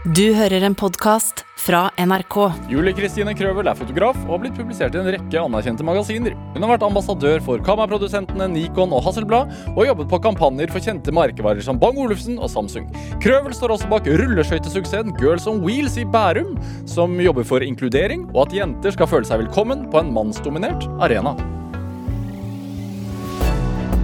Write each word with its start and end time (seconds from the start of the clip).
Du 0.00 0.30
hører 0.32 0.64
en 0.64 0.72
podkast 0.72 1.42
fra 1.60 1.90
NRK. 2.00 2.36
Julie 2.72 2.96
Kristine 2.96 3.34
Krøvel 3.36 3.68
er 3.68 3.76
fotograf 3.76 4.16
og 4.22 4.30
har 4.32 4.40
blitt 4.40 4.56
publisert 4.56 4.96
i 4.96 5.00
en 5.02 5.10
rekke 5.12 5.42
anerkjente 5.42 5.84
magasiner. 5.84 6.32
Hun 6.54 6.64
har 6.64 6.72
vært 6.72 6.86
ambassadør 6.86 7.44
for 7.44 7.60
kameraprodusentene 7.66 8.46
Nikon 8.48 8.96
og 8.96 9.04
Hasselblad, 9.04 9.52
og 9.74 9.84
jobbet 9.84 10.08
på 10.08 10.22
kampanjer 10.24 10.72
for 10.72 10.80
kjente 10.80 11.12
merkevarer 11.12 11.60
som 11.60 11.76
Bang 11.76 12.00
Olufsen 12.00 12.40
og 12.40 12.48
Samsung. 12.48 12.88
Krøvel 13.20 13.52
står 13.52 13.76
også 13.76 13.92
bak 13.92 14.08
rulleskøytesuksessen 14.08 15.12
Girls 15.20 15.44
on 15.44 15.60
Wheels 15.66 16.00
i 16.00 16.08
Bærum, 16.08 16.56
som 16.88 17.20
jobber 17.20 17.44
for 17.44 17.60
inkludering 17.60 18.24
og 18.32 18.46
at 18.46 18.56
jenter 18.62 18.96
skal 18.96 19.12
føle 19.12 19.28
seg 19.28 19.44
velkommen 19.44 19.90
på 19.92 20.00
en 20.00 20.14
mannsdominert 20.16 20.88
arena. 20.96 21.36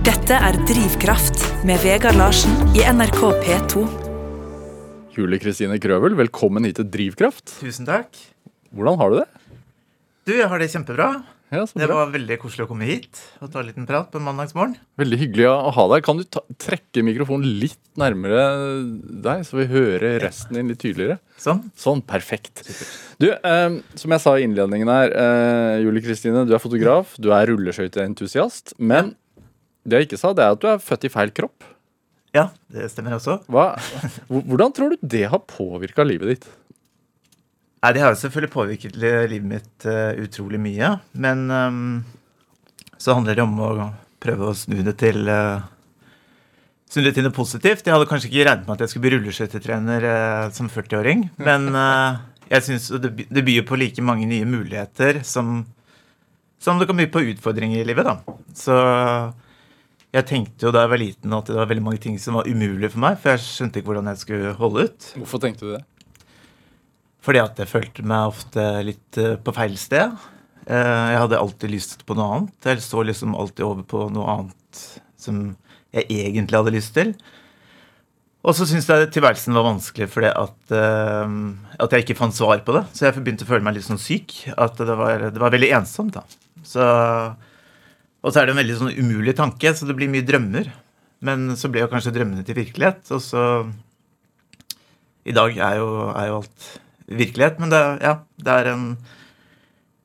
Dette 0.04 0.44
er 0.44 0.60
Drivkraft 0.68 1.40
med 1.64 1.80
Vegard 1.80 2.20
Larsen 2.20 2.52
i 2.76 2.84
NRK 2.84 3.22
P2. 3.46 4.05
Julie 5.16 5.40
Kristine 5.40 5.78
Krøvel, 5.80 6.12
velkommen 6.18 6.66
hit 6.68 6.76
til 6.76 6.88
Drivkraft. 6.92 7.54
Tusen 7.62 7.86
takk. 7.88 8.18
Hvordan 8.76 8.98
har 9.00 9.12
du 9.12 9.16
det? 9.22 9.26
Du, 10.28 10.34
jeg 10.36 10.48
har 10.50 10.60
det 10.60 10.68
kjempebra. 10.68 11.06
Ja, 11.54 11.62
så 11.64 11.78
Det 11.78 11.86
var 11.88 12.10
veldig 12.10 12.36
koselig 12.42 12.66
å 12.66 12.68
komme 12.68 12.84
hit 12.88 13.20
og 13.38 13.48
ta 13.54 13.62
en 13.62 13.68
liten 13.68 13.86
prat 13.88 14.10
på 14.12 14.18
en 14.20 14.26
mandagsmorgen. 14.26 14.74
Veldig 15.00 15.18
hyggelig 15.22 15.46
å 15.48 15.70
ha 15.72 15.84
deg. 15.92 16.04
Kan 16.04 16.20
du 16.20 16.24
ta 16.28 16.42
trekke 16.60 17.04
mikrofonen 17.06 17.48
litt 17.62 17.78
nærmere 17.96 18.42
deg, 19.24 19.44
så 19.46 19.60
vi 19.62 19.68
hører 19.70 20.18
resten 20.20 20.58
din 20.58 20.72
litt 20.72 20.82
tydeligere? 20.82 21.16
Sånn. 21.40 21.62
Sånn, 21.80 22.02
perfekt. 22.04 22.60
Du, 23.22 23.30
eh, 23.30 23.78
som 23.96 24.16
jeg 24.16 24.24
sa 24.26 24.34
i 24.36 24.44
innledningen 24.44 24.90
her, 24.90 25.14
eh, 25.16 25.78
Julie 25.86 26.04
Kristine, 26.04 26.44
du 26.44 26.52
er 26.52 26.60
fotograf, 26.60 27.16
du 27.16 27.30
er 27.32 27.48
rulleskøyteentusiast. 27.54 28.74
Men 28.76 29.14
det 29.86 30.02
jeg 30.02 30.10
ikke 30.10 30.20
sa, 30.20 30.34
det 30.36 30.44
er 30.44 30.58
at 30.58 30.60
du 30.60 30.68
er 30.74 30.82
født 30.82 31.08
i 31.08 31.14
feil 31.14 31.32
kropp. 31.32 31.72
Ja, 32.36 32.50
det 32.72 32.90
stemmer 32.92 33.16
også. 33.16 33.38
Hva, 33.48 33.70
hvordan 34.28 34.74
tror 34.76 34.92
du 34.92 35.04
det 35.16 35.24
har 35.32 35.44
påvirka 35.48 36.04
livet 36.04 36.34
ditt? 36.34 36.48
Nei, 37.84 37.92
Det 37.94 38.02
har 38.02 38.12
jo 38.12 38.20
selvfølgelig 38.20 38.52
påvirket 38.52 38.98
livet 38.98 39.46
mitt 39.46 39.86
eh, 39.86 40.18
utrolig 40.24 40.60
mye. 40.60 40.96
Men 41.14 41.46
um, 41.50 41.86
så 42.98 43.14
handler 43.16 43.38
det 43.38 43.44
om 43.44 43.56
å 43.62 43.70
prøve 44.22 44.50
å 44.50 44.56
snu 44.56 44.80
det 44.86 44.98
til 45.02 45.28
uh, 45.30 45.64
Snu 46.86 47.02
det 47.02 47.16
til 47.16 47.24
noe 47.26 47.34
positivt. 47.34 47.82
Jeg 47.82 47.96
hadde 47.96 48.06
kanskje 48.06 48.28
ikke 48.28 48.44
regnet 48.46 48.68
med 48.68 48.76
at 48.76 48.84
jeg 48.84 48.92
skulle 48.92 49.08
bli 49.08 49.16
rulleskøytetrener 49.16 50.04
uh, 50.06 50.50
som 50.54 50.68
40-åring. 50.70 51.24
Men 51.42 51.70
uh, 51.74 52.20
jeg 52.52 52.66
synes 52.68 52.86
det, 53.02 53.26
det 53.26 53.46
byr 53.46 53.64
på 53.66 53.78
like 53.80 54.04
mange 54.06 54.28
nye 54.30 54.46
muligheter 54.46 55.18
som, 55.26 55.64
som 56.62 56.78
det 56.78 56.86
kan 56.86 56.98
by 56.98 57.08
på 57.10 57.24
utfordringer 57.32 57.82
i 57.82 57.88
livet. 57.88 58.06
da. 58.06 58.36
Så 58.54 58.78
jeg 60.16 60.26
tenkte 60.30 60.66
jo 60.68 60.72
da 60.74 60.84
jeg 60.84 60.92
var 60.94 61.00
liten 61.02 61.34
at 61.36 61.50
det 61.50 61.56
var 61.58 61.68
veldig 61.70 61.84
mange 61.84 62.00
ting 62.02 62.16
som 62.22 62.38
var 62.38 62.48
umulig 62.48 62.88
for 62.92 63.02
meg, 63.04 63.18
for 63.20 63.34
jeg 63.34 63.44
skjønte 63.44 63.80
ikke 63.80 63.90
hvordan 63.90 64.10
jeg 64.12 64.22
skulle 64.22 64.54
holde 64.60 64.86
ut. 64.88 65.08
Hvorfor 65.20 65.42
tenkte 65.42 65.66
du 65.68 65.74
det? 65.74 65.82
Fordi 67.26 67.42
at 67.42 67.58
jeg 67.58 67.70
følte 67.70 68.04
meg 68.06 68.30
ofte 68.30 68.64
litt 68.86 69.18
eh, 69.18 69.34
på 69.42 69.54
feil 69.56 69.74
sted. 69.80 70.12
Eh, 70.66 71.06
Jeg 71.12 71.22
hadde 71.24 71.40
alltid 71.42 71.72
lyst 71.72 72.04
på 72.06 72.14
noe 72.18 72.28
annet. 72.36 72.54
Jeg 72.70 72.84
så 72.86 73.02
liksom 73.02 73.34
alltid 73.34 73.64
over 73.66 73.82
på 73.90 74.04
noe 74.14 74.28
annet 74.36 74.84
som 75.18 75.40
jeg 75.96 76.06
egentlig 76.12 76.60
hadde 76.60 76.74
lyst 76.76 76.94
til. 76.94 77.12
Og 78.46 78.54
så 78.54 78.62
syntes 78.68 78.86
jeg 78.86 79.08
tilværelsen 79.10 79.56
var 79.58 79.64
vanskelig 79.66 80.06
fordi 80.12 80.28
at, 80.30 80.58
uh, 80.70 81.32
at 81.82 81.94
jeg 81.96 82.04
ikke 82.04 82.14
fant 82.20 82.36
svar 82.36 82.60
på 82.62 82.76
det. 82.76 82.84
Så 82.94 83.08
jeg 83.08 83.16
begynte 83.18 83.42
å 83.42 83.48
føle 83.48 83.66
meg 83.66 83.74
litt 83.74 83.88
sånn 83.88 83.98
syk. 83.98 84.36
At 84.54 84.78
det 84.78 84.94
var, 85.00 85.24
det 85.34 85.42
var 85.42 85.50
veldig 85.50 85.72
ensomt. 85.80 86.14
da. 86.14 86.22
Så, 86.62 86.84
og 88.22 88.32
så 88.32 88.40
er 88.40 88.48
det 88.48 88.54
en 88.54 88.60
veldig 88.62 88.78
sånn 88.80 88.96
umulig 88.96 89.36
tanke, 89.38 89.72
så 89.76 89.88
det 89.88 89.96
blir 89.98 90.10
mye 90.12 90.26
drømmer. 90.26 90.70
Men 91.26 91.52
så 91.58 91.70
ble 91.72 91.84
jo 91.84 91.90
kanskje 91.92 92.14
drømmene 92.14 92.44
til 92.46 92.58
virkelighet. 92.58 93.04
Og 93.14 93.22
så 93.24 93.42
I 95.26 95.34
dag 95.36 95.56
er 95.56 95.78
jo, 95.80 95.86
er 96.12 96.30
jo 96.30 96.40
alt 96.40 96.66
virkelighet, 97.06 97.60
men 97.62 97.70
det, 97.72 97.82
ja, 98.02 98.18
det 98.42 98.58
er 98.60 98.72
en 98.72 98.90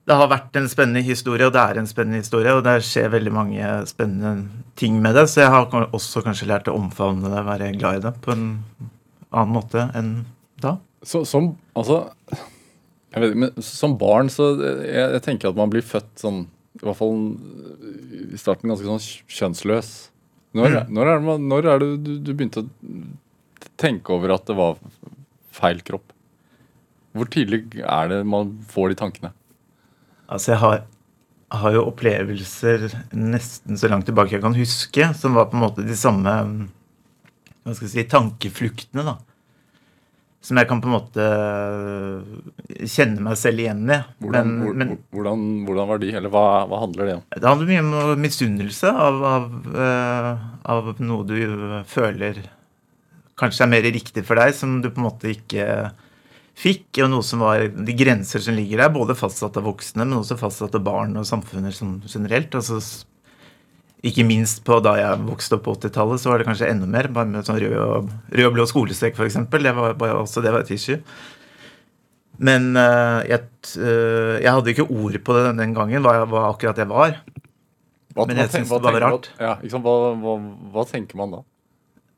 det 0.09 0.17
har 0.17 0.31
vært 0.31 0.57
en 0.57 0.67
spennende 0.67 1.03
historie, 1.05 1.45
og 1.45 1.53
det 1.55 1.61
er 1.61 1.77
en 1.79 1.87
spennende 1.87 2.19
historie, 2.23 2.51
og 2.57 2.63
det 2.65 2.79
skjer 2.83 3.11
veldig 3.13 3.31
mange 3.35 3.67
spennende 3.87 4.63
ting 4.79 4.97
med 5.01 5.13
det, 5.15 5.27
så 5.29 5.43
jeg 5.43 5.51
har 5.53 5.69
også 5.93 6.23
kanskje 6.25 6.49
lært 6.49 6.69
å 6.71 6.75
omfavne 6.75 7.29
det, 7.31 7.43
være 7.47 7.69
glad 7.77 7.99
i 7.99 8.03
det 8.07 8.11
på 8.25 8.33
en 8.33 8.47
annen 9.29 9.53
måte 9.53 9.85
enn 9.97 10.15
da. 10.61 10.75
Så, 11.05 11.23
som 11.25 11.53
Altså 11.77 12.03
vet, 13.15 13.55
Som 13.65 13.95
barn 13.97 14.27
så 14.29 14.51
jeg, 14.59 15.05
jeg 15.15 15.23
tenker 15.25 15.49
at 15.49 15.57
man 15.57 15.71
blir 15.71 15.85
født 15.85 16.11
sånn 16.21 16.43
I 16.79 16.85
hvert 16.85 16.97
fall 16.97 17.17
i 18.31 18.39
starten 18.39 18.71
ganske 18.71 18.87
sånn 18.87 19.03
kjønnsløs. 19.31 19.91
Når, 20.55 20.77
når, 20.91 21.09
er 21.09 21.19
det, 21.19 21.35
når 21.47 21.67
er 21.71 21.83
det 21.83 21.89
du, 22.03 22.13
du 22.23 22.31
begynte 22.31 22.63
å 22.63 22.95
tenke 23.79 24.13
over 24.15 24.35
at 24.35 24.47
det 24.47 24.55
var 24.57 24.79
feil 25.55 25.83
kropp? 25.87 26.15
Hvor 27.15 27.27
tidlig 27.31 27.65
er 27.83 28.11
det 28.11 28.21
man 28.27 28.53
får 28.71 28.91
de 28.91 28.99
tankene? 29.01 29.31
Altså, 30.31 30.53
jeg 30.53 30.61
har, 30.61 30.83
har 31.61 31.75
jo 31.75 31.87
opplevelser 31.89 32.87
nesten 33.15 33.79
så 33.79 33.91
langt 33.91 34.07
tilbake 34.07 34.37
jeg 34.37 34.43
kan 34.43 34.55
huske, 34.55 35.09
som 35.19 35.35
var 35.35 35.49
på 35.51 35.59
en 35.59 35.65
måte 35.65 35.87
de 35.87 35.97
samme 35.99 36.35
hva 37.61 37.75
skal 37.75 37.85
jeg 37.85 37.93
si, 37.93 38.05
tankefluktene, 38.09 39.03
da. 39.05 39.19
Som 40.41 40.57
jeg 40.57 40.65
kan 40.69 40.79
på 40.81 40.89
en 40.89 40.95
måte 40.95 41.25
kjenne 42.89 43.21
meg 43.21 43.35
selv 43.37 43.61
igjen 43.61 43.83
i. 43.85 43.99
Hvordan, 44.23 44.55
men, 44.57 44.79
men 44.79 44.95
hvordan, 45.13 45.43
hvordan 45.67 45.91
var 45.91 46.01
de? 46.01 46.09
Eller 46.17 46.33
hva, 46.33 46.45
hva 46.69 46.79
handler 46.81 47.07
det 47.07 47.17
om? 47.19 47.27
Det 47.35 47.45
handler 47.51 47.69
mye 47.69 47.83
om 47.83 48.23
misunnelse 48.23 48.95
av, 49.05 49.21
av, 49.35 49.51
eh, 49.85 50.31
av 50.73 50.89
noe 51.05 51.27
du 51.29 51.37
føler 51.91 52.41
kanskje 53.41 53.65
er 53.65 53.73
mer 53.73 53.85
riktig 53.87 54.23
for 54.27 54.39
deg, 54.39 54.53
som 54.55 54.79
du 54.81 54.89
på 54.91 55.01
en 55.01 55.07
måte 55.07 55.31
ikke 55.33 55.67
fikk, 56.61 56.99
og 57.01 57.09
noe 57.13 57.25
som 57.25 57.41
var 57.41 57.63
de 57.71 57.95
grenser 57.97 58.43
som 58.43 58.57
ligger 58.57 58.83
der, 58.83 58.93
både 58.93 59.17
fastsatt 59.17 59.57
av 59.57 59.65
voksne, 59.69 60.05
men 60.05 60.19
også 60.19 60.37
fastsatt 60.39 60.75
av 60.77 60.83
barn 60.85 61.15
og 61.19 61.27
samfunnet 61.27 61.79
generelt. 62.11 62.55
altså 62.57 62.81
ikke 64.01 64.25
minst 64.25 64.63
på 64.65 64.79
da 64.81 64.95
jeg 64.97 65.25
vokste 65.27 65.57
opp 65.57 65.67
på 65.67 65.75
80-tallet, 65.77 66.21
så 66.21 66.31
var 66.31 66.41
det 66.41 66.47
kanskje 66.47 66.71
enda 66.71 66.87
mer. 66.89 67.11
Bare 67.13 67.29
med 67.29 67.45
sånn 67.45 67.59
rød 67.61 67.75
og, 67.77 68.09
rød 68.33 68.47
og 68.47 68.55
blå 68.55 68.65
skolestrek, 68.69 69.13
f.eks. 69.13 69.37
Det 69.51 69.75
var 69.77 69.93
bare 69.99 70.17
også 70.23 70.41
det 70.41 70.53
var 70.55 70.65
et 70.65 70.73
issue. 70.73 70.97
Men 72.41 72.71
uh, 72.73 73.21
jeg, 73.29 73.45
eh, 73.77 74.39
jeg 74.41 74.49
hadde 74.49 74.71
ikke 74.73 74.87
ord 74.89 75.17
på 75.21 75.35
det 75.37 75.51
den 75.59 75.75
gangen, 75.77 76.01
hva, 76.01 76.23
hva 76.25 76.47
akkurat 76.49 76.79
jeg 76.81 76.89
var. 76.89 77.19
Hva, 78.15 78.25
Men 78.25 78.41
jeg 78.41 78.49
synes 78.55 78.71
det 78.73 78.81
var 78.87 78.97
rart. 78.97 79.13
rart. 79.13 79.29
Ja, 79.37 79.53
liksom. 79.61 79.83
Hva, 79.85 80.15
hva, 80.17 80.37
hva 80.73 80.85
tenker 80.89 81.19
man 81.21 81.35
da? 81.37 81.43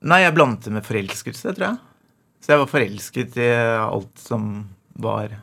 Nei, 0.07 0.21
jeg 0.23 0.35
blandet 0.37 0.69
det 0.69 0.77
med 0.77 0.87
forelskelse, 0.87 1.51
tror 1.51 1.67
jeg. 1.67 1.81
Så 2.43 2.53
jeg 2.53 2.61
var 2.63 2.71
forelsket 2.71 3.37
i 3.39 3.51
alt 3.83 4.23
som 4.23 4.47
var 5.03 5.35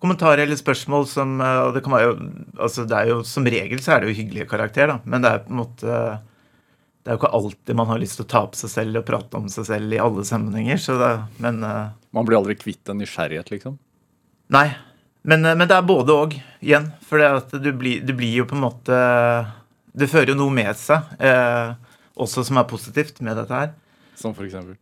kommentarer 0.02 0.44
eller 0.44 0.58
spørsmål 0.58 1.06
som 1.10 1.36
eh, 1.40 1.60
og 1.66 1.74
det, 1.76 1.82
kan 1.84 1.94
være 1.94 2.14
altså 2.58 2.84
det 2.88 2.96
er 2.98 3.12
jo 3.12 3.20
Som 3.26 3.46
regel 3.50 3.80
så 3.82 3.94
er 3.96 4.00
det 4.04 4.10
jo 4.12 4.18
hyggelige 4.22 4.48
karakter, 4.50 4.90
da, 4.92 4.98
men 5.04 5.22
det 5.24 5.30
er 5.30 5.44
på 5.46 5.54
en 5.54 5.60
måte 5.62 5.86
Det 5.88 7.08
er 7.10 7.16
jo 7.16 7.20
ikke 7.22 7.32
alltid 7.38 7.78
man 7.78 7.90
har 7.92 7.98
lyst 8.02 8.18
til 8.18 8.26
å 8.26 8.30
ta 8.34 8.42
på 8.50 8.58
seg 8.58 8.70
selv 8.74 9.00
og 9.00 9.06
prate 9.08 9.38
om 9.38 9.48
seg 9.48 9.64
selv 9.70 9.94
i 9.94 10.00
alle 10.02 10.24
sammenhenger. 10.28 10.76
Så 10.82 10.98
det, 11.00 11.12
men 11.42 11.62
eh, 11.64 11.88
Man 12.12 12.26
blir 12.28 12.38
aldri 12.40 12.54
kvitt 12.58 12.90
en 12.90 12.98
nysgjerrighet, 13.00 13.50
liksom? 13.54 13.78
Nei. 14.54 14.68
Men, 15.28 15.44
eh, 15.44 15.56
men 15.58 15.68
det 15.68 15.76
er 15.76 15.86
både 15.86 16.16
og, 16.24 16.36
igjen. 16.64 16.90
For 17.06 17.22
du, 17.52 17.70
blir, 17.76 18.02
du 18.04 18.14
blir 18.16 18.40
jo 18.40 18.48
på 18.48 18.56
en 18.56 18.64
måte 18.64 18.98
det 19.98 20.08
fører 20.10 20.32
jo 20.32 20.38
noe 20.38 20.54
med 20.54 20.76
seg, 20.78 21.06
eh, 21.18 21.72
også 22.18 22.44
som 22.46 22.60
er 22.60 22.68
positivt 22.70 23.20
med 23.24 23.38
dette 23.38 23.54
her. 23.54 23.72
Som 24.18 24.34
for 24.36 24.46
eksempel. 24.46 24.76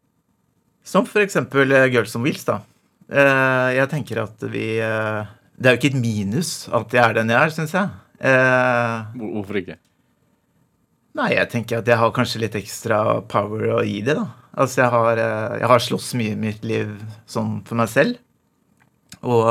Som 0.87 1.07
for 1.09 1.25
eksempel 1.25 1.73
eh, 1.73 1.89
Girls 1.93 2.15
on 2.19 2.25
Wheels, 2.27 2.45
da. 2.49 2.61
Eh, 3.07 3.71
jeg 3.79 3.91
tenker 3.93 4.25
at 4.25 4.41
vi 4.51 4.81
eh, 4.83 5.29
Det 5.55 5.69
er 5.69 5.77
jo 5.77 5.79
ikke 5.79 5.93
et 5.93 6.01
minus 6.01 6.49
at 6.75 6.91
jeg 6.91 7.05
er 7.05 7.15
den 7.15 7.31
jeg 7.31 7.39
er, 7.39 7.53
syns 7.55 7.75
jeg. 7.77 7.93
Eh, 8.19 9.21
Hvorfor 9.21 9.61
ikke? 9.63 9.81
nei, 11.17 11.31
jeg 11.33 11.49
tenker 11.49 11.79
at 11.79 11.87
jeg 11.89 11.97
har 11.97 12.11
kanskje 12.13 12.43
litt 12.43 12.57
ekstra 12.59 13.23
power 13.25 13.79
å 13.79 13.85
gi 13.89 14.03
det, 14.05 14.19
da. 14.19 14.27
Altså, 14.53 14.83
jeg 14.83 14.93
har, 14.93 15.21
jeg 15.63 15.71
har 15.71 15.81
slåss 15.81 16.11
mye 16.21 16.35
i 16.35 16.41
mitt 16.43 16.67
liv 16.69 16.91
sånn 17.25 17.63
for 17.65 17.81
meg 17.81 17.89
selv. 17.89 18.19
Og 19.25 19.47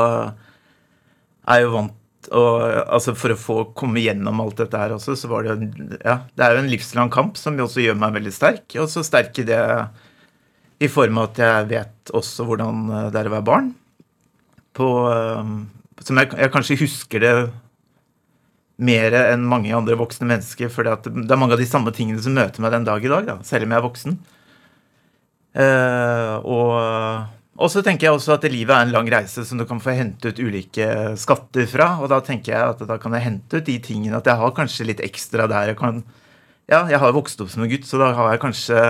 er 1.52 1.62
jo 1.64 1.72
vant 1.76 2.02
og 2.34 2.62
altså 2.90 3.12
For 3.14 3.30
å 3.30 3.38
få 3.38 3.56
komme 3.78 4.02
gjennom 4.02 4.40
alt 4.42 4.58
dette 4.58 4.80
her 4.80 4.96
også, 4.96 5.14
så 5.14 5.28
var 5.30 5.44
det 5.44 5.52
jo 5.52 5.98
Ja, 6.00 6.16
det 6.34 6.42
er 6.42 6.56
jo 6.56 6.62
en 6.64 6.72
livslang 6.72 7.12
kamp 7.14 7.38
som 7.38 7.58
også 7.62 7.84
gjør 7.84 8.00
meg 8.00 8.16
veldig 8.16 8.32
sterk. 8.34 8.64
Og 8.82 8.88
så 8.90 9.04
sterk 9.06 9.36
i 9.38 9.46
det 9.46 9.60
i 10.82 10.88
form 10.92 11.20
av 11.20 11.30
at 11.30 11.38
jeg 11.40 11.68
vet 11.70 12.10
også 12.16 12.44
hvordan 12.48 12.90
eh, 12.90 13.06
det 13.14 13.20
er 13.20 13.30
å 13.30 13.36
være 13.36 13.46
barn. 13.46 13.70
På, 14.76 14.88
eh, 15.08 15.54
som 16.04 16.20
jeg, 16.20 16.32
jeg 16.36 16.52
kanskje 16.52 16.80
husker 16.82 17.22
det 17.22 17.32
mer 18.76 19.16
enn 19.22 19.46
mange 19.48 19.72
andre 19.72 19.96
voksne 19.96 20.28
mennesker. 20.28 20.72
For 20.72 20.84
det 20.84 21.14
er 21.24 21.40
mange 21.40 21.56
av 21.56 21.62
de 21.62 21.68
samme 21.68 21.94
tingene 21.96 22.20
som 22.22 22.36
møter 22.36 22.64
meg 22.64 22.74
den 22.74 22.88
dag 22.88 23.04
i 23.04 23.12
dag, 23.12 23.30
da, 23.30 23.38
selv 23.46 23.68
om 23.68 23.72
jeg 23.72 23.80
er 23.80 23.86
voksen. 23.86 24.18
Eh, 25.56 26.34
og, 26.44 26.74
og 27.56 27.70
så 27.72 27.80
tenker 27.84 28.08
jeg 28.08 28.18
også 28.18 28.34
at 28.34 28.44
livet 28.52 28.74
er 28.74 28.84
en 28.84 28.92
lang 28.92 29.08
reise 29.12 29.44
som 29.48 29.56
du 29.60 29.64
kan 29.68 29.80
få 29.80 29.94
hente 29.96 30.28
ut 30.28 30.40
ulike 30.42 30.86
skatter 31.16 31.68
fra. 31.70 31.94
Og 32.02 32.10
da 32.12 32.20
tenker 32.24 32.52
jeg 32.52 32.74
at 32.74 32.82
da 32.88 32.98
kan 33.00 33.16
jeg 33.16 33.24
hente 33.24 33.60
ut 33.60 33.68
de 33.68 33.78
tingene 33.80 34.18
at 34.18 34.28
jeg 34.28 34.36
har 34.42 34.54
kanskje 34.56 34.88
litt 34.90 35.02
ekstra 35.04 35.48
der. 35.48 35.72
Jeg 35.72 35.78
kan, 35.80 36.02
ja, 36.68 36.82
jeg 36.90 37.00
har 37.00 37.16
vokst 37.16 37.40
opp 37.40 37.52
som 37.52 37.64
en 37.64 37.72
gutt, 37.72 37.88
så 37.88 38.00
da 38.02 38.12
har 38.18 38.34
jeg 38.34 38.42
kanskje 38.44 38.82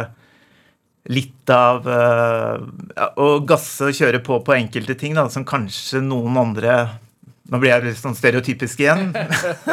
litt 1.14 1.52
av 1.54 1.86
eh, 1.86 2.64
ja, 2.96 3.10
å 3.22 3.28
gasse 3.46 3.86
og 3.86 3.94
kjøre 3.94 4.18
på 4.26 4.40
på 4.42 4.56
enkelte 4.56 4.96
ting 4.98 5.14
da, 5.14 5.28
som 5.30 5.46
kanskje 5.46 6.02
noen 6.02 6.38
andre 6.40 6.78
Nå 7.46 7.60
blir 7.62 7.70
jeg 7.70 7.84
litt 7.84 7.98
sånn 8.00 8.16
stereotypisk 8.18 8.80
igjen. 8.82 9.12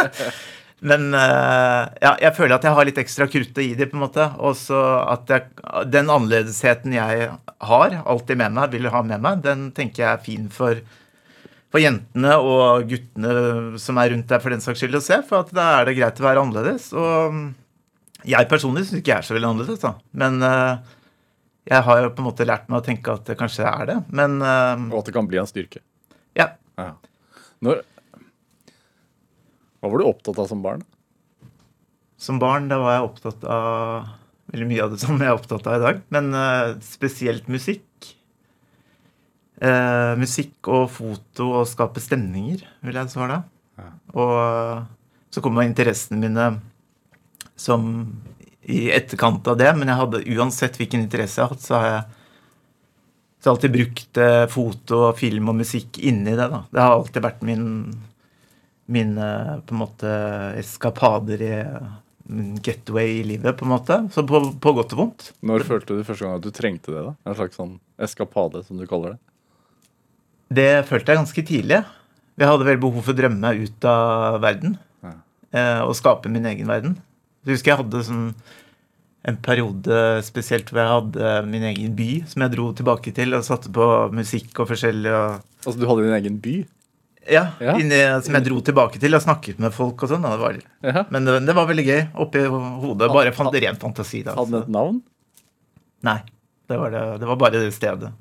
Men 0.84 1.14
eh, 1.16 1.84
ja, 2.04 2.12
jeg 2.20 2.36
føler 2.36 2.58
at 2.58 2.66
jeg 2.68 2.76
har 2.76 2.88
litt 2.88 3.00
ekstra 3.00 3.28
krutt 3.32 3.60
å 3.60 3.64
gi 3.64 3.76
dem, 3.80 3.92
på 3.92 3.96
en 3.96 4.04
måte. 4.04 4.26
Og 4.44 4.58
så 4.60 4.80
at 5.14 5.32
jeg, 5.32 5.46
den 5.94 6.12
annerledesheten 6.12 6.96
jeg 6.98 7.30
har, 7.70 7.96
alltid 8.04 8.42
med 8.42 8.58
meg, 8.58 8.74
vil 8.76 8.90
ha 8.92 9.04
med 9.08 9.24
meg, 9.24 9.40
den 9.46 9.70
tenker 9.76 10.04
jeg 10.04 10.10
er 10.12 10.26
fin 10.26 10.50
for, 10.52 10.82
for 11.72 11.84
jentene 11.84 12.36
og 12.44 12.84
guttene 12.92 13.80
som 13.80 14.02
er 14.02 14.12
rundt 14.12 14.28
der, 14.34 14.44
for 14.44 14.52
den 14.56 14.66
saks 14.66 14.84
skyld, 14.84 15.00
å 15.00 15.04
se. 15.06 15.22
For 15.30 15.48
da 15.56 15.70
er 15.78 15.88
det 15.88 15.96
greit 16.02 16.20
å 16.20 16.28
være 16.28 16.44
annerledes. 16.44 16.90
Og 17.00 17.40
jeg 18.28 18.52
personlig 18.52 18.86
syns 18.90 19.00
ikke 19.00 19.16
jeg 19.16 19.24
er 19.24 19.30
så 19.30 19.38
veldig 19.38 19.52
annerledes, 19.54 19.82
da. 19.86 19.96
Men 20.20 20.44
eh, 20.50 21.00
jeg 21.72 21.88
har 21.88 22.04
jo 22.04 22.12
på 22.12 22.24
en 22.26 22.28
måte 22.28 22.50
lært 22.50 22.68
meg 22.68 22.82
å 22.82 22.86
tenke 22.90 23.16
at 23.16 23.24
det 23.32 23.40
kanskje 23.40 23.64
er 23.72 23.88
det. 23.94 23.98
Men 24.12 24.36
eh, 24.44 24.86
Og 24.92 25.00
at 25.00 25.08
det 25.08 25.16
kan 25.16 25.32
bli 25.32 25.40
en 25.40 25.50
styrke. 25.50 25.80
ja. 26.36 26.52
Ja. 26.74 26.96
Når 27.64 27.84
Hva 29.84 29.90
var 29.92 30.00
du 30.00 30.08
opptatt 30.08 30.38
av 30.40 30.46
som 30.48 30.62
barn? 30.64 30.80
Som 32.16 32.38
barn 32.40 32.70
da 32.72 32.78
var 32.80 32.94
jeg 32.96 33.08
opptatt 33.10 33.42
av 33.52 34.06
veldig 34.54 34.68
mye 34.70 34.84
av 34.86 34.94
det 34.94 35.00
som 35.02 35.18
jeg 35.20 35.28
er 35.28 35.36
opptatt 35.36 35.66
av 35.68 35.76
i 35.76 35.84
dag. 35.84 35.98
Men 36.16 36.30
uh, 36.32 36.76
spesielt 36.88 37.50
musikk. 37.52 37.84
Uh, 39.60 40.16
musikk 40.20 40.72
og 40.72 40.86
foto 40.96 41.50
og 41.60 41.68
skape 41.68 42.00
stemninger, 42.04 42.64
vil 42.88 43.00
jeg 43.02 43.12
svare 43.12 43.42
da. 43.42 43.84
Ja. 43.84 43.90
Og 44.16 44.32
uh, 44.40 44.86
så 45.36 45.44
kom 45.44 45.60
interessene 45.66 46.22
mine 46.22 46.48
som 47.60 47.92
i 48.72 48.86
etterkant 48.96 49.52
av 49.52 49.60
det. 49.60 49.74
Men 49.76 49.92
jeg 49.92 50.00
hadde 50.00 50.24
uansett 50.38 50.80
hvilken 50.80 51.04
interesse 51.04 51.42
jeg 51.42 51.50
har 51.50 51.58
hatt, 51.58 51.68
så 51.68 51.76
har 51.76 51.90
jeg 51.90 52.04
så 53.44 53.52
alltid 53.52 53.74
brukt 53.76 54.18
foto, 54.48 54.98
film 55.20 55.52
og 55.52 55.58
musikk 55.60 55.98
inni 56.00 56.32
det. 56.32 56.48
da. 56.48 56.64
Det 56.72 56.80
har 56.80 56.94
alltid 56.96 57.26
vært 57.26 57.42
min 57.44 57.66
mine 58.92 59.28
på 59.66 59.76
en 59.76 59.82
måte 59.84 60.14
eskapader 60.60 61.44
i 61.44 61.54
min 62.34 62.56
getaway 62.64 63.20
i 63.20 63.24
livet, 63.28 63.58
på 63.60 63.66
en 63.68 63.74
måte. 63.74 63.98
Så 64.16 64.24
på, 64.28 64.40
på 64.64 64.74
godt 64.76 64.96
og 64.96 65.00
vondt. 65.02 65.30
Når 65.44 65.66
følte 65.68 65.98
du 65.98 66.06
første 66.08 66.26
gang 66.26 66.38
at 66.40 66.46
du 66.46 66.52
trengte 66.56 66.94
det? 66.94 67.04
da? 67.04 67.14
En 67.28 67.38
slags 67.38 67.60
sånn 67.60 67.78
eskapade, 68.04 68.64
som 68.68 68.80
du 68.80 68.88
kaller 68.90 69.16
det? 69.16 69.22
Det 70.54 70.72
følte 70.88 71.12
jeg 71.14 71.22
ganske 71.22 71.46
tidlig. 71.50 71.80
Jeg 72.40 72.50
hadde 72.50 72.68
vel 72.68 72.82
behov 72.82 73.04
for 73.06 73.14
å 73.14 73.18
drømme 73.18 73.42
meg 73.44 73.64
ut 73.68 73.88
av 73.90 74.40
verden. 74.44 74.78
Ja. 75.06 75.16
Eh, 75.54 75.82
og 75.86 75.96
skape 75.98 76.32
min 76.32 76.48
egen 76.50 76.70
verden. 76.70 76.96
Jeg 77.44 77.58
husker 77.58 77.74
jeg 77.74 77.82
hadde 77.84 78.04
sånn 78.08 78.28
en 79.24 79.38
periode 79.40 79.98
spesielt 80.28 80.68
hvor 80.72 80.82
jeg 80.82 80.92
hadde 80.92 81.34
min 81.48 81.64
egen 81.70 81.94
by 81.96 82.10
som 82.28 82.44
jeg 82.44 82.52
dro 82.56 82.66
tilbake 82.76 83.14
til 83.16 83.36
og 83.38 83.46
satte 83.48 83.72
på 83.72 83.86
musikk 84.16 84.64
og 84.64 84.72
forskjellig. 84.74 85.12
Og, 85.16 85.50
Altså, 85.64 85.80
du 85.80 85.86
hadde 85.88 86.04
din 86.04 86.18
egen 86.18 86.40
by? 86.44 86.56
Ja, 87.30 87.44
Ja. 87.60 87.76
Inni, 87.80 88.00
som 88.26 88.34
jeg 88.36 88.46
dro 88.48 88.60
tilbake 88.62 89.00
til 89.00 89.16
og 89.16 89.22
snakket 89.24 89.60
med 89.64 89.74
folk 89.74 90.04
og 90.04 90.10
sånn. 90.12 90.26
og 90.26 90.32
Det 90.36 90.44
var, 90.44 90.58
Ja. 90.94 91.06
men 91.10 91.26
det, 91.26 91.38
det 91.48 91.56
var 91.56 91.68
veldig 91.70 91.86
gøy. 91.88 92.02
Oppi 92.26 92.44
hodet. 92.48 93.12
Bare 93.14 93.32
fant 93.32 93.54
ren 93.54 93.76
fantasi. 93.80 94.24
da. 94.24 94.36
Hadde 94.36 94.52
den 94.52 94.62
et 94.64 94.70
navn? 94.76 95.02
Nei. 96.04 96.20
Det 96.68 96.78
var, 96.80 96.90
det, 96.92 97.20
det 97.20 97.28
var 97.28 97.36
bare 97.38 97.60
det 97.60 97.74
stedet. 97.76 98.12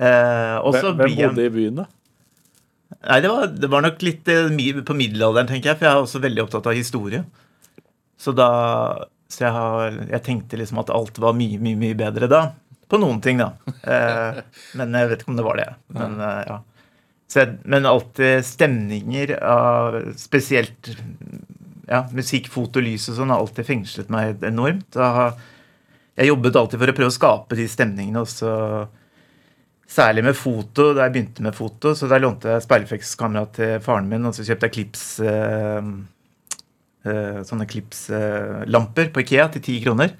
Eh, 0.00 0.56
Hvem, 0.64 0.96
hvem 0.96 1.16
bodde 1.16 1.44
i 1.44 1.50
byen, 1.52 1.74
da? 1.82 1.84
Nei, 3.04 3.18
det 3.20 3.28
var, 3.30 3.46
det 3.52 3.68
var 3.70 3.82
nok 3.84 4.00
litt 4.02 4.28
eh, 4.32 4.48
mye 4.52 4.80
på 4.86 4.96
middelalderen, 4.96 5.48
tenker 5.50 5.70
jeg. 5.72 5.78
For 5.80 5.86
jeg 5.88 5.92
er 5.96 6.04
også 6.06 6.22
veldig 6.24 6.42
opptatt 6.46 6.66
av 6.70 6.76
historie. 6.78 7.24
Så 8.20 8.32
da 8.36 8.48
Så 9.30 9.44
jeg, 9.44 9.52
har, 9.54 9.92
jeg 10.10 10.22
tenkte 10.26 10.58
liksom 10.58 10.80
at 10.82 10.88
alt 10.90 11.18
var 11.22 11.36
mye, 11.38 11.60
mye, 11.62 11.76
mye 11.78 11.94
bedre 11.94 12.26
da. 12.28 12.40
På 12.90 12.98
noen 12.98 13.20
ting, 13.22 13.38
da. 13.38 13.52
Eh, 13.86 14.40
men 14.80 14.96
jeg 14.98 15.08
vet 15.12 15.20
ikke 15.22 15.30
om 15.30 15.36
det 15.38 15.44
var 15.46 15.60
det. 15.60 15.68
Men 15.94 16.16
eh, 16.18 16.40
ja. 16.48 16.56
Men 17.62 17.86
alltid 17.86 18.44
stemninger 18.46 19.36
av 19.46 20.00
spesielt 20.18 20.90
ja, 21.90 22.04
musikk, 22.14 22.48
foto, 22.50 22.82
lys 22.82 23.08
og 23.10 23.18
sånn 23.18 23.32
har 23.32 23.42
alltid 23.42 23.66
fengslet 23.66 24.10
meg 24.12 24.42
enormt. 24.46 24.98
Jeg 26.18 26.30
jobbet 26.30 26.58
alltid 26.58 26.82
for 26.82 26.92
å 26.92 26.96
prøve 26.96 27.12
å 27.12 27.14
skape 27.14 27.58
de 27.58 27.66
stemningene 27.70 28.24
også. 28.24 28.54
Særlig 29.90 30.22
med 30.22 30.36
foto, 30.38 30.92
da 30.94 31.08
jeg 31.08 31.16
begynte 31.16 31.42
med 31.42 31.56
foto. 31.56 31.96
Så 31.98 32.06
der 32.10 32.22
lånte 32.22 32.52
jeg 32.52 32.62
speilreflekskamera 32.62 33.48
til 33.56 33.80
faren 33.82 34.10
min, 34.10 34.28
og 34.28 34.36
så 34.36 34.46
kjøpte 34.46 34.68
jeg 34.68 34.76
klips 34.76 35.06
eh, 35.26 35.88
eh, 37.10 37.40
Sånne 37.48 37.66
klipslamper 37.70 39.10
på 39.10 39.24
Ikea 39.24 39.48
til 39.56 39.64
ti 39.66 39.80
kroner. 39.82 40.14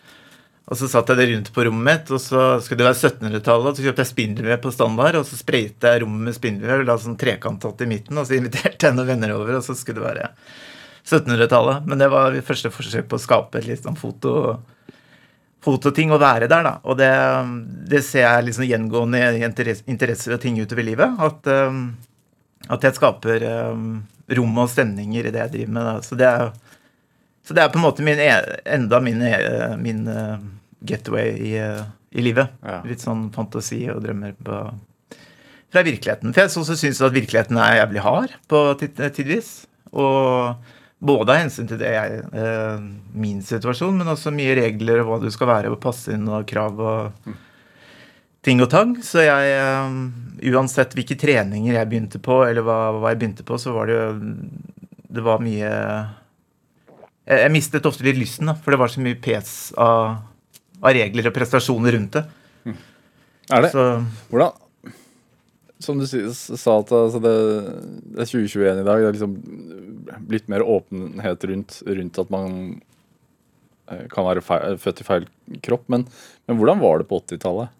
Og 0.71 0.79
så 0.79 0.87
satt 0.90 1.09
jeg 1.11 1.19
det 1.19 1.29
rundt 1.31 1.49
på 1.55 1.64
rommet 1.67 1.87
mitt, 1.87 2.11
og 2.14 2.21
så 2.23 2.43
skulle 2.62 2.83
det 2.83 2.90
være 2.90 3.11
1700-tallet. 3.11 3.79
Så 3.79 3.87
kjøpte 3.87 4.05
jeg 4.05 4.11
spindelvev 4.12 4.61
på 4.62 4.75
standard, 4.75 5.19
og 5.19 5.25
så 5.26 5.38
sprayte 5.38 5.95
jeg 5.95 6.05
rommet 6.05 6.29
med 6.29 6.37
spindelvev. 6.37 6.85
La 6.87 6.99
sånn 7.00 7.19
trekantatt 7.21 7.81
i 7.83 7.88
midten, 7.90 8.21
og 8.21 8.29
så 8.29 8.37
inviterte 8.37 8.90
jeg 8.90 8.99
noen 8.99 9.11
venner 9.14 9.35
over, 9.35 9.57
og 9.59 9.64
så 9.67 9.75
skulle 9.79 10.02
det 10.02 10.07
være 10.07 10.29
1700-tallet. 11.09 11.88
Men 11.90 12.05
det 12.05 12.11
var 12.12 12.37
mitt 12.37 12.47
første 12.47 12.71
forsøk 12.75 13.09
på 13.11 13.19
å 13.19 13.25
skape 13.25 13.59
et 13.62 13.71
litt 13.73 13.83
sånn 13.87 13.99
foto 13.99 14.61
fototing 15.64 16.12
å 16.14 16.21
være 16.21 16.49
der, 16.49 16.64
da. 16.64 16.75
Og 16.88 16.97
det, 17.00 17.11
det 17.90 18.02
ser 18.07 18.25
jeg 18.25 18.47
liksom 18.49 18.67
gjengående 18.69 19.21
i 19.37 19.45
interess- 19.45 19.85
interesser 19.90 20.37
og 20.37 20.43
ting 20.43 20.59
utover 20.61 20.87
livet. 20.87 21.21
At, 21.21 21.50
um, 21.69 21.83
at 22.69 22.87
jeg 22.87 22.97
skaper 22.97 23.45
um, 23.75 23.90
rom 24.38 24.61
og 24.62 24.71
stemninger 24.73 25.29
i 25.29 25.35
det 25.35 25.43
jeg 25.45 25.55
driver 25.57 25.75
med. 25.76 25.88
Da. 25.90 25.95
Så, 26.07 26.19
det 26.21 26.31
er, 26.31 26.52
så 27.47 27.56
det 27.56 27.62
er 27.62 27.73
på 27.73 27.80
en 27.80 27.87
måte 27.87 28.04
min, 28.06 28.20
e- 28.20 28.61
enda 28.64 29.00
min, 29.02 29.23
e- 29.25 29.76
min 29.80 30.04
uh, 30.09 30.37
getaway 30.87 31.32
i, 31.35 31.54
uh, 31.61 31.82
i 32.11 32.25
livet. 32.25 32.52
Ja. 32.66 32.80
Litt 32.87 33.02
sånn 33.02 33.28
fantasi 33.35 33.85
og 33.92 34.02
drømmer 34.04 34.37
på, 34.44 34.61
fra 35.73 35.85
virkeligheten. 35.87 36.35
For 36.35 36.44
jeg 36.44 36.52
også 36.62 36.76
syns 36.78 37.00
at 37.04 37.16
virkeligheten 37.16 37.59
er 37.61 37.80
jævlig 37.80 38.04
hard 38.04 38.37
på 38.50 38.62
tidvis. 38.82 39.54
Og 39.90 40.61
både 41.00 41.32
av 41.32 41.42
hensyn 41.44 41.68
til 41.70 41.80
det 41.80 41.92
jeg, 41.94 42.25
eh, 42.37 42.82
min 43.16 43.40
situasjon, 43.42 43.97
men 43.99 44.12
også 44.12 44.32
mye 44.35 44.56
regler 44.59 45.00
og 45.00 45.09
hva 45.09 45.20
du 45.23 45.30
skal 45.32 45.49
være 45.50 45.73
og 45.73 45.80
passe 45.82 46.12
inn 46.12 46.28
og 46.28 46.44
krav 46.50 46.80
og 46.80 47.30
ting 48.44 48.61
og 48.61 48.70
tang. 48.73 48.97
Så 49.04 49.25
jeg 49.25 49.54
eh, 49.56 49.97
Uansett 50.50 50.94
hvilke 50.97 51.18
treninger 51.20 51.75
jeg 51.75 51.88
begynte 51.88 52.20
på, 52.23 52.42
eller 52.47 52.64
hva, 52.64 52.78
hva 52.97 53.11
jeg 53.12 53.20
begynte 53.20 53.44
på, 53.44 53.59
så 53.61 53.75
var 53.76 53.90
det 53.90 53.99
jo 53.99 54.06
Det 55.11 55.25
var 55.26 55.42
mye 55.42 55.70
Jeg, 57.30 57.52
mistet 57.54 57.87
ofte 57.87 58.02
litt 58.06 58.18
lysten, 58.18 58.49
da, 58.50 58.56
for 58.58 58.75
det 58.75 58.80
var 58.80 58.90
så 58.90 59.02
mye 59.04 59.18
pes 59.22 59.70
av, 59.78 60.18
av 60.80 60.94
regler 60.96 61.28
og 61.30 61.34
prestasjoner 61.37 61.94
rundt 61.94 62.18
det. 62.18 62.25
Er 63.50 63.64
det? 63.64 63.70
Så 63.75 63.84
Hvordan 64.30 64.52
Som 65.80 65.99
du 65.99 66.06
sa, 66.06 66.75
at 66.76 66.92
altså 66.92 67.20
det, 67.25 67.34
det 68.12 68.20
er 68.20 68.28
2021 68.28 68.82
i 68.82 68.87
dag. 68.87 69.00
Det 69.00 69.08
er 69.08 69.16
liksom 69.16 69.37
blitt 70.28 70.50
mer 70.52 70.62
åpenhet 70.66 71.46
rundt, 71.49 71.78
rundt 71.87 72.20
at 72.20 72.32
man 72.34 72.56
eh, 73.88 74.04
kan 74.12 74.26
være 74.26 74.42
feil, 74.44 74.76
født 74.82 75.00
i 75.00 75.06
feil 75.06 75.28
kropp. 75.64 75.87
Men, 75.92 76.04
men 76.46 76.58
hvordan 76.60 76.82
var 76.82 77.00
det 77.00 77.08
på 77.08 77.22
80-tallet? 77.22 77.72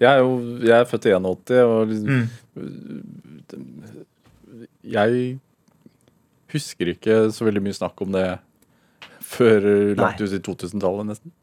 Jeg 0.00 0.20
er 0.20 0.28
jeg 0.64 0.76
er 0.78 0.86
født 0.88 1.08
i 1.10 1.16
81, 1.16 1.58
og 1.66 1.90
liksom, 1.90 2.22
mm. 2.54 3.66
jeg 4.94 5.26
husker 6.54 6.94
ikke 6.94 7.18
så 7.34 7.48
veldig 7.48 7.64
mye 7.66 7.76
snakk 7.76 8.00
om 8.06 8.14
det 8.14 8.28
før 9.30 9.70
langt 9.98 10.20
ut 10.22 10.34
i 10.34 10.42
2000-tallet, 10.42 11.12
nesten? 11.12 11.34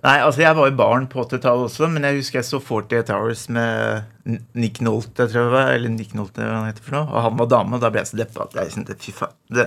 Nei, 0.00 0.16
altså 0.24 0.40
jeg 0.40 0.56
var 0.56 0.68
jo 0.70 0.76
barn 0.78 1.06
på 1.12 1.20
80-tallet 1.26 1.66
også, 1.66 1.88
men 1.92 2.06
jeg 2.08 2.22
husker 2.22 2.38
jeg 2.40 2.48
så 2.48 2.60
48 2.62 3.12
Hours 3.12 3.42
med 3.52 4.38
Nick 4.56 4.80
Nolte, 4.80 5.26
tror 5.26 5.42
jeg 5.42 5.48
det 5.50 5.52
var, 5.52 5.72
eller 5.74 5.92
Nick 5.92 6.14
Nolte, 6.16 6.40
hva 6.40 6.62
han 6.62 6.70
heter 6.70 6.86
for 6.86 6.96
noe, 6.96 7.08
og 7.10 7.26
han 7.26 7.36
var 7.36 7.50
dame, 7.52 7.76
og 7.76 7.82
da 7.84 7.90
ble 7.92 8.00
jeg 8.00 8.12
så 8.14 8.20
deppa 8.22 8.46
at 8.46 8.56
jeg 8.56 8.72
kjente 8.76 8.96
fy 9.02 9.12
faen. 9.18 9.34
Det, 9.52 9.66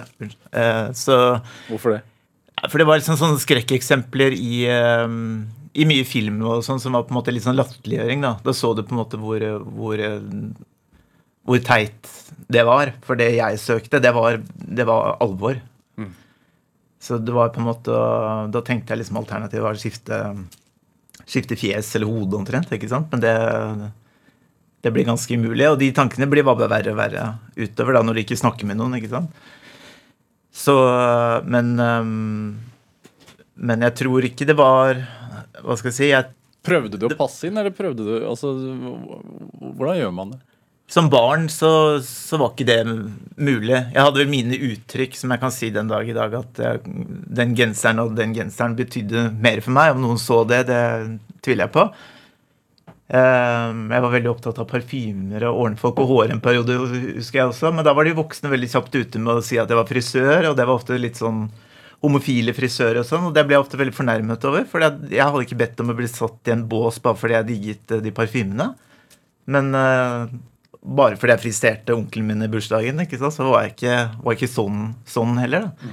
uh, 0.57 0.87
så 0.97 1.17
Hvorfor 1.67 1.97
det? 1.97 2.01
For 2.63 2.81
det 2.81 2.87
var 2.89 2.97
liksom 2.97 3.19
sånne 3.19 3.41
skrekkeksempler 3.43 4.33
i, 4.33 4.63
um, 5.05 5.43
i 5.77 5.85
mye 5.89 6.07
film 6.07 6.41
og 6.47 6.63
sånn 6.65 6.81
som 6.81 6.97
var 6.97 7.05
på 7.05 7.13
en 7.13 7.19
måte 7.19 7.33
litt 7.33 7.45
sånn 7.45 7.59
latterliggjøring, 7.59 8.25
da. 8.25 8.33
Da 8.41 8.55
så 8.57 8.71
du 8.73 8.81
på 8.81 8.95
en 8.95 9.01
måte 9.03 9.19
hvor, 9.21 9.43
hvor, 9.75 10.01
hvor 11.45 11.61
teit 11.67 12.09
det 12.49 12.65
var. 12.65 12.95
For 13.05 13.19
det 13.19 13.35
jeg 13.35 13.61
søkte, 13.61 14.01
det 14.01 14.15
var, 14.17 14.41
det 14.41 14.87
var 14.89 15.19
alvor. 15.21 15.61
Så 17.03 17.17
det 17.19 17.33
var 17.35 17.51
på 17.51 17.59
en 17.59 17.67
måte 17.67 17.95
Da 18.53 18.61
tenkte 18.63 18.93
jeg 18.93 19.01
liksom 19.01 19.19
alternativet 19.19 19.65
var 19.65 19.75
å 19.75 19.81
skifte, 19.81 20.19
skifte 21.27 21.57
fjes 21.59 21.89
eller 21.97 22.07
hode 22.07 22.37
omtrent, 22.39 22.71
ikke 22.71 22.91
sant. 22.91 23.11
Men 23.11 23.23
det, 23.23 23.33
det 24.85 24.93
blir 24.95 25.09
ganske 25.09 25.35
umulig. 25.35 25.67
Og 25.67 25.81
de 25.81 25.91
tankene 25.95 26.29
blir 26.31 26.47
bare 26.47 26.69
verre 26.71 26.93
og 26.93 27.01
verre 27.01 27.25
utover 27.59 27.97
da 27.97 28.05
når 28.07 28.19
du 28.19 28.23
ikke 28.23 28.39
snakker 28.39 28.69
med 28.69 28.79
noen, 28.79 28.95
ikke 28.99 29.11
sant. 29.11 29.43
Så 30.53 30.75
Men 31.49 31.73
Men 33.55 33.85
jeg 33.89 33.95
tror 34.03 34.27
ikke 34.27 34.45
det 34.45 34.55
var 34.57 34.99
Hva 35.63 35.77
skal 35.79 35.89
jeg 35.89 35.97
si? 35.97 36.09
Jeg, 36.11 36.29
Prøvde 36.63 36.95
du 36.95 37.07
å 37.09 37.15
passe 37.17 37.49
inn, 37.49 37.57
eller 37.59 37.73
prøvde 37.75 38.05
du 38.05 38.13
altså, 38.29 38.53
Hvordan 39.59 39.97
gjør 39.99 40.13
man 40.15 40.35
det? 40.35 40.39
Som 40.91 41.09
barn 41.09 41.47
så, 41.49 41.99
så 42.05 42.37
var 42.37 42.51
ikke 42.51 42.67
det 42.67 42.79
mulig. 43.39 43.75
Jeg 43.75 43.97
hadde 43.97 44.19
vel 44.19 44.31
mine 44.31 44.57
uttrykk 44.71 45.15
som 45.17 45.31
jeg 45.33 45.41
kan 45.41 45.53
si 45.55 45.71
den 45.73 45.89
dag 45.89 46.09
i 46.09 46.15
dag, 46.15 46.35
at 46.37 46.59
jeg, 46.61 46.81
den 47.39 47.55
genseren 47.57 48.03
og 48.03 48.17
den 48.17 48.35
genseren 48.35 48.75
betydde 48.77 49.29
mer 49.41 49.63
for 49.63 49.73
meg. 49.73 49.95
Om 49.95 50.03
noen 50.03 50.21
så 50.21 50.43
det, 50.49 50.65
det 50.69 50.83
tviler 51.45 51.65
jeg 51.65 51.75
på. 51.77 51.87
Um, 53.13 53.89
jeg 53.91 54.01
var 54.05 54.13
veldig 54.13 54.29
opptatt 54.31 54.59
av 54.61 54.69
parfymer 54.69 55.43
og 55.49 55.57
ordne 55.65 55.91
på 55.97 56.05
håret 56.07 56.33
en 56.33 56.43
periode, 56.43 56.77
husker 57.17 57.41
jeg 57.41 57.49
også. 57.51 57.73
Men 57.75 57.85
da 57.87 57.95
var 57.97 58.07
de 58.07 58.15
voksne 58.17 58.53
veldig 58.53 58.71
kjapt 58.75 58.95
ute 58.95 59.21
med 59.21 59.39
å 59.39 59.45
si 59.45 59.59
at 59.61 59.69
jeg 59.69 59.79
var 59.79 59.89
frisør, 59.89 60.49
og 60.51 60.57
det 60.59 60.67
var 60.67 60.77
ofte 60.77 60.99
litt 61.01 61.19
sånn 61.19 61.47
homofile 62.03 62.51
frisører 62.55 62.99
og 62.99 63.07
sånn, 63.07 63.29
og 63.29 63.35
det 63.35 63.45
ble 63.47 63.55
jeg 63.55 63.63
ofte 63.63 63.79
veldig 63.79 63.95
fornærmet 63.95 64.47
over. 64.49 64.65
For 64.69 64.83
jeg 64.83 65.21
hadde 65.23 65.43
ikke 65.45 65.59
bedt 65.61 65.83
om 65.83 65.93
å 65.93 65.97
bli 65.97 66.09
satt 66.11 66.49
i 66.49 66.55
en 66.55 66.65
bås 66.69 66.99
bare 67.03 67.19
fordi 67.19 67.37
jeg 67.37 67.49
digget 67.51 67.93
eh, 67.95 68.01
de 68.03 68.11
parfymene. 68.15 68.73
Men 69.53 69.69
eh, 69.77 70.33
bare 70.83 71.15
fordi 71.19 71.35
jeg 71.35 71.43
fristerte 71.45 71.95
onkelen 71.95 72.27
min 72.27 72.45
i 72.45 72.49
bursdagen, 72.51 72.99
så 73.07 73.47
var 73.47 73.63
jeg 73.63 73.75
ikke, 73.75 73.97
var 74.19 74.33
jeg 74.33 74.41
ikke 74.41 74.55
sånn, 74.55 74.81
sånn 75.07 75.37
heller. 75.39 75.69
Da. 75.69 75.91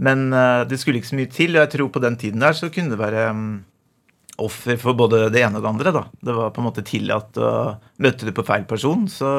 Men 0.00 0.30
uh, 0.34 0.62
det 0.66 0.80
skulle 0.80 1.00
ikke 1.00 1.12
så 1.12 1.18
mye 1.18 1.30
til, 1.30 1.54
og 1.54 1.64
jeg 1.64 1.72
tror 1.76 1.92
på 1.94 2.02
den 2.02 2.16
tiden 2.18 2.42
der 2.42 2.56
så 2.56 2.70
kunne 2.72 2.94
det 2.94 3.00
være 3.00 3.28
um, 3.36 3.44
offer 4.40 4.80
for 4.80 4.96
både 4.98 5.28
det 5.32 5.44
ene 5.44 5.60
og 5.60 5.66
det 5.66 5.72
andre. 5.74 5.92
da. 5.94 6.04
Det 6.26 6.36
var 6.36 6.54
på 6.56 6.62
en 6.62 6.68
måte 6.70 6.86
tillatt 6.86 7.38
å 7.38 7.52
møte 8.02 8.26
du 8.26 8.32
på 8.34 8.46
feil 8.48 8.66
person, 8.70 9.06
så 9.12 9.30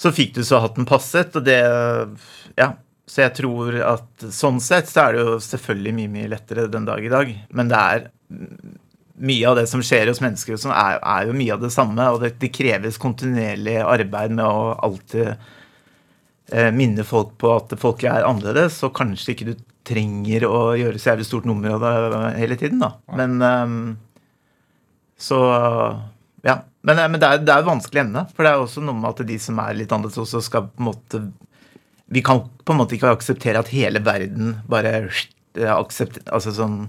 så 0.00 0.12
fikk 0.16 0.38
du 0.38 0.44
så 0.48 0.62
hatten 0.64 0.88
passet, 0.88 1.34
og 1.36 1.44
det 1.48 1.60
Ja. 2.60 2.74
Så 3.10 3.24
jeg 3.24 3.34
tror 3.40 3.74
at 3.82 4.22
sånn 4.30 4.60
sett 4.62 4.86
så 4.86 5.08
er 5.08 5.16
det 5.16 5.22
jo 5.24 5.30
selvfølgelig 5.42 5.92
mye, 5.96 6.10
mye 6.12 6.28
lettere 6.30 6.68
den 6.70 6.84
dag 6.86 7.02
i 7.02 7.10
dag. 7.10 7.32
Men 7.50 7.66
det 7.72 7.80
er 7.80 8.04
mm, 8.30 8.76
mye 9.20 9.48
av 9.48 9.56
det 9.58 9.66
som 9.68 9.82
skjer 9.84 10.08
hos 10.10 10.22
mennesker, 10.24 10.56
som 10.60 10.72
er, 10.74 10.98
er 10.98 11.28
jo 11.28 11.36
mye 11.36 11.54
av 11.54 11.64
det 11.64 11.72
samme. 11.74 12.06
Og 12.14 12.22
det, 12.24 12.34
det 12.40 12.52
kreves 12.56 13.00
kontinuerlig 13.00 13.78
arbeid 13.84 14.36
med 14.36 14.44
å 14.46 14.76
alltid 14.86 15.32
eh, 15.32 16.70
minne 16.76 17.04
folk 17.06 17.34
på 17.40 17.52
at 17.58 17.74
folk 17.80 18.04
er 18.08 18.26
annerledes, 18.28 18.80
og 18.86 18.94
kanskje 18.96 19.34
ikke 19.34 19.50
du 19.50 19.54
trenger 19.90 20.46
å 20.48 20.60
gjøre 20.78 21.00
så 21.00 21.12
jævlig 21.12 21.26
stort 21.28 21.48
nummer 21.48 21.76
av 21.76 21.84
det 21.84 22.22
hele 22.38 22.56
tiden, 22.60 22.82
da. 22.82 22.94
Men 23.16 23.40
um, 23.42 23.76
så 25.20 25.40
Ja. 26.46 26.62
Men, 26.82 26.96
eh, 26.98 27.08
men 27.12 27.20
det 27.20 27.28
er 27.28 27.42
det 27.44 27.52
er 27.52 27.60
et 27.60 27.68
vanskelig 27.68 28.00
emne. 28.00 28.24
For 28.32 28.46
det 28.46 28.54
er 28.54 28.62
også 28.62 28.80
noe 28.80 28.96
med 28.96 29.10
at 29.10 29.26
de 29.28 29.36
som 29.42 29.58
er 29.60 29.76
litt 29.76 29.92
annerledes 29.92 30.22
også, 30.22 30.40
skal 30.46 30.70
på 30.70 30.80
en 30.80 30.88
måte 30.88 31.20
Vi 32.10 32.22
kan 32.26 32.40
på 32.64 32.72
en 32.72 32.80
måte 32.80 32.96
ikke 32.96 33.12
akseptere 33.12 33.60
at 33.60 33.68
hele 33.70 34.00
verden 34.02 34.56
bare 34.66 35.10
aksept, 35.76 36.22
Altså 36.32 36.54
sånn 36.56 36.88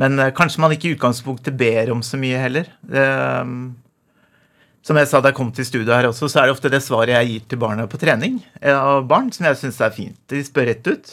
Men 0.00 0.18
eh, 0.18 0.32
kanskje 0.36 0.62
man 0.64 0.74
ikke 0.74 0.90
i 0.90 0.96
utgangspunktet 0.96 1.56
ber 1.60 1.92
om 1.94 2.02
så 2.06 2.18
mye 2.20 2.40
heller. 2.40 2.70
Ehm, 2.88 3.72
som 4.86 4.96
jeg 4.96 5.10
sa 5.10 5.20
da 5.20 5.32
jeg 5.32 5.36
kom 5.36 5.50
til 5.52 5.66
studio 5.68 5.92
her 5.92 6.08
også, 6.08 6.30
så 6.30 6.40
er 6.40 6.48
det 6.48 6.54
ofte 6.56 6.72
det 6.72 6.80
svaret 6.84 7.12
jeg 7.12 7.32
gir 7.34 7.48
til 7.50 7.60
barna 7.60 7.84
på 7.90 8.00
trening 8.00 8.38
eh, 8.62 8.72
av 8.76 9.04
barn, 9.10 9.28
som 9.34 9.48
jeg 9.50 9.60
syns 9.60 9.80
er 9.84 9.92
fint. 9.96 10.16
De 10.32 10.40
spør 10.46 10.70
rett 10.72 10.88
ut. 10.88 11.12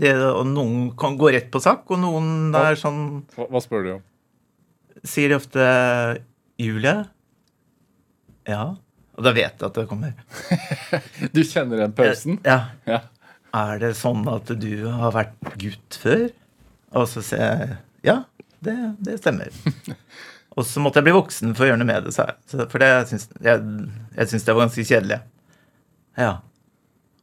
Det, 0.00 0.14
og 0.16 0.46
noen 0.48 0.90
kan 0.98 1.18
gå 1.20 1.30
rett 1.34 1.50
på 1.52 1.60
sak, 1.62 1.84
og 1.92 2.00
noen 2.00 2.54
er 2.56 2.78
sånn 2.80 3.00
Hva, 3.36 3.46
hva 3.52 3.60
spør 3.60 3.82
du 3.84 3.90
om? 3.98 4.04
Sier 5.06 5.32
de 5.32 5.36
ofte 5.36 5.64
'Julie?' 6.60 7.08
Ja. 8.48 8.64
Og 9.16 9.24
da 9.26 9.32
vet 9.36 9.60
jeg 9.60 9.68
at 9.68 9.76
det 9.76 9.86
kommer. 9.88 10.14
Du 11.36 11.42
kjenner 11.44 11.84
den 11.84 11.92
pausen? 11.96 12.40
Ja. 12.44 12.72
Ja. 12.88 13.02
Er 13.56 13.80
det 13.82 13.92
sånn 13.98 14.24
at 14.30 14.48
du 14.62 14.86
har 14.88 15.12
vært 15.14 15.36
gutt 15.60 15.98
før? 16.00 16.30
Og 16.98 17.06
så 17.10 17.22
sier 17.24 17.44
jeg 17.44 17.78
ja, 18.06 18.16
det, 18.64 18.76
det 19.04 19.18
stemmer. 19.20 19.52
Og 20.58 20.66
så 20.66 20.82
måtte 20.82 20.98
jeg 20.98 21.06
bli 21.06 21.14
voksen 21.14 21.52
for 21.54 21.64
å 21.64 21.70
gjøre 21.70 21.80
noe 21.80 21.88
med 21.88 22.08
det, 22.08 22.14
sa 22.16 22.26
jeg. 22.30 22.66
For 22.72 22.82
det 22.82 22.88
jeg, 22.90 24.30
syns 24.32 24.46
det 24.46 24.54
var 24.54 24.64
ganske 24.64 24.86
kjedelig. 24.88 25.20
Ja. 26.18 26.32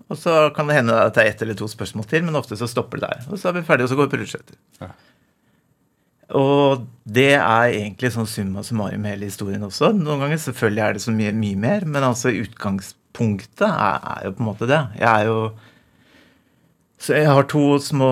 Og 0.08 0.16
så 0.16 0.36
kan 0.56 0.70
det 0.70 0.78
hende 0.78 0.96
at 1.02 1.18
det 1.18 1.26
er 1.26 1.34
ett 1.34 1.44
eller 1.44 1.58
to 1.60 1.68
spørsmål 1.68 2.08
til, 2.08 2.24
men 2.24 2.40
ofte 2.40 2.56
så 2.60 2.70
stopper 2.72 3.02
det 3.02 3.10
der. 3.12 3.28
Og 3.28 3.42
så 3.42 3.50
er 3.50 3.58
vi 3.58 3.66
ferdige, 3.68 3.90
og 3.90 3.92
så 3.92 3.98
går 4.00 4.08
vi 4.08 4.14
på 4.14 4.22
rulleskøyter. 4.22 4.60
Ja. 4.86 4.92
Og 6.38 6.88
det 7.08 7.34
er 7.36 7.70
egentlig 7.72 8.12
sånn 8.16 8.28
summa 8.28 8.64
summarum 8.66 9.06
hele 9.08 9.30
historien 9.30 9.64
også. 9.68 9.94
Noen 9.96 10.24
ganger 10.24 10.42
selvfølgelig 10.44 10.84
er 10.84 10.96
det 10.96 11.04
så 11.04 11.16
mye, 11.16 11.34
mye 11.36 11.60
mer, 11.60 11.86
men 11.88 12.08
altså 12.08 12.34
utgangspunktet 12.36 13.68
er, 13.68 14.00
er 14.16 14.26
jo 14.28 14.34
på 14.36 14.44
en 14.44 14.50
måte 14.50 14.70
det. 14.72 14.82
Jeg 15.00 15.08
er 15.12 15.32
jo 15.32 15.40
Så 16.98 17.14
jeg 17.14 17.30
har 17.30 17.46
to 17.46 17.78
små 17.78 18.10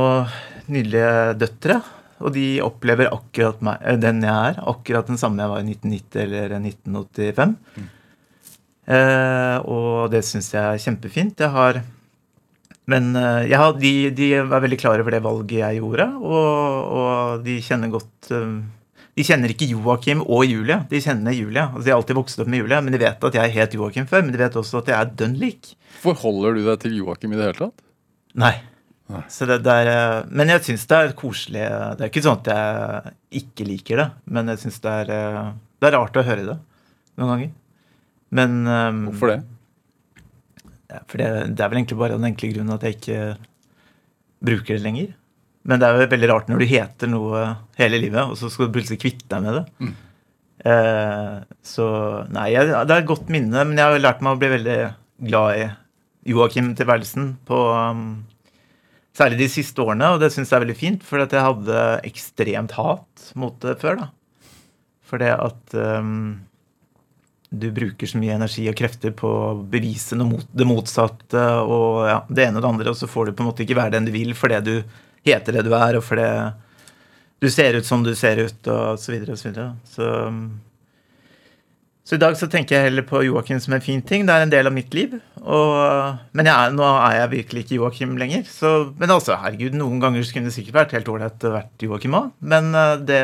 nydelige 0.71 1.35
døtre, 1.41 1.79
og 2.23 2.31
de 2.35 2.45
opplever 2.63 3.11
akkurat 3.11 3.59
meg, 3.65 3.81
eh, 3.83 3.99
den 3.99 4.23
jeg 4.23 4.51
er. 4.51 4.61
Akkurat 4.71 5.09
den 5.11 5.19
samme 5.21 5.43
jeg 5.43 5.51
var 5.51 5.63
i 5.63 5.67
1990 5.73 6.23
eller 6.23 6.55
1985. 6.59 7.57
Eh, 8.85 9.57
og 9.65 10.13
det 10.13 10.21
syns 10.27 10.53
jeg 10.53 10.63
er 10.63 10.81
kjempefint. 10.85 11.41
Jeg 11.41 11.53
har 11.55 11.81
men 12.91 13.15
eh, 13.17 13.47
jeg 13.49 13.57
har, 13.57 13.75
de, 13.81 13.93
de 14.13 14.31
er 14.37 14.49
veldig 14.49 14.77
klar 14.77 15.01
over 15.01 15.15
det 15.15 15.23
valget 15.25 15.61
jeg 15.61 15.81
gjorde, 15.81 16.05
og, 16.21 16.91
og 16.99 17.45
de 17.45 17.57
kjenner 17.65 17.89
godt 17.93 18.29
eh, 18.35 18.51
De 19.17 19.25
kjenner 19.25 19.53
ikke 19.53 19.69
Joakim 19.71 20.21
og 20.21 20.45
Julie, 20.45 20.77
de 20.91 21.01
kjenner 21.01 21.33
Julie. 21.33 21.63
Altså, 21.63 21.85
de 21.85 21.93
har 21.93 22.01
alltid 22.01 22.19
vokst 22.19 22.43
opp 22.43 22.51
med 22.51 22.61
Julie, 22.61 22.81
men 22.85 22.93
de 22.93 23.01
vet 23.01 23.27
at 23.29 23.39
jeg 23.39 23.53
het 23.55 23.77
Joakim 23.77 24.09
før. 24.09 24.25
Men 24.25 24.35
de 24.35 24.41
vet 24.41 24.57
også 24.59 24.83
at 24.83 24.91
jeg 24.91 24.97
er 24.99 25.13
dønn 25.23 25.37
lik. 25.41 25.73
Forholder 26.03 26.57
du 26.57 26.65
deg 26.67 26.81
til 26.83 26.97
Joakim 26.99 27.33
i 27.33 27.39
det 27.39 27.47
hele 27.47 27.61
tatt? 27.61 27.85
Nei. 28.43 28.53
Så 29.05 29.45
det, 29.45 29.59
det 29.65 29.73
er, 29.83 29.89
eh, 29.91 30.29
men 30.33 30.49
jeg 30.49 30.63
syns 30.65 30.87
det 30.89 30.97
er 30.97 31.17
koselig. 31.17 31.65
Det 31.97 32.05
er 32.05 32.09
ikke 32.09 32.23
sånn 32.25 32.39
at 32.41 32.49
jeg 32.49 33.43
ikke 33.43 33.67
liker 33.67 34.01
det, 34.01 34.07
men 34.33 34.49
jeg 34.53 34.63
syns 34.63 34.79
det, 34.81 34.95
er, 35.03 35.11
eh, 35.13 35.51
det 35.81 35.89
er 35.89 35.97
rart 35.97 36.17
å 36.17 36.25
høre 36.25 36.47
det 36.47 36.55
noen 37.19 37.31
ganger. 37.31 37.51
Men 38.35 38.55
um, 38.65 39.03
Hvorfor 39.11 39.31
det? 39.31 39.37
Ja, 40.89 41.03
for 41.05 41.21
det, 41.21 41.29
det 41.53 41.63
er 41.63 41.69
vel 41.71 41.79
egentlig 41.79 41.99
bare 42.01 42.17
den 42.17 42.27
enkle 42.27 42.49
grunnen 42.51 42.75
at 42.75 42.83
jeg 42.85 42.97
ikke 42.97 43.19
bruker 44.45 44.75
det 44.75 44.83
lenger. 44.83 45.13
Men 45.65 45.81
det 45.81 45.87
er 45.87 45.95
jo 45.97 46.09
veldig 46.11 46.31
rart 46.33 46.49
når 46.49 46.61
du 46.61 46.67
heter 46.69 47.09
noe 47.09 47.45
hele 47.79 48.01
livet, 48.01 48.21
og 48.25 48.35
så 48.37 48.51
skal 48.53 48.67
du 48.67 48.75
plutselig 48.75 48.99
kvitte 49.01 49.29
deg 49.31 49.45
med 49.45 49.57
det. 49.59 49.93
Eh, 50.65 51.33
så 51.65 51.87
nei, 52.33 52.49
jeg, 52.53 52.69
det 52.73 52.93
er 52.93 53.01
et 53.01 53.09
godt 53.09 53.31
minne, 53.33 53.65
men 53.69 53.77
jeg 53.77 53.85
har 53.85 54.01
lært 54.01 54.21
meg 54.25 54.35
å 54.35 54.41
bli 54.41 54.51
veldig 54.53 54.77
glad 55.29 55.61
i 55.61 55.65
Joakim-tilværelsen 56.33 57.35
på 57.45 57.59
um, 57.73 58.05
Særlig 59.15 59.39
de 59.39 59.47
siste 59.51 59.79
årene, 59.79 60.09
og 60.11 60.19
det 60.19 60.31
syns 60.33 60.49
jeg 60.51 60.57
er 60.57 60.65
veldig 60.65 60.79
fint, 60.79 61.05
for 61.07 61.23
jeg 61.23 61.45
hadde 61.45 61.83
ekstremt 62.07 62.75
hat 62.75 63.29
mot 63.39 63.55
det 63.63 63.77
før. 63.79 64.01
da. 64.01 64.09
For 65.05 65.21
det 65.21 65.31
at 65.31 65.75
um, 66.01 66.41
du 67.49 67.69
bruker 67.71 68.09
så 68.09 68.19
mye 68.19 68.35
energi 68.35 68.65
og 68.67 68.75
krefter 68.75 69.13
på 69.15 69.29
å 69.29 69.55
bevise 69.71 70.17
mot 70.19 70.45
det 70.51 70.67
motsatte 70.67 71.45
og 71.63 72.03
ja, 72.09 72.19
det 72.27 72.47
ene 72.47 72.59
og 72.59 72.65
det 72.65 72.71
andre, 72.73 72.91
og 72.91 72.99
så 72.99 73.09
får 73.09 73.29
du 73.29 73.37
på 73.37 73.45
en 73.45 73.51
måte 73.51 73.63
ikke 73.63 73.79
være 73.79 73.95
den 73.95 74.09
du 74.09 74.13
vil 74.15 74.35
fordi 74.35 74.61
du 74.65 74.75
heter 75.25 75.57
det 75.57 75.65
du 75.67 75.71
er, 75.77 75.97
og 75.97 76.03
fordi 76.05 76.27
du 77.39 77.49
ser 77.51 77.77
ut 77.77 77.85
som 77.85 78.03
du 78.03 78.13
ser 78.17 78.41
ut, 78.41 78.67
og 78.71 78.99
så 78.99 79.13
videre 79.13 79.35
og 79.35 79.39
så 79.39 79.49
videre. 79.49 79.69
Så, 79.89 80.11
så 82.05 82.19
i 82.19 82.21
dag 82.21 82.35
så 82.37 82.45
tenker 82.45 82.75
jeg 82.77 82.85
heller 82.85 83.05
på 83.07 83.23
Joakim 83.25 83.57
som 83.61 83.73
en 83.73 83.81
fin 83.81 84.03
ting. 84.05 84.27
Det 84.27 84.33
er 84.33 84.43
en 84.45 84.51
del 84.53 84.69
av 84.69 84.73
mitt 84.75 84.93
liv. 84.93 85.15
Og, 85.41 86.19
men 86.37 86.49
jeg 86.51 86.75
nå 86.77 86.85
er 86.85 87.15
jeg 87.17 87.31
virkelig 87.31 87.63
ikke 87.63 87.79
Joakim 87.79 88.13
lenger. 88.21 88.43
Så, 88.45 88.73
men 88.99 89.13
altså, 89.15 89.33
herregud, 89.41 89.73
noen 89.79 89.97
ganger 90.03 90.27
skulle 90.27 90.51
det 90.51 90.53
sikkert 90.53 90.77
vært 90.83 90.93
helt 90.99 91.09
ålreit 91.09 91.47
å 91.49 91.55
vært 91.55 91.87
Joakim 91.87 92.17
òg. 92.19 92.29
Men 92.45 92.69
eh, 92.77 92.93
det, 93.09 93.23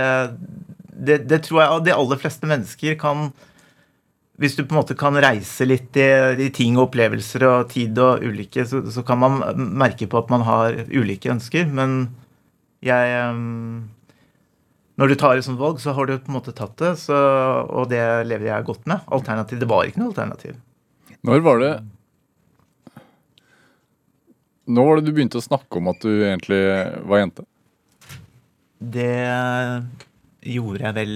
det, 0.98 1.20
det 1.30 1.44
tror 1.46 1.62
jeg 1.62 1.86
de 1.86 1.94
aller 1.94 2.22
fleste 2.24 2.50
mennesker 2.50 2.98
kan 3.02 3.30
hvis 4.42 4.56
du 4.58 4.64
på 4.64 4.74
en 4.74 4.80
måte 4.80 4.98
kan 4.98 5.14
reise 5.22 5.68
litt 5.68 5.94
i, 6.02 6.08
i 6.48 6.50
ting 6.50 6.74
og 6.80 6.88
opplevelser 6.88 7.44
og 7.46 7.68
tid 7.70 8.00
og 8.02 8.24
ulike, 8.26 8.66
så, 8.66 8.82
så, 8.90 9.04
kan 9.06 9.20
man 9.22 9.38
merke 9.78 10.08
på 10.10 10.18
at 10.18 10.32
man 10.34 10.42
har 10.48 10.80
ulike 10.90 11.30
ønsker. 11.30 11.68
Men 11.70 12.08
jeg 12.82 13.20
um, 13.30 13.92
Når 15.02 15.10
du 15.10 15.16
tar 15.18 15.40
et 15.40 15.46
sånt 15.48 15.58
valg, 15.58 15.80
så 15.82 15.96
har 15.98 16.06
du 16.06 16.14
på 16.22 16.30
en 16.30 16.36
måte 16.36 16.54
tatt 16.54 16.76
det, 16.78 16.92
så, 17.02 17.18
og 17.66 17.88
det 17.90 18.04
lever 18.30 18.52
jeg 18.52 18.68
godt 18.68 18.84
med. 18.86 19.02
Alternativ, 19.10 19.58
Det 19.58 19.70
var 19.72 19.88
ikke 19.90 19.98
noe 19.98 20.12
alternativ. 20.12 20.60
Når 21.26 21.42
var 21.46 21.58
det 21.62 21.72
Når 24.70 24.86
var 24.86 25.00
det 25.00 25.06
du 25.08 25.16
begynte 25.16 25.42
å 25.42 25.44
snakke 25.44 25.80
om 25.80 25.90
at 25.90 26.06
du 26.06 26.12
egentlig 26.22 26.62
var 27.10 27.24
jente? 27.24 27.48
Det 28.78 29.10
gjorde 30.54 30.86
jeg 30.86 30.98
vel 31.00 31.16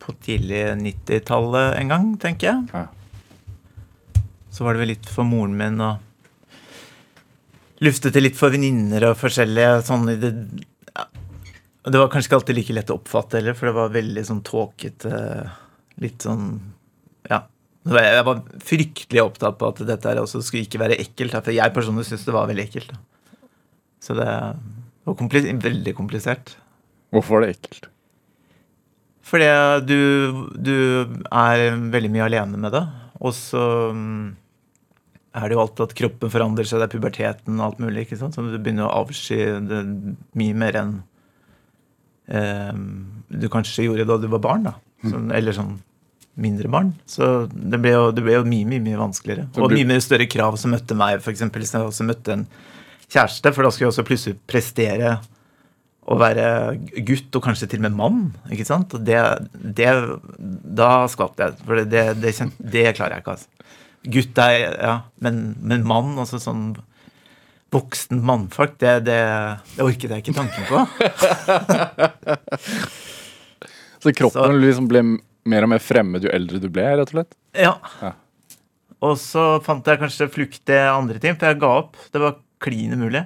på 0.00 0.14
tidlig 0.24 0.62
90-tallet 0.80 1.76
en 1.82 1.92
gang, 1.92 2.08
tenker 2.22 2.48
jeg. 2.48 2.64
Ja. 2.72 2.86
Så 4.52 4.64
var 4.64 4.72
det 4.72 4.86
vel 4.86 4.92
litt 4.94 5.08
for 5.12 5.28
moren 5.28 5.56
min 5.60 5.80
og 5.84 6.00
luftet 7.84 8.16
det 8.16 8.24
litt 8.24 8.40
for 8.40 8.56
venninner 8.56 9.10
og 9.10 9.18
forskjellige 9.20 9.82
sånn 9.84 10.08
i 10.14 10.16
det. 10.20 10.32
Det 11.86 12.00
var 12.00 12.10
kanskje 12.10 12.30
ikke 12.30 12.38
alltid 12.40 12.58
like 12.58 12.74
lett 12.76 12.90
å 12.90 12.98
oppfatte 12.98 13.38
heller, 13.38 13.54
for 13.58 13.70
det 13.70 13.76
var 13.76 13.94
veldig 13.94 14.24
sånn 14.26 14.42
tåkete 14.46 15.12
Litt 16.02 16.26
sånn 16.26 16.48
Ja. 17.30 17.44
Jeg 17.86 18.24
var 18.26 18.40
fryktelig 18.66 19.22
opptatt 19.22 19.56
på 19.60 19.68
at 19.70 19.80
dette 19.86 20.10
her 20.10 20.18
også 20.18 20.42
skulle 20.42 20.66
ikke 20.66 20.80
være 20.82 20.98
ekkelt. 20.98 21.36
For 21.38 21.54
jeg 21.54 21.72
personlig 21.72 22.08
syntes 22.08 22.26
det 22.26 22.34
var 22.34 22.48
veldig 22.50 22.64
ekkelt. 22.66 22.90
Så 24.02 24.16
det 24.18 24.26
var 24.26 25.16
komplis 25.18 25.46
veldig 25.46 25.94
komplisert. 25.94 26.56
Hvorfor 27.14 27.36
var 27.36 27.46
det 27.46 27.54
ekkelt? 27.54 27.86
Fordi 29.26 29.46
du, 29.86 30.00
du 30.58 30.76
er 31.30 31.78
veldig 31.94 32.10
mye 32.14 32.26
alene 32.26 32.60
med 32.66 32.74
det. 32.74 32.82
Og 33.22 33.32
så 33.38 33.62
mm, 33.94 34.34
er 35.38 35.46
det 35.46 35.56
jo 35.56 35.62
alltid 35.62 35.84
at 35.86 35.96
kroppen 35.98 36.32
forandrer 36.32 36.68
seg, 36.68 36.82
det 36.82 36.88
er 36.88 36.94
puberteten 36.94 37.58
og 37.60 37.70
alt 37.70 37.82
mulig. 37.82 38.06
ikke 38.06 38.18
sant? 38.20 38.36
Så 38.36 38.44
du 38.44 38.58
begynner 38.58 38.88
å 38.88 39.04
avsky 39.04 39.40
det 39.66 39.82
mye 40.38 40.58
mer 40.58 40.82
enn 40.82 40.96
du 42.26 43.46
kanskje 43.52 43.86
gjorde 43.86 44.06
da 44.08 44.16
du 44.18 44.26
var 44.32 44.42
barn. 44.42 44.66
da. 44.66 44.74
Sånn, 45.06 45.28
eller 45.34 45.54
sånn 45.54 45.76
mindre 46.36 46.68
barn. 46.72 46.92
Så 47.08 47.46
det 47.50 47.80
ble 47.80 47.94
jo, 47.94 48.08
det 48.14 48.24
ble 48.24 48.36
jo 48.36 48.44
mye, 48.48 48.66
mye 48.68 48.82
mye 48.84 49.00
vanskeligere. 49.00 49.46
Og 49.62 49.72
mye 49.72 49.88
mer 49.88 50.02
større 50.04 50.28
krav 50.28 50.58
som 50.60 50.74
møtte 50.74 50.96
meg, 50.98 51.22
f.eks. 51.22 51.46
hvis 51.54 51.72
jeg 51.74 51.88
også 51.88 52.06
møtte 52.08 52.34
en 52.34 52.44
kjæreste. 53.08 53.52
For 53.54 53.64
da 53.64 53.72
skulle 53.72 53.86
jeg 53.86 53.94
også 53.94 54.06
plutselig 54.08 54.38
prestere 54.48 55.16
å 56.06 56.16
være 56.20 56.46
gutt, 57.06 57.34
og 57.34 57.42
kanskje 57.48 57.70
til 57.72 57.80
og 57.80 57.88
med 57.88 57.96
mann. 57.98 58.20
ikke 58.52 58.68
sant? 58.68 58.94
Og 58.94 59.06
det, 59.06 59.18
det 59.52 59.90
Da 60.78 60.90
skvatt 61.10 61.40
jeg. 61.42 61.56
For 61.64 61.82
det, 61.82 62.04
det, 62.22 62.34
det, 62.58 62.84
klarer 62.98 63.16
jeg 63.16 63.24
ikke. 63.24 63.38
altså. 63.38 63.72
Gutt 64.06 64.38
er 64.38 64.76
Ja, 64.76 64.96
men, 65.24 65.56
men 65.66 65.86
mann, 65.88 66.14
altså 66.20 66.38
sånn 66.42 66.76
voksen 67.74 68.20
mannfolk, 68.24 68.76
det, 68.82 68.92
det, 69.08 69.20
det 69.74 69.84
orket 69.84 70.12
jeg 70.12 70.22
ikke 70.22 70.36
tanken 70.36 70.64
på. 70.68 70.76
så 74.04 74.08
kroppen 74.14 74.54
så, 74.54 74.60
liksom 74.62 74.86
ble 74.90 75.00
mer 75.46 75.66
og 75.66 75.70
mer 75.74 75.82
fremmed 75.82 76.26
jo 76.26 76.30
eldre 76.34 76.62
du 76.62 76.68
ble, 76.72 76.86
rett 77.00 77.10
og 77.10 77.18
slett? 77.18 77.32
Ja. 77.56 77.74
ja. 78.02 78.12
Og 79.04 79.18
så 79.20 79.44
fant 79.64 79.86
jeg 79.86 80.00
kanskje 80.00 80.28
flukt 80.32 80.62
til 80.66 80.90
andre 80.90 81.20
ting, 81.22 81.36
for 81.36 81.50
jeg 81.50 81.60
ga 81.62 81.72
opp. 81.82 81.98
Det 82.12 82.22
var 82.22 82.38
klin 82.62 82.96
umulig. 82.96 83.24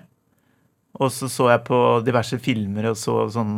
Og 1.00 1.12
så 1.14 1.28
så 1.30 1.50
jeg 1.52 1.66
på 1.68 1.78
diverse 2.04 2.40
filmer 2.42 2.90
og 2.90 2.98
så 2.98 3.22
sånn 3.32 3.54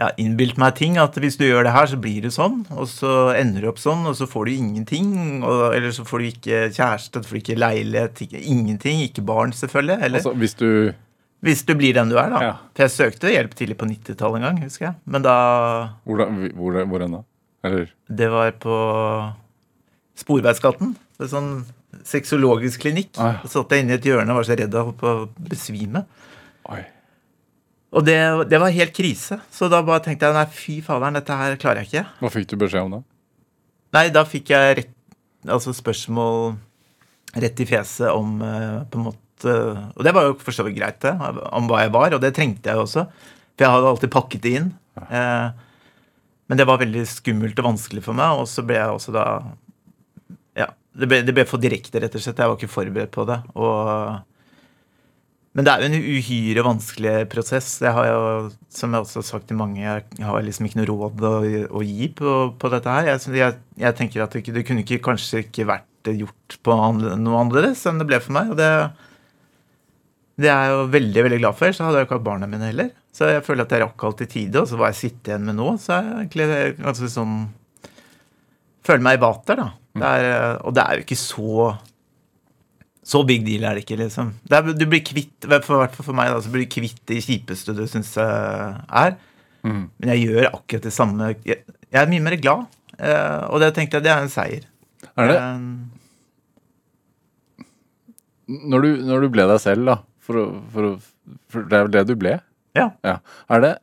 ja, 0.00 0.08
innbilt 0.18 0.58
meg 0.58 0.74
ting. 0.78 0.96
At 1.00 1.16
hvis 1.22 1.38
du 1.38 1.44
gjør 1.46 1.68
det 1.68 1.74
her, 1.74 1.88
så 1.90 1.98
blir 2.00 2.24
det 2.24 2.32
sånn. 2.34 2.64
Og 2.74 2.88
så 2.90 3.12
ender 3.38 3.64
du 3.64 3.70
opp 3.70 3.80
sånn, 3.82 4.04
og 4.10 4.16
så 4.18 4.26
får 4.30 4.48
du 4.48 4.54
ingenting. 4.56 5.12
Og, 5.46 5.68
eller 5.76 5.94
så 5.94 6.06
får 6.08 6.22
du 6.22 6.30
ikke 6.32 6.62
kjæreste, 6.74 7.22
du 7.22 7.30
får 7.30 7.40
ikke 7.42 7.58
leilighet, 7.60 8.24
ikke, 8.26 8.42
ingenting. 8.42 9.04
Ikke 9.06 9.24
barn, 9.26 9.54
selvfølgelig. 9.56 10.00
Eller, 10.00 10.22
altså, 10.22 10.34
hvis 10.38 10.58
du 10.60 10.70
Hvis 11.44 11.60
du 11.68 11.74
blir 11.76 11.92
den 11.92 12.08
du 12.08 12.16
er, 12.16 12.30
da. 12.32 12.40
Ja. 12.40 12.52
For 12.72 12.86
jeg 12.86 12.94
søkte 12.94 13.28
hjelp 13.30 13.54
tidlig 13.54 13.76
på 13.76 13.86
90-tallet 13.90 14.40
en 14.40 14.46
gang, 14.48 14.60
husker 14.64 14.86
jeg. 14.86 14.94
Men 15.04 15.22
da 15.26 15.36
Hvor, 16.08 16.24
hvor, 16.56 16.78
hvor 16.88 17.04
da? 17.04 17.22
Eller? 17.64 17.90
Det 18.08 18.28
var 18.32 18.50
på 18.60 18.76
Sporveisgaten. 20.16 20.94
Det 21.18 21.26
er 21.26 21.32
sånn 21.32 21.52
sexologisk 22.04 22.82
klinikk. 22.84 23.12
Ah, 23.20 23.38
ja. 23.38 23.50
Satt 23.50 23.72
jeg 23.72 23.84
inne 23.84 23.94
i 23.94 24.00
et 24.00 24.08
hjørne 24.08 24.32
og 24.32 24.40
var 24.40 24.48
så 24.48 24.56
redd 24.58 24.74
av 24.74 24.90
å 24.90 25.14
besvime. 25.36 26.04
Oi. 26.72 26.82
Og 27.94 28.04
det, 28.06 28.18
det, 28.50 28.58
var 28.58 28.74
helt 28.74 28.94
krise. 28.96 29.38
Så 29.54 29.68
da 29.70 29.80
bare 29.86 30.02
tenkte 30.04 30.26
jeg 30.26 30.36
nei, 30.36 30.46
fy 30.50 30.78
faderen, 30.82 31.18
dette 31.18 31.38
her 31.38 31.58
klarer 31.62 31.84
jeg 31.84 31.90
ikke. 31.90 32.04
Hva 32.22 32.30
fikk 32.34 32.48
du 32.50 32.56
beskjed 32.64 32.88
om 32.88 32.96
da? 32.96 33.02
Nei, 33.94 34.08
da 34.14 34.24
fikk 34.26 34.50
jeg 34.50 34.78
rett, 34.80 34.94
altså 35.46 35.74
spørsmål 35.76 36.56
rett 37.38 37.62
i 37.62 37.66
fjeset 37.68 38.10
om 38.10 38.40
uh, 38.42 38.82
på 38.90 38.98
en 38.98 39.06
måte 39.10 39.54
Og 39.94 40.02
det 40.06 40.12
var 40.14 40.28
jo 40.28 40.34
for 40.40 40.56
så 40.56 40.64
vidt 40.66 40.78
greit, 40.78 41.00
det. 41.04 41.12
Om 41.54 41.70
hva 41.70 41.84
jeg 41.84 41.94
var. 41.94 42.16
Og 42.16 42.22
det 42.22 42.34
trengte 42.34 42.72
jeg 42.72 42.82
også. 42.82 43.06
For 43.54 43.66
jeg 43.66 43.76
hadde 43.76 43.92
alltid 43.92 44.14
pakket 44.14 44.44
det 44.46 44.56
inn. 44.58 44.72
Uh, 44.98 45.54
men 46.50 46.60
det 46.60 46.66
var 46.68 46.82
veldig 46.82 47.04
skummelt 47.08 47.60
og 47.62 47.70
vanskelig 47.70 48.02
for 48.04 48.18
meg. 48.18 48.42
Og 48.42 48.50
så 48.50 48.66
ble 48.66 48.80
jeg 48.80 48.98
også 48.98 49.14
da 49.14 49.26
det 50.94 51.08
ble, 51.10 51.20
det 51.26 51.34
ble, 51.34 51.44
for 51.48 51.62
direkte, 51.62 51.98
rett 52.02 52.14
og 52.14 52.22
slett. 52.22 52.38
Jeg 52.38 52.50
var 52.50 52.58
ikke 52.58 52.70
forberedt 52.70 53.12
på 53.14 53.26
det. 53.26 53.40
Og, 53.58 54.20
men 55.54 55.66
det 55.66 55.70
er 55.70 55.82
jo 55.82 55.88
en 55.88 55.96
uhyre 56.18 56.62
vanskelig 56.66 57.14
prosess. 57.30 57.68
Jeg 57.84 57.94
har 57.94 58.08
jo, 58.08 58.22
som 58.74 58.94
jeg 58.94 59.06
også 59.06 59.20
har 59.20 59.26
sagt 59.28 59.48
til 59.50 59.58
mange, 59.60 59.80
jeg 59.84 60.26
har 60.26 60.42
liksom 60.42 60.66
ikke 60.66 60.80
noe 60.80 60.90
råd 60.90 61.26
å, 61.28 61.34
å 61.78 61.82
gi 61.86 62.08
på, 62.18 62.34
på, 62.58 62.70
dette 62.72 62.90
her. 62.90 63.12
Jeg, 63.12 63.34
jeg, 63.38 63.58
jeg 63.84 63.98
tenker 64.00 64.24
at 64.24 64.34
det, 64.34 64.42
det, 64.56 64.64
kunne 64.66 64.82
ikke, 64.82 64.98
kanskje 65.06 65.44
ikke 65.44 65.68
vært 65.70 66.10
gjort 66.10 66.58
på 66.66 66.74
noe 66.74 67.38
annerledes 67.38 67.86
enn 67.88 68.02
det 68.02 68.08
ble 68.10 68.18
for 68.24 68.36
meg. 68.36 68.50
og 68.52 68.58
det 68.60 68.70
det 70.34 70.50
er 70.50 70.64
jeg 70.66 70.74
jo 70.74 70.86
veldig 70.90 71.22
veldig 71.28 71.40
glad 71.42 71.58
for. 71.58 71.74
Så 71.74 71.86
hadde 71.86 72.00
jeg 72.00 72.08
ikke 72.08 72.16
hatt 72.18 72.26
barna 72.26 72.48
mine 72.50 72.70
heller. 72.70 72.90
Så 73.14 73.30
jeg 73.30 73.44
føler 73.46 73.66
at 73.66 73.74
jeg 73.74 73.84
rakk 73.84 74.04
alt 74.08 74.24
i 74.24 74.30
tide, 74.30 74.60
og 74.60 74.66
så 74.66 74.78
hva 74.78 74.90
jeg 74.90 75.00
sitter 75.04 75.34
igjen 75.34 75.46
med 75.46 75.58
nå, 75.60 75.68
så 75.78 75.94
er 75.94 76.08
jeg 76.08 76.16
egentlig 76.24 76.48
ganske 76.80 77.10
sånn 77.18 77.36
Føler 78.84 79.00
meg 79.00 79.14
i 79.16 79.20
vater, 79.22 79.56
da. 79.56 79.70
Det 79.96 80.08
er, 80.10 80.26
eh, 80.28 80.56
og 80.68 80.74
det 80.76 80.82
er 80.82 80.98
jo 80.98 81.04
ikke 81.06 81.16
så 81.16 81.68
så 83.04 83.20
big 83.28 83.44
deal 83.44 83.66
er 83.68 83.76
det 83.76 83.84
ikke, 83.84 83.98
liksom. 84.00 84.32
Det 84.48 84.56
er, 84.56 84.74
du 84.80 84.86
blir 84.88 85.02
kvitt, 85.04 85.44
hvert 85.44 85.66
fall 85.66 85.84
for 85.98 86.16
meg, 86.16 86.30
da, 86.32 86.40
så 86.40 86.52
blir 86.52 86.64
du 86.64 86.72
kvitt 86.72 87.02
det 87.10 87.20
kjipeste 87.26 87.74
du 87.76 87.84
syns 87.90 88.14
er. 88.16 89.18
Mm. 89.64 89.82
Men 90.00 90.12
jeg 90.14 90.28
gjør 90.28 90.48
akkurat 90.54 90.86
det 90.86 90.92
samme. 90.94 91.34
Jeg, 91.44 91.64
jeg 91.88 92.00
er 92.00 92.08
mye 92.10 92.24
mer 92.24 92.36
glad. 92.40 92.64
Eh, 92.96 93.42
og 93.50 93.60
det 93.62 93.74
tenkte 93.76 93.98
jeg 93.98 94.06
det 94.06 94.12
er 94.14 94.24
en 94.24 94.32
seier. 94.32 94.64
Er 95.20 95.30
det? 95.30 95.36
Um, 95.40 95.90
når, 98.72 98.84
du, 98.84 98.88
når, 99.08 99.24
du, 99.24 99.28
ble 99.34 99.46
deg 99.50 99.60
selv, 99.62 99.88
da, 99.88 99.98
for, 100.24 100.56
for, 100.72 100.96
for 101.52 101.68
det 101.68 101.78
er 101.78 101.86
vel 101.86 101.94
det 101.96 102.06
du 102.08 102.14
ble? 102.20 102.38
Ja. 102.76 102.90
ja. 103.06 103.18
Er 103.52 103.62
det 103.62 103.74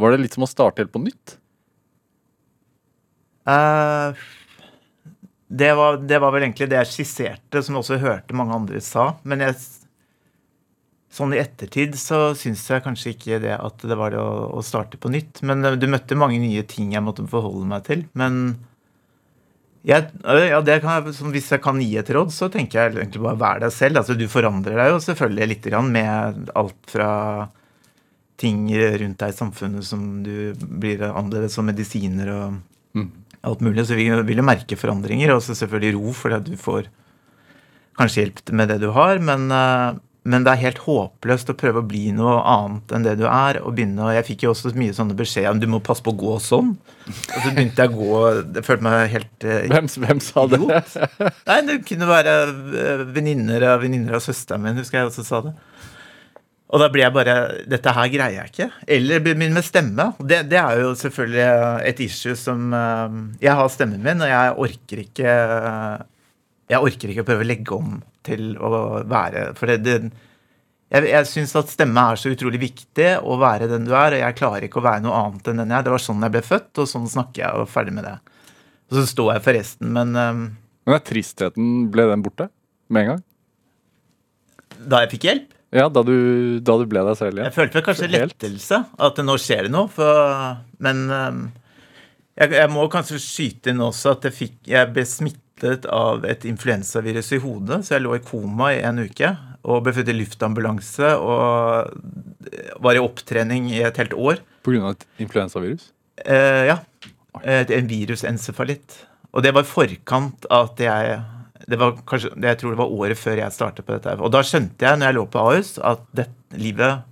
Var 0.00 0.12
det 0.12 0.22
litt 0.24 0.34
som 0.36 0.46
å 0.46 0.50
starte 0.50 0.82
helt 0.82 0.94
på 0.94 1.02
nytt? 1.02 1.36
Uh, 3.48 4.16
det 5.52 5.74
var, 5.74 5.96
det 5.96 6.18
var, 6.18 6.30
vel 6.30 6.44
egentlig 6.46 6.68
det 6.70 6.78
jeg 6.78 6.88
skisserte, 6.92 7.60
som 7.66 7.74
jeg 7.74 7.82
også 7.82 7.98
hørte 7.98 8.36
mange 8.38 8.54
andre 8.54 8.80
sa. 8.86 9.08
Men 9.26 9.42
jeg, 9.42 9.56
sånn 11.10 11.34
i 11.34 11.40
ettertid 11.42 11.96
så 11.98 12.20
syns 12.38 12.62
jeg 12.70 12.84
kanskje 12.84 13.16
ikke 13.16 13.40
det 13.42 13.56
at 13.56 13.82
det 13.82 13.96
var 13.98 14.14
det 14.14 14.20
å, 14.22 14.46
å, 14.54 14.62
starte 14.62 15.00
på 15.00 15.10
nytt. 15.10 15.42
Men 15.42 15.66
du 15.74 15.86
møtte 15.90 16.18
mange 16.18 16.38
nye 16.38 16.62
ting 16.70 16.94
jeg 16.94 17.02
måtte 17.02 17.26
forholde 17.30 17.66
meg 17.66 17.82
til. 17.88 18.04
Men 18.14 18.60
jeg, 19.82 20.06
ja, 20.22 20.60
jeg, 20.62 21.16
hvis 21.34 21.50
jeg 21.56 21.64
kan 21.64 21.82
gi 21.82 21.96
et 21.98 22.12
råd, 22.14 22.30
så 22.36 22.46
tenker 22.52 22.78
jeg 22.78 23.00
egentlig 23.00 23.24
bare 23.24 23.42
være 23.42 23.64
deg 23.64 23.74
selv. 23.74 23.98
Altså, 24.04 24.14
du 24.14 24.28
forandrer 24.30 24.78
deg 24.78 24.92
jo 24.92 25.00
selvfølgelig 25.08 25.50
litt 25.50 25.66
med 25.88 26.52
alt 26.62 26.94
fra 26.94 27.10
ting 28.38 28.70
rundt 28.70 29.18
deg 29.18 29.34
i 29.34 29.36
samfunnet 29.36 29.84
som 29.84 30.22
du 30.22 30.54
blir 30.62 31.02
annerledes, 31.10 31.58
som 31.58 31.66
medisiner 31.66 32.30
og 32.36 32.62
mm 32.94 33.10
alt 33.46 33.64
mulig. 33.64 33.86
Så 33.88 33.98
vi 33.98 34.08
vil 34.10 34.42
jo 34.42 34.46
merke 34.46 34.78
forandringer. 34.78 35.34
Og 35.34 35.44
selvfølgelig 35.44 35.96
ro, 35.96 36.14
fordi 36.16 36.52
du 36.52 36.60
får 36.60 36.90
kanskje 38.00 38.24
hjelp 38.24 38.46
med 38.56 38.72
det 38.72 38.80
du 38.84 38.90
har. 38.96 39.20
Men, 39.22 39.50
eh, 39.52 39.98
men, 40.30 40.44
det 40.44 40.52
er 40.52 40.64
helt 40.66 40.82
håpløst 40.84 41.52
å 41.52 41.56
prøve 41.56 41.80
å 41.80 41.86
bli 41.86 42.10
noe 42.16 42.38
annet 42.44 42.92
enn 42.92 43.06
det 43.06 43.16
du 43.20 43.26
er. 43.26 43.60
og 43.62 43.74
begynne, 43.76 44.12
Jeg 44.14 44.26
fikk 44.28 44.44
jo 44.44 44.52
også 44.52 44.74
mye 44.76 44.92
sånne 44.96 45.16
beskjeder 45.16 45.50
om 45.50 45.60
du 45.60 45.66
må 45.66 45.80
passe 45.80 46.04
på 46.04 46.12
å 46.12 46.20
gå 46.20 46.38
sånn. 46.38 46.76
Og 47.08 47.38
så 47.40 47.54
begynte 47.56 47.82
jeg 47.82 47.90
å 47.90 47.96
gå 47.96 48.20
Jeg 48.54 48.64
følte 48.64 48.84
meg 48.84 49.08
helt 49.10 49.44
uh, 49.44 49.66
hvem, 49.72 49.88
hvem, 49.88 50.20
sa 50.20 50.46
det? 50.46 50.60
Nei, 51.48 51.60
Det 51.66 51.80
kunne 51.88 52.06
være 52.06 52.36
uh, 52.52 53.04
venninner 53.08 53.64
av 53.72 53.80
venninner 53.80 54.20
av 54.20 54.24
søsteren 54.24 54.62
min, 54.62 54.78
husker 54.78 55.00
jeg 55.00 55.10
også 55.10 55.24
sa 55.24 55.42
det. 55.48 55.56
Og 56.70 56.78
da 56.78 56.86
blir 56.92 57.02
jeg 57.02 57.14
bare 57.14 57.34
Dette 57.70 57.94
her 57.96 58.12
greier 58.12 58.36
jeg 58.36 58.52
ikke. 58.52 58.68
Eller 58.96 59.22
begynne 59.24 59.50
med 59.56 59.66
stemme. 59.66 60.10
Det, 60.18 60.44
det, 60.50 60.58
er 60.60 60.84
jo 60.84 60.94
selvfølgelig 60.98 61.90
et 61.90 62.02
issue 62.06 62.38
som 62.38 62.72
eh, 62.76 63.20
Jeg 63.42 63.58
har 63.58 63.70
stemmen 63.72 64.02
min, 64.04 64.22
og 64.22 64.30
jeg 64.30 64.56
orker 64.66 65.04
ikke 65.04 65.36
Jeg 66.70 66.82
orker 66.90 67.12
ikke 67.12 67.24
å 67.24 67.30
prøve 67.30 67.46
å 67.46 67.50
legge 67.50 67.76
om 67.76 68.00
til 68.26 68.52
å 68.60 68.70
være 69.08 69.50
For 69.58 69.72
det, 69.72 69.80
det 69.86 69.96
Jeg, 70.92 71.08
jeg 71.10 71.30
syns 71.30 71.56
at 71.58 71.72
stemme 71.72 72.06
er 72.12 72.20
så 72.20 72.32
utrolig 72.34 72.62
viktig 72.62 73.12
å 73.22 73.38
være 73.40 73.70
den 73.70 73.86
du 73.88 73.94
er, 73.94 74.16
og 74.16 74.24
jeg 74.24 74.38
klarer 74.38 74.66
ikke 74.66 74.82
å 74.82 74.86
være 74.86 75.04
noe 75.06 75.24
annet 75.24 75.50
enn 75.50 75.62
den 75.62 75.70
jeg 75.70 75.78
er. 75.78 75.86
Det 75.86 75.94
var 75.94 76.02
sånn 76.02 76.26
jeg 76.26 76.34
ble 76.34 76.42
født, 76.42 76.70
og 76.82 76.90
sånn 76.90 77.06
snakker 77.10 77.44
jeg, 77.44 77.62
og 77.62 77.70
ferdig 77.70 77.94
med 77.94 78.08
det. 78.08 78.16
Og 78.90 78.98
så 78.98 79.04
står 79.06 79.36
jeg 79.36 79.44
for 79.44 79.54
resten, 79.54 79.92
men 79.94 80.18
um, 80.18 80.40
Men 80.88 80.96
er 80.96 81.04
tristheten, 81.06 81.68
ble 81.94 82.08
den 82.10 82.24
borte 82.26 82.48
med 82.90 83.04
en 83.04 83.12
gang? 83.12 83.22
da 84.80 85.02
jeg 85.04 85.12
fikk 85.16 85.26
hjelp 85.28 85.56
Ja, 85.70 85.86
da 85.92 86.02
du, 86.02 86.58
da 86.66 86.74
du 86.80 86.86
ble 86.90 87.02
deg 87.06 87.18
selv 87.18 87.38
ja. 87.38 87.46
Jeg 87.46 87.54
følte 87.54 87.78
vel 87.78 87.84
kanskje 87.86 88.08
Helt. 88.10 88.34
lettelse, 88.34 88.80
at 89.06 89.20
nå 89.22 89.36
skjer 89.38 89.68
det 89.68 89.74
noe. 89.74 89.86
For, 89.92 90.56
men 90.82 91.04
um, 91.14 91.44
jeg, 92.34 92.56
jeg 92.56 92.72
må 92.74 92.88
kanskje 92.90 93.20
skyte 93.22 93.70
inn 93.70 93.84
også 93.84 94.16
at 94.16 94.26
jeg, 94.26 94.36
fikk, 94.36 94.58
jeg 94.72 94.90
ble 94.90 95.06
smittet 95.06 95.86
av 95.92 96.26
et 96.26 96.46
influensavirus 96.48 97.30
i 97.36 97.40
hodet, 97.44 97.82
så 97.86 97.96
jeg 97.96 98.06
lå 98.06 98.16
i 98.16 98.24
koma 98.24 98.72
i 98.74 98.82
en 98.86 99.02
uke. 99.04 99.30
Og 99.60 99.82
ble 99.84 99.92
født 99.94 100.10
i 100.10 100.16
luftambulanse 100.16 101.12
og 101.20 101.90
var 102.80 102.96
i 102.96 103.02
opptrening 103.02 103.68
i 103.70 103.82
et 103.84 103.98
helt 104.00 104.16
år. 104.16 104.40
Av 104.66 104.94
et 104.94 105.04
influensavirus? 105.22 105.90
Eh, 106.24 106.64
ja. 106.70 106.80
Et, 107.44 107.70
en 107.76 107.90
virusencefalitt. 107.90 109.04
Og 109.30 109.44
det 109.44 109.52
var 109.54 109.62
i 109.62 109.70
forkant 109.70 110.48
av 110.50 110.72
at 110.72 110.82
jeg 110.82 111.20
det 111.70 111.78
var 111.78 111.94
kanskje, 112.06 112.32
Jeg 112.42 112.58
tror 112.58 112.74
det 112.74 112.80
var 112.80 112.96
året 112.96 113.18
før 113.18 113.38
jeg 113.38 113.54
startet 113.54 113.86
på 113.86 113.94
dette. 113.94 114.16
Og 114.18 114.32
da 114.34 114.42
skjønte 114.46 114.86
jeg, 114.86 114.98
når 114.98 115.10
jeg 115.10 115.16
lå 115.16 115.24
på 115.30 115.44
Ahus, 115.44 115.76
at 115.78 116.02
det, 116.16 116.26
livet 116.58 117.06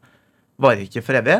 varer 0.58 0.84
ikke 0.86 1.04
for 1.06 1.18
evig. 1.20 1.38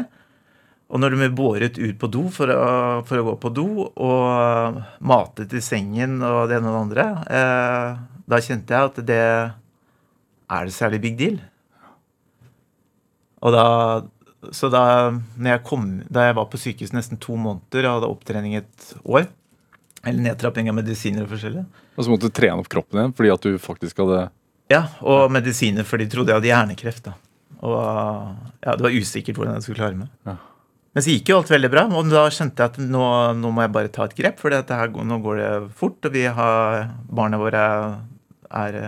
Og 0.88 1.02
når 1.02 1.12
du 1.12 1.18
blir 1.20 1.35
båret 1.37 1.78
ut 1.78 1.96
på 2.00 2.09
do 2.09 2.28
for 2.33 2.48
å, 2.52 2.68
for 3.09 3.20
å 3.20 3.24
gå 3.26 3.35
på 3.42 3.50
do, 3.52 3.68
og 3.90 4.78
matet 5.04 5.52
i 5.52 5.64
sengen 5.64 6.20
og 6.22 6.46
det 6.48 6.61
ene 6.61 6.70
og 6.70 6.76
det 6.76 6.85
andre, 6.85 7.09
eh, 7.38 7.98
da 8.28 8.40
kjente 8.44 8.76
jeg 8.76 8.92
at 8.92 9.02
det 9.09 9.24
er 9.28 10.70
det 10.70 10.76
særlig 10.76 11.02
big 11.02 11.18
deal. 11.18 11.42
Og 13.42 13.54
da 13.54 13.66
Så 14.54 14.68
da 14.70 15.11
jeg, 15.42 15.61
kom, 15.66 16.04
da 16.07 16.28
jeg 16.28 16.37
var 16.38 16.46
på 16.46 16.61
sykehus 16.62 16.92
nesten 16.94 17.18
to 17.18 17.35
måneder 17.35 17.88
og 17.88 17.94
hadde 17.96 18.11
opptrening 18.12 18.52
et 18.54 18.85
år, 19.02 19.26
eller 20.07 20.22
nedtrapping 20.22 20.70
av 20.70 20.76
medisiner 20.78 21.24
og 21.24 21.33
forskjellig 21.33 21.64
Og 21.98 22.06
så 22.06 22.12
måtte 22.12 22.30
du 22.30 22.34
trene 22.34 22.62
opp 22.62 22.68
kroppen 22.70 23.00
igjen 23.00 23.14
fordi 23.18 23.32
at 23.34 23.46
du 23.46 23.56
faktisk 23.62 24.04
hadde 24.04 24.28
Ja, 24.70 24.84
og 25.02 25.32
medisiner, 25.34 25.87
for 25.88 25.98
de 25.98 26.06
trodde 26.11 26.30
jeg 26.30 26.38
hadde 26.38 26.52
hjernekreft. 26.52 27.08
da. 27.08 27.16
Og 27.64 27.74
ja, 28.62 28.76
det 28.76 28.84
var 28.84 28.94
usikkert 28.94 29.40
hvordan 29.40 29.58
jeg 29.58 29.66
skulle 29.66 29.80
klare 29.80 29.98
meg. 29.98 30.12
Ja. 30.28 30.37
Men 30.94 31.04
så 31.04 31.12
gikk 31.12 31.30
jo 31.30 31.40
alt 31.40 31.50
veldig 31.52 31.70
bra, 31.72 31.84
og 31.94 32.08
da 32.11 32.24
skjønte 32.32 32.64
jeg 32.64 32.72
at 32.72 32.78
nå, 32.90 33.02
nå 33.38 33.50
må 33.54 33.64
jeg 33.64 33.74
bare 33.74 33.90
ta 33.92 34.06
et 34.08 34.16
grep, 34.18 34.38
for 34.40 34.54
nå 34.54 35.18
går 35.24 35.40
det 35.42 35.50
fort, 35.78 35.98
og 36.06 36.14
vi 36.14 36.24
har 36.38 36.88
Barna 37.11 37.40
våre 37.40 37.64
er 38.48 38.78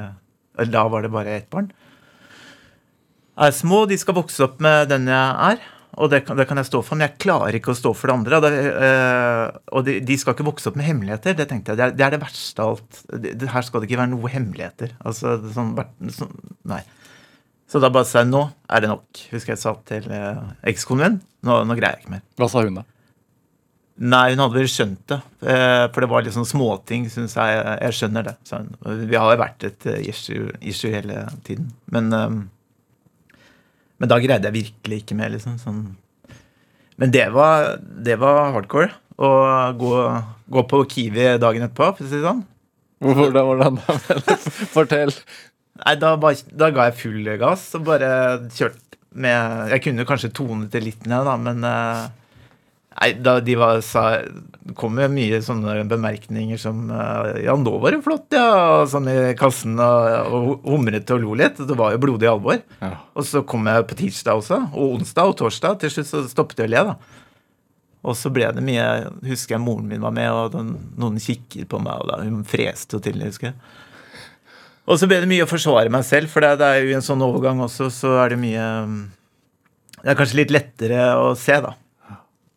eller 0.60 0.72
Da 0.72 0.88
var 0.88 1.02
det 1.02 1.12
bare 1.12 1.36
ett 1.36 1.50
barn. 1.50 1.70
Er 3.38 3.52
små, 3.56 3.86
de 3.88 3.96
skal 3.96 4.16
vokse 4.18 4.42
opp 4.44 4.58
med 4.60 4.90
den 4.90 5.06
jeg 5.08 5.36
er. 5.54 5.62
Og 6.00 6.08
det 6.12 6.22
kan, 6.24 6.38
det 6.38 6.46
kan 6.48 6.56
jeg 6.60 6.68
stå 6.70 6.80
for, 6.84 6.96
men 6.96 7.06
jeg 7.08 7.20
klarer 7.20 7.58
ikke 7.58 7.74
å 7.74 7.76
stå 7.76 7.92
for 7.96 8.08
det 8.08 8.14
andre. 8.16 8.38
Det, 8.44 8.52
eh, 8.86 9.58
og 9.76 9.84
de, 9.84 9.98
de 10.08 10.16
skal 10.20 10.36
ikke 10.36 10.46
vokse 10.48 10.70
opp 10.70 10.78
med 10.80 10.88
hemmeligheter. 10.88 11.36
Det 11.36 11.48
tenkte 11.50 11.74
jeg, 11.74 11.80
det 11.80 11.86
er 11.86 11.98
det, 11.98 12.06
er 12.06 12.14
det 12.16 12.22
verste 12.22 12.64
av 12.64 12.78
alt. 12.78 13.02
Det, 13.26 13.50
her 13.52 13.66
skal 13.66 13.82
det 13.82 13.90
ikke 13.90 14.00
være 14.00 14.12
noe 14.14 14.32
hemmeligheter. 14.32 14.94
Altså, 15.04 15.36
sånn, 15.52 15.74
sånn, 16.16 16.32
nei. 16.72 16.80
Så 17.70 17.78
da 17.82 17.92
bare 17.94 18.08
sa 18.08 18.24
jeg 18.24 18.32
nå 18.32 18.46
er 18.66 18.82
det 18.82 18.88
nok. 18.90 19.26
Husker 19.34 19.54
jeg 19.54 19.62
sa 19.62 19.76
til 19.86 20.08
eh, 20.10 20.40
ekskonen 20.72 21.04
min. 21.04 21.20
Nå, 21.46 21.60
nå 21.68 21.76
greier 21.78 21.98
jeg 21.98 22.06
ikke 22.06 22.16
mer. 22.16 22.24
Hva 22.40 22.48
sa 22.50 22.64
hun 22.64 22.80
da? 22.80 22.86
Nei, 24.00 24.30
hun 24.32 24.40
hadde 24.40 24.56
vel 24.56 24.70
skjønt 24.70 25.02
det. 25.12 25.18
Eh, 25.44 25.84
for 25.92 26.00
det 26.00 26.08
var 26.08 26.24
litt 26.24 26.34
sånn 26.34 26.48
småting, 26.48 27.04
syns 27.12 27.36
jeg. 27.36 27.58
Jeg 27.84 27.96
skjønner 27.98 28.30
det. 28.30 28.34
Så. 28.48 28.62
Vi 29.04 29.18
har 29.18 29.34
jo 29.34 29.42
vært 29.42 29.66
et 29.68 29.88
eh, 29.92 30.00
issue, 30.08 30.48
issue 30.64 30.92
hele 30.94 31.26
tiden. 31.44 31.68
Men, 31.92 32.08
eh, 32.16 32.38
men 34.00 34.10
da 34.10 34.18
greide 34.22 34.48
jeg 34.48 34.56
virkelig 34.56 35.02
ikke 35.02 35.18
mer, 35.18 35.32
liksom. 35.34 35.58
Sånn. 35.60 35.82
Men 37.00 37.12
det 37.12 37.26
var, 37.34 37.76
det 37.80 38.16
var 38.20 38.54
hardcore. 38.56 38.90
Å 39.20 39.30
gå, 39.76 39.92
gå 40.48 40.64
på 40.68 40.80
Kiwi 40.88 41.34
dagen 41.40 41.66
etterpå, 41.66 41.90
for 41.98 42.06
å 42.06 42.08
si 42.08 42.16
det 42.16 42.24
sånn. 42.24 42.44
Hvordan, 43.00 43.44
hvordan? 43.48 43.80
Fortell. 44.74 45.12
Nei, 45.80 45.96
da, 46.00 46.14
bare, 46.20 46.40
da 46.52 46.68
ga 46.74 46.88
jeg 46.88 46.98
full 47.00 47.28
gass 47.40 47.70
og 47.78 47.86
bare 47.86 48.08
kjørte 48.52 48.98
med 49.20 49.70
Jeg 49.72 49.82
kunne 49.82 50.04
kanskje 50.06 50.30
tone 50.36 50.68
det 50.70 50.82
litt 50.84 51.06
ned, 51.08 51.24
da, 51.26 51.36
men 51.40 51.64
eh, 51.66 52.02
Nei, 53.00 53.14
da 53.24 53.38
de 53.40 53.54
var 53.56 53.78
sa 53.84 54.20
kom 54.76 54.98
jo 55.00 55.06
mye 55.08 55.38
sånne 55.42 55.86
bemerkninger 55.88 56.58
som 56.60 56.90
eh, 56.92 57.46
Ja, 57.46 57.54
nå 57.56 57.78
var 57.80 57.94
det 57.94 58.02
flott, 58.04 58.26
ja, 58.36 58.84
sånn 58.90 59.08
i 59.08 59.16
kassen, 59.40 59.78
og, 59.80 60.36
og 60.36 60.68
humret 60.68 61.08
og 61.14 61.22
lo 61.22 61.38
litt. 61.40 61.62
Det 61.64 61.78
var 61.80 61.94
jo 61.94 62.02
blodig 62.02 62.28
alvor. 62.28 62.60
Ja. 62.82 62.92
Og 63.16 63.24
så 63.26 63.40
kom 63.48 63.64
jeg 63.70 63.88
på 63.88 63.96
tirsdag 64.02 64.42
også, 64.42 64.60
og 64.74 64.98
onsdag 64.98 65.32
og 65.32 65.38
torsdag. 65.40 65.80
Til 65.80 65.94
slutt 65.94 66.10
så 66.12 66.22
stoppet 66.28 66.60
jeg 66.60 66.68
å 66.68 66.74
le, 66.74 66.84
da. 66.90 67.20
Og 68.00 68.16
så 68.16 68.30
ble 68.32 68.48
det 68.56 68.62
mye 68.64 68.84
Husker 69.28 69.58
jeg 69.58 69.64
moren 69.64 69.88
min 69.88 70.04
var 70.04 70.14
med, 70.16 70.28
og 70.32 70.52
den, 70.54 70.74
noen 71.00 71.20
kikket 71.20 71.68
på 71.72 71.80
meg, 71.82 72.04
og 72.04 72.12
da 72.12 72.20
hun 72.24 72.44
freste 72.48 72.96
jo 72.98 73.04
til, 73.04 73.20
husker 73.24 73.50
jeg. 73.50 73.60
Og 74.90 75.00
så 75.00 75.08
ble 75.08 75.22
det 75.22 75.28
mye 75.30 75.44
å 75.44 75.50
forsvare 75.50 75.92
meg 75.92 76.04
selv, 76.08 76.28
for 76.32 76.44
det, 76.44 76.56
det 76.60 76.68
er 76.68 76.84
jo 76.84 76.92
i 76.92 76.96
en 76.98 77.04
sånn 77.04 77.24
overgang 77.24 77.60
også, 77.64 77.88
så 77.94 78.16
er 78.24 78.34
det 78.34 78.40
mye 78.42 78.66
Det 80.00 80.08
er 80.12 80.18
kanskje 80.18 80.40
litt 80.44 80.52
lettere 80.52 81.14
å 81.20 81.32
se, 81.38 81.56
da. 81.64 81.76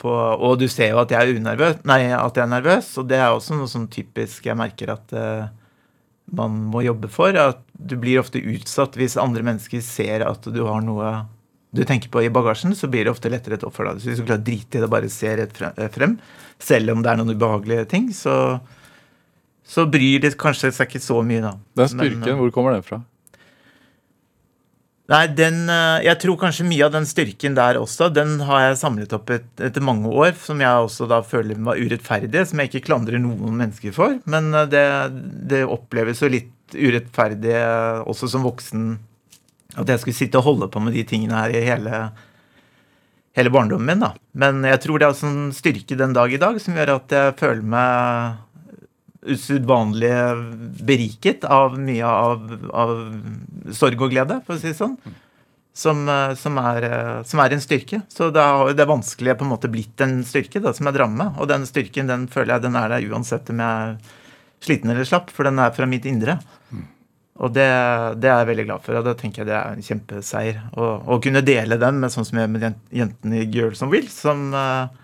På, 0.03 0.11
og 0.11 0.57
du 0.59 0.65
ser 0.67 0.91
jo 0.91 0.99
at 0.99 1.11
jeg 1.13 1.23
er 1.23 1.37
unervøs, 1.39 1.77
nei, 1.87 2.01
at 2.11 2.35
jeg 2.35 2.43
er 2.43 2.49
nervøs, 2.51 2.89
og 2.99 3.07
det 3.07 3.21
er 3.21 3.29
også 3.31 3.55
noe 3.55 3.71
sånn 3.71 3.85
typisk 3.91 4.49
jeg 4.49 4.59
merker 4.59 4.91
at 4.91 5.13
uh, 5.15 5.45
man 6.35 6.57
må 6.73 6.81
jobbe 6.83 7.07
for. 7.11 7.31
At 7.39 7.61
du 7.71 7.95
blir 8.01 8.19
ofte 8.19 8.41
utsatt 8.41 8.97
hvis 8.99 9.15
andre 9.21 9.45
mennesker 9.47 9.83
ser 9.85 10.25
at 10.27 10.49
du 10.51 10.59
har 10.67 10.83
noe 10.83 11.13
du 11.73 11.81
tenker 11.89 12.11
på 12.13 12.21
i 12.21 12.29
bagasjen, 12.29 12.75
så 12.77 12.87
blir 12.87 13.07
det 13.07 13.13
ofte 13.15 13.31
lettere 13.33 13.57
et 13.57 13.63
offer. 13.65 13.87
da. 13.87 13.97
Så 13.97 14.11
hvis 14.11 14.19
du 14.21 14.27
klarer 14.27 14.43
å 14.43 14.45
drite 14.45 14.77
i 14.77 14.81
det 14.81 14.85
og 14.85 14.91
bare 14.93 15.09
se 15.09 15.31
rett 15.39 15.61
eh, 15.71 15.87
frem, 15.93 16.19
selv 16.61 16.93
om 16.93 17.01
det 17.01 17.09
er 17.09 17.17
noen 17.17 17.33
ubehagelige 17.33 17.87
ting, 17.89 18.11
så, 18.13 18.35
så 19.65 19.87
bryr 19.89 20.21
det 20.21 20.35
kanskje 20.37 20.69
seg 20.75 20.91
ikke 20.91 21.01
så 21.01 21.17
mye, 21.25 21.41
da. 21.41 21.55
Den 21.79 21.89
styrken, 21.95 22.19
Men, 22.21 22.29
eh, 22.29 22.37
hvor 22.43 22.53
kommer 22.53 22.77
den 22.77 22.85
fra? 22.85 23.01
Nei, 25.11 25.25
den 25.35 25.65
eh, 25.67 26.05
Jeg 26.05 26.19
tror 26.23 26.37
kanskje 26.39 26.65
mye 26.67 26.85
av 26.85 26.93
den 26.93 27.07
styrken 27.07 27.57
der 27.57 27.79
også, 27.79 28.07
den 28.13 28.37
har 28.47 28.69
jeg 28.69 28.79
samlet 28.79 29.15
opp 29.15 29.33
et, 29.35 29.49
etter 29.59 29.83
mange 29.83 30.07
år, 30.07 30.31
som 30.39 30.61
jeg 30.63 30.85
også 30.87 31.09
da 31.11 31.19
føler 31.27 31.59
var 31.59 31.79
urettferdig, 31.79 32.45
som 32.47 32.61
jeg 32.61 32.71
ikke 32.71 32.85
klandrer 32.87 33.19
noen 33.19 33.57
mennesker 33.59 33.95
for. 33.95 34.15
Men 34.23 34.53
eh, 34.55 34.69
det, 34.71 34.85
det 35.51 35.65
oppleves 35.67 36.23
jo 36.23 36.31
litt 36.31 36.77
urettferdig 36.77 37.51
eh, 37.51 38.03
også 38.07 38.31
som 38.31 38.47
voksen 38.47 38.93
at 39.81 39.89
jeg 39.89 40.03
skulle 40.03 40.19
sitte 40.21 40.39
og 40.39 40.47
holde 40.47 40.69
på 40.71 40.79
med 40.85 40.95
de 40.95 41.03
tingene 41.09 41.35
her 41.35 41.51
i 41.51 41.65
hele, 41.65 41.99
hele 43.35 43.51
barndommen 43.51 43.89
min, 43.89 44.05
da. 44.05 44.13
Men 44.39 44.63
jeg 44.69 44.85
tror 44.85 45.01
det 45.01 45.09
er 45.09 45.23
en 45.27 45.47
styrke 45.55 45.97
den 45.99 46.15
dag 46.15 46.31
i 46.31 46.39
dag 46.39 46.59
som 46.61 46.77
gjør 46.77 46.95
at 46.95 47.15
jeg 47.17 47.37
føler 47.41 47.65
meg 47.75 48.41
usedvanlig 49.25 50.13
beriket 50.83 51.45
av 51.45 51.77
mye 51.79 52.07
av, 52.07 52.47
av 52.73 52.95
sorg 53.75 54.01
og 54.01 54.13
glede, 54.13 54.39
for 54.45 54.55
å 54.57 54.61
si 54.61 54.71
det 54.71 54.79
sånn. 54.79 54.97
Som, 55.73 56.03
eh, 56.05 56.35
som, 56.37 56.57
er, 56.61 56.85
eh, 56.85 57.21
som 57.25 57.41
er 57.41 57.55
en 57.55 57.63
styrke. 57.63 58.03
Så 58.13 58.29
det 58.33 58.41
er, 58.41 58.73
det 58.77 58.83
er 58.83 58.91
vanskelig 58.91 59.37
på 59.39 59.47
en 59.47 59.53
måte 59.55 59.71
blitt 59.73 60.03
en 60.05 60.19
styrke 60.27 60.61
da, 60.61 60.73
som 60.75 60.89
jeg 60.89 60.99
drar 60.99 61.09
med. 61.09 61.39
Og 61.41 61.49
den 61.49 61.65
styrken 61.65 62.11
den 62.11 62.27
føler 62.29 62.57
jeg 62.57 62.67
den 62.67 62.77
er 62.77 62.93
der 62.93 63.07
uansett 63.09 63.49
om 63.49 63.63
jeg 63.63 63.87
er 63.87 63.95
sliten 64.63 64.93
eller 64.93 65.07
slapp, 65.07 65.33
for 65.33 65.49
den 65.49 65.59
er 65.59 65.73
fra 65.75 65.89
mitt 65.89 66.05
indre. 66.09 66.37
Og 67.41 67.49
det, 67.49 67.65
det 68.21 68.29
er 68.29 68.43
jeg 68.43 68.49
veldig 68.51 68.65
glad 68.67 68.83
for, 68.85 68.99
og 68.99 69.07
da 69.07 69.15
tenker 69.17 69.41
jeg 69.41 69.49
det 69.49 69.55
er 69.57 69.73
en 69.73 69.85
kjempeseier. 69.87 70.59
Å 70.77 71.17
kunne 71.23 71.41
dele 71.41 71.79
den 71.81 71.97
med 72.03 72.13
sånn 72.13 72.27
som 72.29 72.37
jeg 72.37 72.51
med 72.53 72.67
jentene 72.93 73.41
i 73.41 73.47
Girls 73.49 73.81
on 73.81 73.89
Wheels, 73.91 74.13
som, 74.13 74.51
som 74.53 75.02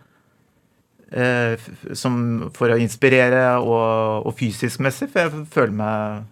for 1.10 2.70
å 2.74 2.78
inspirere 2.78 3.44
og, 3.64 4.28
og 4.30 4.36
fysisk 4.38 4.82
messig, 4.86 5.10
for 5.10 5.26
jeg 5.26 5.46
føler 5.54 5.74
meg, 5.80 6.28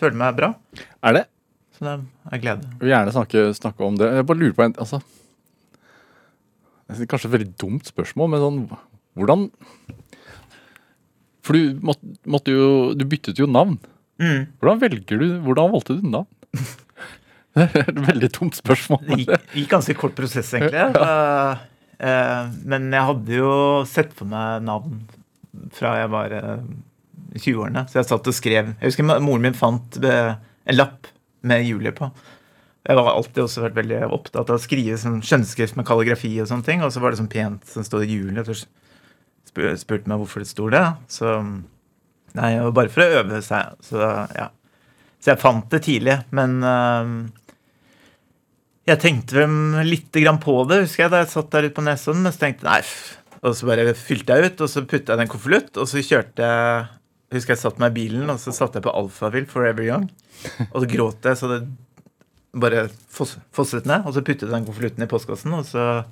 føler 0.00 0.20
meg 0.22 0.38
bra. 0.38 0.52
Er 1.04 1.18
det? 1.18 1.24
Så 1.76 1.84
det 1.84 1.94
er 2.32 2.40
glede. 2.40 2.70
Jeg 2.72 2.80
vil 2.86 2.94
gjerne 2.94 3.12
snakke, 3.12 3.44
snakke 3.58 3.84
om 3.84 3.98
det. 4.00 4.08
Jeg 4.16 4.26
bare 4.28 4.40
lurer 4.40 4.56
på 4.56 4.64
en 4.64 4.76
altså, 4.80 5.02
kanskje 7.10 7.28
et 7.28 7.34
veldig 7.34 7.52
dumt 7.60 7.92
spørsmål, 7.92 8.32
men 8.32 8.44
sånn 8.44 8.60
Hvordan 9.16 9.46
For 11.44 11.56
du 11.56 11.78
måtte, 11.84 12.10
måtte 12.28 12.52
jo 12.52 12.66
Du 12.92 13.06
byttet 13.08 13.38
jo 13.40 13.48
navn. 13.48 13.78
Mm. 14.20 14.46
Hvordan 14.60 14.82
velger 14.82 15.20
du 15.20 15.26
Hvordan 15.44 15.72
valgte 15.72 15.96
du 15.96 16.04
navn? 16.08 16.28
Det 17.56 17.64
er 17.72 17.86
et 17.88 17.98
veldig 18.10 18.28
dumt 18.36 18.56
spørsmål. 18.58 18.98
Det 19.06 19.16
gikk, 19.22 19.44
gikk 19.56 19.70
ganske 19.70 19.94
kort 19.96 20.12
prosess, 20.12 20.50
egentlig. 20.52 20.76
Ja. 20.76 20.90
eh, 21.00 21.62
men 21.98 22.90
jeg 22.92 23.08
hadde 23.08 23.38
jo 23.38 23.52
sett 23.88 24.12
for 24.16 24.28
meg 24.28 24.64
navn 24.66 25.00
fra 25.76 25.94
jeg 26.00 26.12
var 26.12 26.34
eh, 26.36 26.64
i 27.36 27.40
20-årene. 27.40 27.86
Så 27.88 28.00
jeg 28.00 28.08
satt 28.10 28.30
og 28.30 28.36
skrev. 28.36 28.72
Jeg 28.76 28.90
husker 28.92 29.06
moren 29.06 29.46
min 29.46 29.56
fant 29.56 29.98
eh, 30.04 30.34
en 30.36 30.78
lapp 30.78 31.08
med 31.46 31.64
Julie 31.66 31.94
på. 31.96 32.10
Jeg 32.86 32.98
har 32.98 33.08
alltid 33.10 33.42
også 33.42 33.64
vært 33.64 33.78
veldig 33.80 34.02
opptatt 34.14 34.50
av 34.52 34.60
å 34.60 34.62
skrive 34.62 34.98
sånn 35.00 35.22
skjønnskrift 35.24 35.78
med 35.78 35.86
kalligrafi 35.88 36.30
og 36.42 36.50
sånne 36.50 36.66
ting. 36.66 36.84
Og 36.86 36.92
så 36.94 37.02
var 37.02 37.12
det 37.12 37.20
sånn 37.20 37.32
pent 37.32 37.66
som 37.70 38.04
Julie. 38.04 38.44
Og 38.44 38.52
så 38.52 38.60
spur, 39.48 39.72
spurte 39.80 40.10
meg 40.10 40.22
hvorfor 40.22 40.44
det 40.44 40.50
sto 40.52 40.68
det. 40.72 40.84
Så 41.10 41.38
Nei, 42.36 42.50
bare 42.76 42.92
for 42.92 43.00
å 43.00 43.22
øve 43.22 43.40
seg. 43.40 43.78
Så 43.80 43.96
ja. 44.36 44.50
Så 45.16 45.32
jeg 45.32 45.40
fant 45.40 45.64
det 45.72 45.80
tidlig, 45.86 46.18
men 46.36 46.58
eh, 46.60 47.12
Jeg 48.86 49.02
tenkte 49.02 49.40
vel 49.40 49.88
litt 49.88 50.14
på 50.14 50.56
det, 50.70 50.82
husker 50.84 51.06
jeg, 51.06 51.12
da 51.12 51.22
jeg 51.24 51.32
satt 51.32 51.50
der 51.50 51.66
ute 51.66 51.74
på 51.74 51.82
Nesodden. 51.82 52.22
Men 52.22 52.34
så 52.34 52.44
tenkte 52.44 52.66
jeg 52.66 52.70
nei. 52.70 53.40
Og 53.46 53.56
så 53.56 53.66
bare 53.68 53.94
fylte 53.98 54.36
jeg 54.36 54.52
ut, 54.52 54.62
og 54.62 54.70
så 54.70 54.82
putta 54.86 55.14
jeg 55.14 55.22
den 55.22 55.30
konvolutt, 55.30 55.72
og 55.76 55.90
så 55.90 56.02
kjørte 56.02 56.46
jeg 56.46 56.86
Husker 57.34 57.56
jeg 57.56 57.58
satt 57.58 57.80
meg 57.82 57.90
i 57.90 58.04
bilen, 58.04 58.28
og 58.30 58.36
så 58.38 58.52
satte 58.54 58.78
jeg 58.78 58.84
på 58.84 58.92
Alphaville 58.94 59.50
Forever 59.50 59.82
Young. 59.82 60.04
Og 60.68 60.76
så 60.84 60.86
gråt 60.86 61.26
jeg 61.26 61.38
så 61.40 61.48
det 61.50 61.56
bare 62.54 62.84
fosset 63.10 63.88
ned. 63.88 64.06
Og 64.06 64.14
så 64.14 64.22
puttet 64.22 64.46
jeg 64.46 64.52
den 64.52 64.68
konvolutten 64.68 65.02
i 65.02 65.08
postkassen, 65.10 65.56
og 65.58 65.66
så 65.66 66.04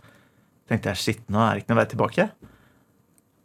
tenkte 0.67 0.91
jeg 0.91 1.03
shit, 1.05 1.23
nå 1.31 1.39
er 1.39 1.55
det 1.55 1.63
ikke 1.63 1.71
noe 1.71 1.79
vei 1.79 1.87
tilbake. 1.93 2.27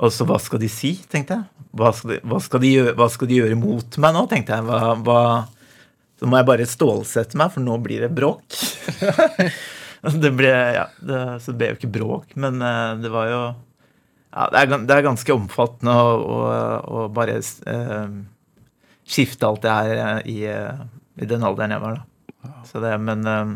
Og 0.01 0.13
så 0.15 0.25
hva 0.25 0.39
skal 0.41 0.63
de 0.63 0.71
si, 0.71 0.95
tenkte 1.11 1.37
jeg. 1.37 1.65
Hva 1.77 1.93
skal 1.93 2.15
de, 2.15 2.19
hva 2.25 2.41
skal 2.41 2.63
de, 2.63 2.73
gjøre, 2.79 2.95
hva 2.97 3.09
skal 3.13 3.29
de 3.29 3.37
gjøre 3.37 3.61
mot 3.61 3.99
meg 4.01 4.17
nå, 4.17 4.25
tenkte 4.31 4.57
jeg. 4.57 4.65
Hva, 4.65 4.81
hva, 5.05 5.21
så 6.19 6.27
må 6.27 6.37
jeg 6.41 6.47
bare 6.49 6.65
stålsette 6.67 7.37
meg, 7.39 7.51
for 7.53 7.63
nå 7.63 7.77
blir 7.83 8.03
det 8.03 8.11
bråk. 8.15 8.43
det 10.23 10.31
ble, 10.35 10.51
ja, 10.75 10.85
det, 10.99 11.19
så 11.43 11.51
det 11.53 11.57
ble 11.61 11.69
jo 11.71 11.77
ikke 11.79 11.91
bråk, 11.99 12.35
men 12.39 12.59
eh, 12.63 12.91
det 13.03 13.11
var 13.13 13.29
jo 13.31 13.41
ja, 14.29 14.45
det, 14.53 14.59
er, 14.61 14.83
det 14.85 14.93
er 14.97 15.05
ganske 15.07 15.33
omfattende 15.33 15.95
å, 15.95 16.11
å, 16.19 16.37
å 16.85 17.05
bare 17.15 17.39
eh, 17.39 18.11
skifte 19.09 19.47
alt 19.47 19.63
det 19.65 19.73
her 19.73 19.95
eh, 19.95 20.19
i, 20.29 20.37
eh, 20.51 20.83
i 21.23 21.27
den 21.29 21.43
alderen 21.47 21.73
jeg 21.73 21.81
var, 21.83 21.97
da. 21.99 22.51
Så 22.69 22.79
det, 22.83 22.93
men 23.03 23.25
eh, 23.27 23.55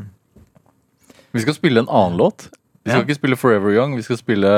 Vi 1.36 1.44
skal 1.46 1.56
spille 1.56 1.84
en 1.84 1.92
annen 1.92 2.18
låt. 2.20 2.48
Vi 2.84 2.90
skal 2.92 3.04
Ja. 3.04 3.06
ikke 3.06 3.16
spille 3.22 3.38
Forever 3.40 3.72
Young, 3.76 3.94
vi 3.96 4.04
skal 4.04 4.18
spille 4.20 4.50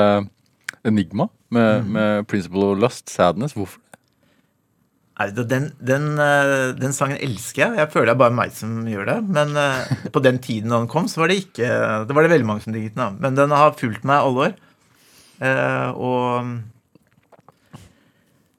Enigma 0.86 1.28
med, 1.50 1.84
Mm. 1.84 1.92
med 1.94 2.26
Principle 2.30 2.64
of 2.72 2.78
Lust, 2.82 3.08
Sadness. 3.10 3.54
Hvorfor? 3.54 3.78
Den, 5.16 5.70
den, 5.80 6.10
eh, 6.20 6.76
den 6.76 6.92
sangen 6.92 7.16
elsker 7.16 7.62
jeg. 7.62 7.78
Jeg 7.80 7.92
føler 7.92 8.10
det 8.10 8.16
er 8.18 8.20
bare 8.26 8.36
meg 8.36 8.52
som 8.52 8.84
gjør 8.84 9.08
det. 9.08 9.16
Men 9.32 9.56
eh, 9.56 9.88
på 10.12 10.20
den 10.20 10.38
tiden 10.44 10.74
den 10.74 10.88
kom, 10.92 11.08
så 11.08 11.22
var 11.22 11.32
det 11.32 11.40
ikke 11.46 11.70
Det 12.04 12.16
var 12.16 12.26
det 12.26 12.32
veldig 12.34 12.48
mange 12.48 12.66
som 12.66 12.76
digget 12.76 12.98
den. 12.98 13.16
Men 13.24 13.38
den 13.38 13.54
har 13.56 13.76
fulgt 13.80 14.04
meg 14.04 14.20
alle 14.20 14.50
år. 14.50 14.56
Eh, 15.40 15.88
og 15.96 16.52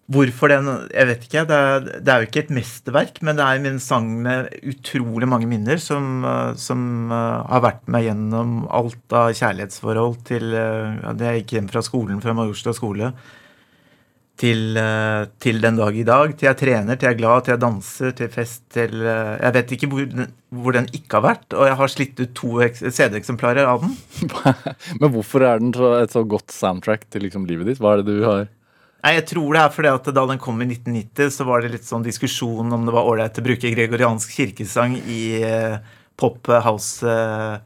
hvorfor 0.09 0.49
den 0.49 0.73
Jeg 0.89 1.07
vet 1.11 1.29
ikke. 1.29 1.45
Det 1.45 1.61
er, 1.69 1.87
det 2.01 2.09
er 2.09 2.23
jo 2.23 2.31
ikke 2.31 2.45
et 2.47 2.53
mesterverk, 2.57 3.21
men 3.21 3.37
det 3.37 3.45
er 3.45 3.69
en 3.69 3.81
sang 3.83 4.09
med 4.25 4.49
utrolig 4.65 5.29
mange 5.29 5.45
minner 5.45 5.77
som, 5.77 6.25
som 6.57 7.11
har 7.11 7.65
vært 7.69 7.85
meg 7.85 8.07
gjennom 8.07 8.63
alt 8.73 9.13
av 9.13 9.29
kjærlighetsforhold 9.35 10.23
til 10.25 10.55
Da 10.55 11.17
jeg 11.21 11.43
gikk 11.43 11.59
hjem 11.59 11.69
fra 11.69 11.85
skolen, 11.85 12.23
fra 12.23 12.33
Majorstua 12.33 12.73
skole 12.73 13.13
til, 14.38 14.78
eh, 14.78 15.26
til 15.41 15.62
den 15.63 15.78
dag 15.80 15.95
i 15.97 16.04
dag. 16.06 16.34
Til 16.38 16.47
jeg 16.52 16.58
trener, 16.60 16.95
til 17.00 17.08
jeg 17.10 17.15
er 17.15 17.19
glad, 17.21 17.43
til 17.47 17.54
jeg 17.56 17.62
danser, 17.63 18.12
til 18.19 18.30
fest, 18.34 18.62
til 18.76 18.93
eh, 19.02 19.38
Jeg 19.41 19.54
vet 19.56 19.71
ikke 19.78 19.89
hvor, 19.91 20.06
den- 20.12 20.34
hvor 20.54 20.76
den 20.78 20.86
ikke 20.93 21.17
har 21.17 21.26
vært, 21.26 21.54
og 21.58 21.65
jeg 21.67 21.76
har 21.80 21.88
slitt 21.93 22.19
ut 22.21 22.36
to 22.38 22.52
CD-eksemplarer 22.78 23.65
av 23.67 23.82
den. 23.82 23.95
Men 25.02 25.12
hvorfor 25.15 25.41
er 25.47 25.60
den 25.63 25.73
så, 25.73 25.89
et 26.04 26.13
så 26.13 26.23
godt 26.28 26.54
soundtrack 26.54 27.08
til 27.10 27.26
liksom 27.26 27.47
livet 27.50 27.67
ditt? 27.71 27.82
Hva 27.82 27.95
er 27.97 28.04
det 28.04 28.13
du 28.19 28.23
har 28.28 28.45
Nei, 29.04 29.13
Jeg 29.19 29.28
tror 29.30 29.54
det 29.54 29.62
er 29.62 29.69
fordi 29.71 29.89
at 29.93 30.08
da 30.15 30.23
den 30.28 30.39
kom 30.41 30.58
i 30.62 30.65
1990, 30.65 31.30
så 31.32 31.45
var 31.47 31.62
det 31.62 31.69
litt 31.76 31.86
sånn 31.88 32.04
diskusjon 32.04 32.73
om 32.73 32.86
det 32.88 32.93
var 32.95 33.06
ålreit 33.08 33.38
å 33.39 33.43
bruke 33.45 33.69
gregoriansk 33.71 34.34
kirkesang 34.36 34.95
i 35.06 35.19
eh, 35.45 35.78
pop, 36.17 36.50
house 36.65 37.06
eh, 37.08 37.60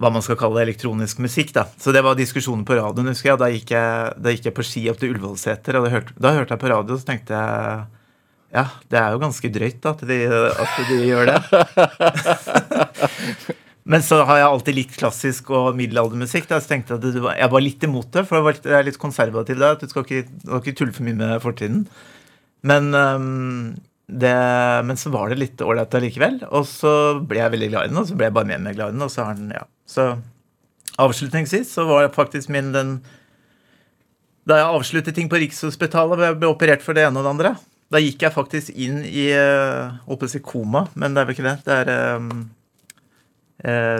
Hva 0.00 0.10
man 0.10 0.24
skal 0.26 0.38
kalle 0.40 0.64
elektronisk 0.64 1.20
musikk, 1.22 1.52
da. 1.54 1.68
Så 1.78 1.92
det 1.94 2.02
var 2.02 2.16
diskusjonen 2.18 2.64
på 2.66 2.74
radioen, 2.80 3.12
husker 3.12 3.32
jeg. 3.32 3.40
Da 3.42 3.50
gikk 3.52 3.74
jeg, 3.76 4.14
da 4.18 4.32
gikk 4.34 4.48
jeg 4.48 4.56
på 4.56 4.66
ski 4.66 4.88
opp 4.90 4.98
til 4.98 5.12
Ullevålseter, 5.14 5.78
og 5.78 5.86
da 5.86 5.92
hørte, 5.92 6.16
da 6.18 6.32
hørte 6.34 6.56
jeg 6.56 6.62
på 6.64 6.72
radio, 6.72 6.98
så 6.98 7.12
tenkte 7.12 7.38
jeg 7.38 7.84
ja, 8.54 8.68
det 8.86 8.98
er 9.00 9.14
jo 9.14 9.18
ganske 9.18 9.48
drøyt 9.50 9.80
da, 9.82 9.92
at 9.96 10.02
de, 10.06 10.18
at 10.62 10.76
de 10.86 10.98
gjør 11.08 11.30
det. 11.32 11.38
Men 13.90 14.04
så 14.06 14.20
har 14.24 14.38
jeg 14.38 14.46
alltid 14.48 14.76
likt 14.78 14.94
klassisk 14.96 15.50
og 15.52 15.74
middelaldermusikk. 15.76 16.46
Da, 16.48 16.60
så 16.62 16.70
tenkte 16.70 16.94
jeg 16.94 17.02
at 17.02 17.18
var, 17.24 17.34
jeg 17.36 17.52
var 17.52 17.64
litt 17.64 17.82
imot 17.84 18.12
det, 18.14 18.22
for 18.28 18.48
jeg 18.54 18.78
er 18.78 18.86
litt 18.86 19.00
konservativ 19.00 19.58
da. 19.60 19.74
at 19.74 19.82
Du 19.82 19.90
skal 19.90 20.06
ikke, 20.06 20.22
du 20.38 20.46
skal 20.46 20.62
ikke 20.62 20.78
tulle 20.78 20.94
for 20.96 21.08
mye 21.08 21.18
med 21.18 21.42
fortiden. 21.42 21.82
Men, 22.64 22.94
um, 22.94 23.74
det, 24.08 24.36
men 24.86 25.02
så 25.02 25.12
var 25.12 25.34
det 25.34 25.42
litt 25.42 25.66
ålreit 25.66 25.98
allikevel. 25.98 26.40
Og 26.54 26.64
så 26.70 26.94
ble 27.26 27.42
jeg 27.42 27.56
veldig 27.58 27.70
glad 27.74 27.90
i 27.90 27.92
den, 27.92 28.00
og 28.00 28.08
så 28.08 28.16
ble 28.16 28.30
jeg 28.30 28.36
bare 28.38 28.52
mer 28.52 28.62
og 28.62 28.66
mer 28.70 28.78
glad 28.78 28.94
i 28.94 28.96
den. 28.96 29.04
Og 29.04 29.12
så 29.12 29.26
har 29.26 29.36
den, 29.40 29.50
ja. 29.52 29.66
Så 29.86 30.14
avslutningsvis 31.00 31.72
så 31.74 31.84
var 31.88 32.08
faktisk 32.14 32.48
min 32.52 32.72
den 32.74 32.96
Da 34.48 34.60
jeg 34.60 34.72
avsluttet 34.76 35.16
ting 35.16 35.30
på 35.32 35.40
Rikshospitalet, 35.40 36.18
ble 36.20 36.48
jeg 36.48 36.52
operert 36.52 36.84
for 36.84 36.96
det 36.96 37.06
ene 37.06 37.20
og 37.20 37.24
det 37.24 37.32
andre, 37.32 37.52
da 37.88 38.00
gikk 38.02 38.26
jeg 38.26 38.34
faktisk 38.34 38.74
inn 38.76 38.98
i 39.08 39.30
Holdt 40.04 40.20
på 40.20 40.28
å 40.28 40.32
si 40.32 40.42
koma, 40.44 40.84
men 40.94 41.14
det 41.14 41.22
er 41.22 41.28
vel 41.28 41.36
ikke 41.36 41.46
det. 41.46 41.56
Det 41.64 41.78
er 41.80 42.18
um, 42.20 42.42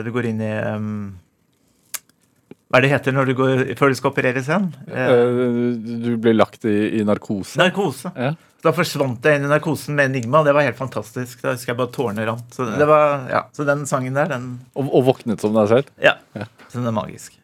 du 0.04 0.10
går 0.12 0.28
inn 0.28 0.42
i 0.44 0.52
um, 0.76 1.14
Hva 2.74 2.80
er 2.80 2.82
det 2.82 2.90
heter 2.90 3.14
når 3.14 3.28
du 3.30 3.34
går, 3.38 3.60
før 3.78 3.92
du 3.92 3.94
skal 3.94 4.10
opereres 4.10 4.48
igjen? 4.50 4.64
Eh, 4.90 5.76
Du 6.02 6.16
blir 6.18 6.34
lagt 6.34 6.64
i, 6.66 6.98
i 6.98 7.04
narkose. 7.06 7.54
narkose. 7.60 8.10
Ja. 8.18 8.32
Da 8.64 8.72
forsvant 8.74 9.22
jeg 9.28 9.38
inn 9.38 9.44
i 9.46 9.50
narkosen 9.52 9.94
med 9.94 10.08
Enigma. 10.10 10.40
Det 10.42 10.54
var 10.56 10.64
helt 10.66 10.78
fantastisk. 10.80 11.38
Da 11.44 11.52
husker 11.52 11.70
jeg 11.70 11.78
bare 11.78 11.92
tårene 11.94 12.24
rant. 12.26 12.48
Så, 12.56 12.66
det 12.66 12.86
var, 12.90 13.28
ja, 13.30 13.42
så 13.54 13.66
den 13.68 13.84
sangen 13.86 14.16
der, 14.18 14.26
den 14.32 14.48
Og, 14.74 14.88
og 14.90 15.04
våknet 15.12 15.38
som 15.44 15.54
deg 15.54 15.68
selv. 15.70 15.92
Ja. 16.02 16.16
Så 16.34 16.80
den 16.80 16.88
er 16.90 16.96
magisk. 16.96 17.36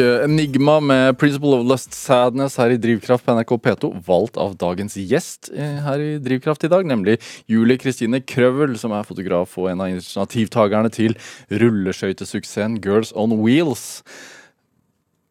Enigma 0.00 0.80
med 0.80 1.16
'Principle 1.18 1.58
of 1.58 1.66
Lust 1.66 1.92
Sadness' 1.92 2.56
her 2.58 2.70
i 2.70 2.76
Drivkraft 2.76 3.24
på 3.26 3.34
NRK 3.34 3.56
P2, 3.58 3.90
valgt 4.06 4.36
av 4.36 4.56
dagens 4.56 4.96
gjest 4.96 5.50
eh, 5.54 5.80
her 5.84 6.00
i 6.00 6.18
Drivkraft 6.18 6.64
i 6.64 6.70
dag, 6.72 6.86
nemlig 6.86 7.18
Julie 7.46 7.78
Kristine 7.78 8.20
Krøvel, 8.20 8.78
som 8.78 8.92
er 8.92 9.06
fotograf 9.08 9.58
og 9.58 9.70
en 9.70 9.80
av 9.80 9.90
initiativtakerne 9.92 10.90
til 10.94 11.16
rulleskøytesuksessen 11.50 12.80
Girls 12.84 13.12
On 13.16 13.32
Wheels. 13.42 14.02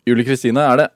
Julie 0.08 0.26
Kristine, 0.26 0.60
er 0.60 0.78
det 0.84 0.90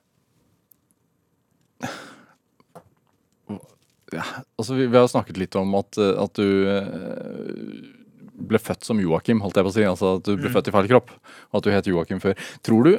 ja, 4.14 4.24
altså 4.58 4.74
vi, 4.74 4.86
vi 4.86 4.98
har 4.98 5.08
snakket 5.10 5.38
litt 5.40 5.56
om 5.58 5.74
at, 5.78 5.98
eh, 5.98 6.14
at 6.22 6.38
du 6.38 6.68
eh, 6.70 7.90
ble 8.34 8.58
født 8.58 8.86
som 8.86 9.00
Joakim, 9.02 9.42
holdt 9.44 9.58
jeg 9.58 9.66
på 9.66 9.72
å 9.72 9.76
si. 9.76 9.88
Altså 9.88 10.14
at 10.18 10.28
du 10.28 10.36
ble 10.38 10.52
født 10.52 10.70
i 10.70 10.74
feil 10.74 10.90
kropp, 10.90 11.10
og 11.50 11.60
at 11.60 11.66
du 11.66 11.74
het 11.74 11.90
Joakim 11.90 12.22
før. 12.22 12.38
Tror 12.66 12.88
du 12.88 12.94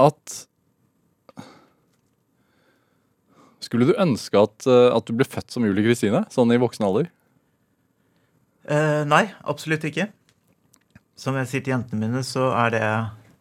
at 0.00 0.38
Skulle 3.60 3.86
du 3.86 3.92
ønske 4.00 4.40
at, 4.40 4.64
eh, 4.66 4.88
at 4.90 5.06
du 5.06 5.12
ble 5.14 5.26
født 5.28 5.52
som 5.52 5.62
Julie 5.62 5.84
Kristine, 5.84 6.24
sånn 6.32 6.50
i 6.50 6.58
voksen 6.58 6.86
alder? 6.88 7.10
Eh, 8.66 9.02
nei, 9.06 9.28
absolutt 9.46 9.84
ikke. 9.86 10.08
Som 11.14 11.36
jeg 11.38 11.50
sier 11.50 11.62
til 11.62 11.74
jentene 11.76 12.00
mine, 12.00 12.22
så 12.26 12.48
er 12.56 12.72
det 12.74 12.82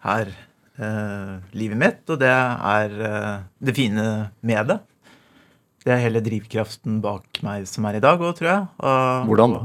her 0.04 0.32
eh, 0.80 1.34
livet 1.56 1.80
mitt, 1.80 2.04
og 2.12 2.20
det 2.22 2.30
er 2.30 2.96
eh, 3.08 3.34
det 3.64 3.76
fine 3.78 4.06
med 4.46 4.70
det. 4.70 4.80
Det 5.86 5.94
er 5.96 6.04
hele 6.04 6.22
drivkraften 6.24 7.00
bak 7.04 7.40
meg 7.46 7.68
som 7.72 7.88
er 7.88 7.98
i 7.98 8.04
dag 8.04 8.20
òg, 8.20 8.36
tror 8.38 8.50
jeg. 8.52 8.66
Og, 8.84 9.30
Hvordan 9.32 9.56
da? 9.56 9.62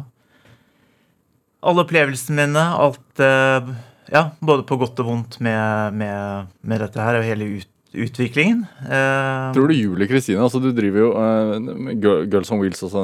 Alle 1.64 1.84
opplevelsene 1.84 2.44
mine, 2.44 2.64
alt 2.86 3.24
eh, 3.24 3.74
Ja, 4.14 4.28
både 4.38 4.62
på 4.66 4.78
godt 4.78 5.00
og 5.02 5.08
vondt 5.08 5.40
med, 5.42 5.96
med, 5.98 6.50
med 6.62 6.84
dette 6.84 7.02
her, 7.02 7.18
og 7.18 7.26
hele 7.26 7.48
ut, 7.58 7.70
utviklingen. 7.94 8.62
Uh, 8.86 9.50
Tror 9.56 9.70
du 9.70 9.74
Julie 9.74 10.06
Kristine 10.10 10.42
altså 10.44 10.60
Du 10.62 10.70
driver 10.74 11.02
jo 11.02 11.08
uh, 11.18 11.90
Girls 12.30 12.52
on 12.54 12.62
Wheels, 12.62 12.82
altså 12.86 13.02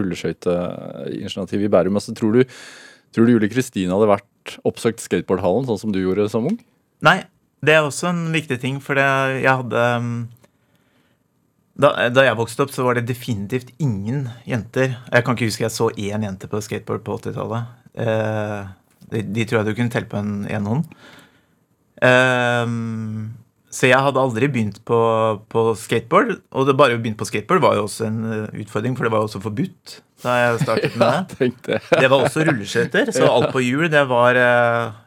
rulleskøyteinitiativ 0.00 1.66
i 1.66 1.70
Bærum. 1.70 2.00
Altså, 2.00 2.16
tror, 2.18 2.34
du, 2.34 2.58
tror 3.14 3.28
du 3.28 3.36
Julie 3.36 3.52
Kristine 3.52 3.94
hadde 3.94 4.10
vært 4.10 4.56
oppsøkt 4.66 5.04
skateboardhallen 5.04 5.70
sånn 5.70 5.84
som 5.84 5.94
du 5.94 6.02
gjorde 6.02 6.26
som 6.32 6.50
ung? 6.50 6.58
Nei, 7.06 7.20
det 7.62 7.76
er 7.76 7.86
også 7.86 8.10
en 8.10 8.26
viktig 8.34 8.58
ting, 8.58 8.82
for 8.82 8.98
det, 8.98 9.06
jeg 9.44 9.54
hadde 9.62 9.86
um, 10.02 10.12
da, 11.80 11.92
da 12.12 12.26
jeg 12.26 12.36
vokste 12.36 12.66
opp, 12.66 12.74
så 12.74 12.84
var 12.84 12.98
det 12.98 13.06
definitivt 13.08 13.70
ingen 13.80 14.26
jenter. 14.48 14.98
Jeg 15.06 15.24
kan 15.24 15.36
ikke 15.36 15.48
huske 15.48 15.64
jeg 15.64 15.74
så 15.74 15.88
én 15.94 16.26
jente 16.26 16.50
på 16.50 16.60
skateboard 16.64 17.06
på 17.06 17.16
80-tallet. 17.22 17.70
Eh, 18.04 18.68
de, 19.12 19.24
de 19.26 19.46
tror 19.46 19.60
jeg 19.60 19.70
du 19.70 19.78
kunne 19.78 19.92
telle 19.92 20.10
på 20.10 20.20
en, 20.20 20.34
en 20.50 20.70
hånd. 20.70 20.88
Um, 22.00 23.30
så 23.70 23.86
jeg 23.86 24.02
hadde 24.02 24.18
aldri 24.18 24.48
begynt 24.50 24.80
på, 24.86 24.98
på 25.50 25.64
skateboard. 25.78 26.40
Og 26.58 26.66
det 26.66 26.74
bare 26.78 26.96
å 26.96 27.02
begynne 27.02 27.18
på 27.18 27.28
skateboard 27.28 27.62
var 27.62 27.76
jo 27.78 27.84
også 27.86 28.08
en 28.08 28.24
eh, 28.26 28.56
utfordring, 28.64 28.96
for 28.98 29.06
det 29.06 29.12
var 29.14 29.22
jo 29.22 29.30
også 29.30 29.42
forbudt 29.44 30.00
da 30.20 30.34
jeg 30.36 30.64
startet 30.64 30.96
med 31.00 31.30
det. 31.38 31.52
ja, 31.70 32.00
det. 32.02 32.08
Var 32.10 32.24
også 32.26 32.42
rulleskøyter, 32.48 33.12
så 33.14 33.28
alt 33.36 33.54
på 33.54 33.62
hjul, 33.64 33.86
det 33.92 34.02
var 34.10 34.36
eh, 34.36 34.98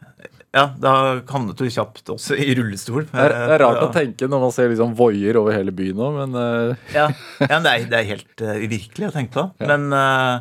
Ja, 0.54 0.64
da 0.80 0.94
havnet 1.28 1.60
du 1.60 1.68
kjapt 1.68 2.08
også 2.14 2.38
i 2.40 2.48
rullestol. 2.56 3.04
Det 3.10 3.20
er, 3.20 3.36
det 3.36 3.58
er 3.58 3.64
rart 3.66 3.84
å 3.84 3.92
tenke 3.94 4.30
når 4.30 4.42
man 4.46 4.56
ser 4.56 4.72
liksom 4.72 4.96
voier 4.98 5.38
over 5.38 5.54
hele 5.54 5.74
byen 5.74 6.00
nå, 6.00 6.10
men 6.16 6.40
eh, 6.40 6.88
Ja, 6.96 7.06
ja 7.52 7.60
det, 7.60 7.76
er, 7.76 7.86
det 7.92 8.00
er 8.00 8.10
helt 8.14 8.46
uh, 8.48 9.10
å 9.10 9.14
tenke 9.14 9.34
på. 9.36 9.46
Men 9.60 9.86
uh, 9.92 10.40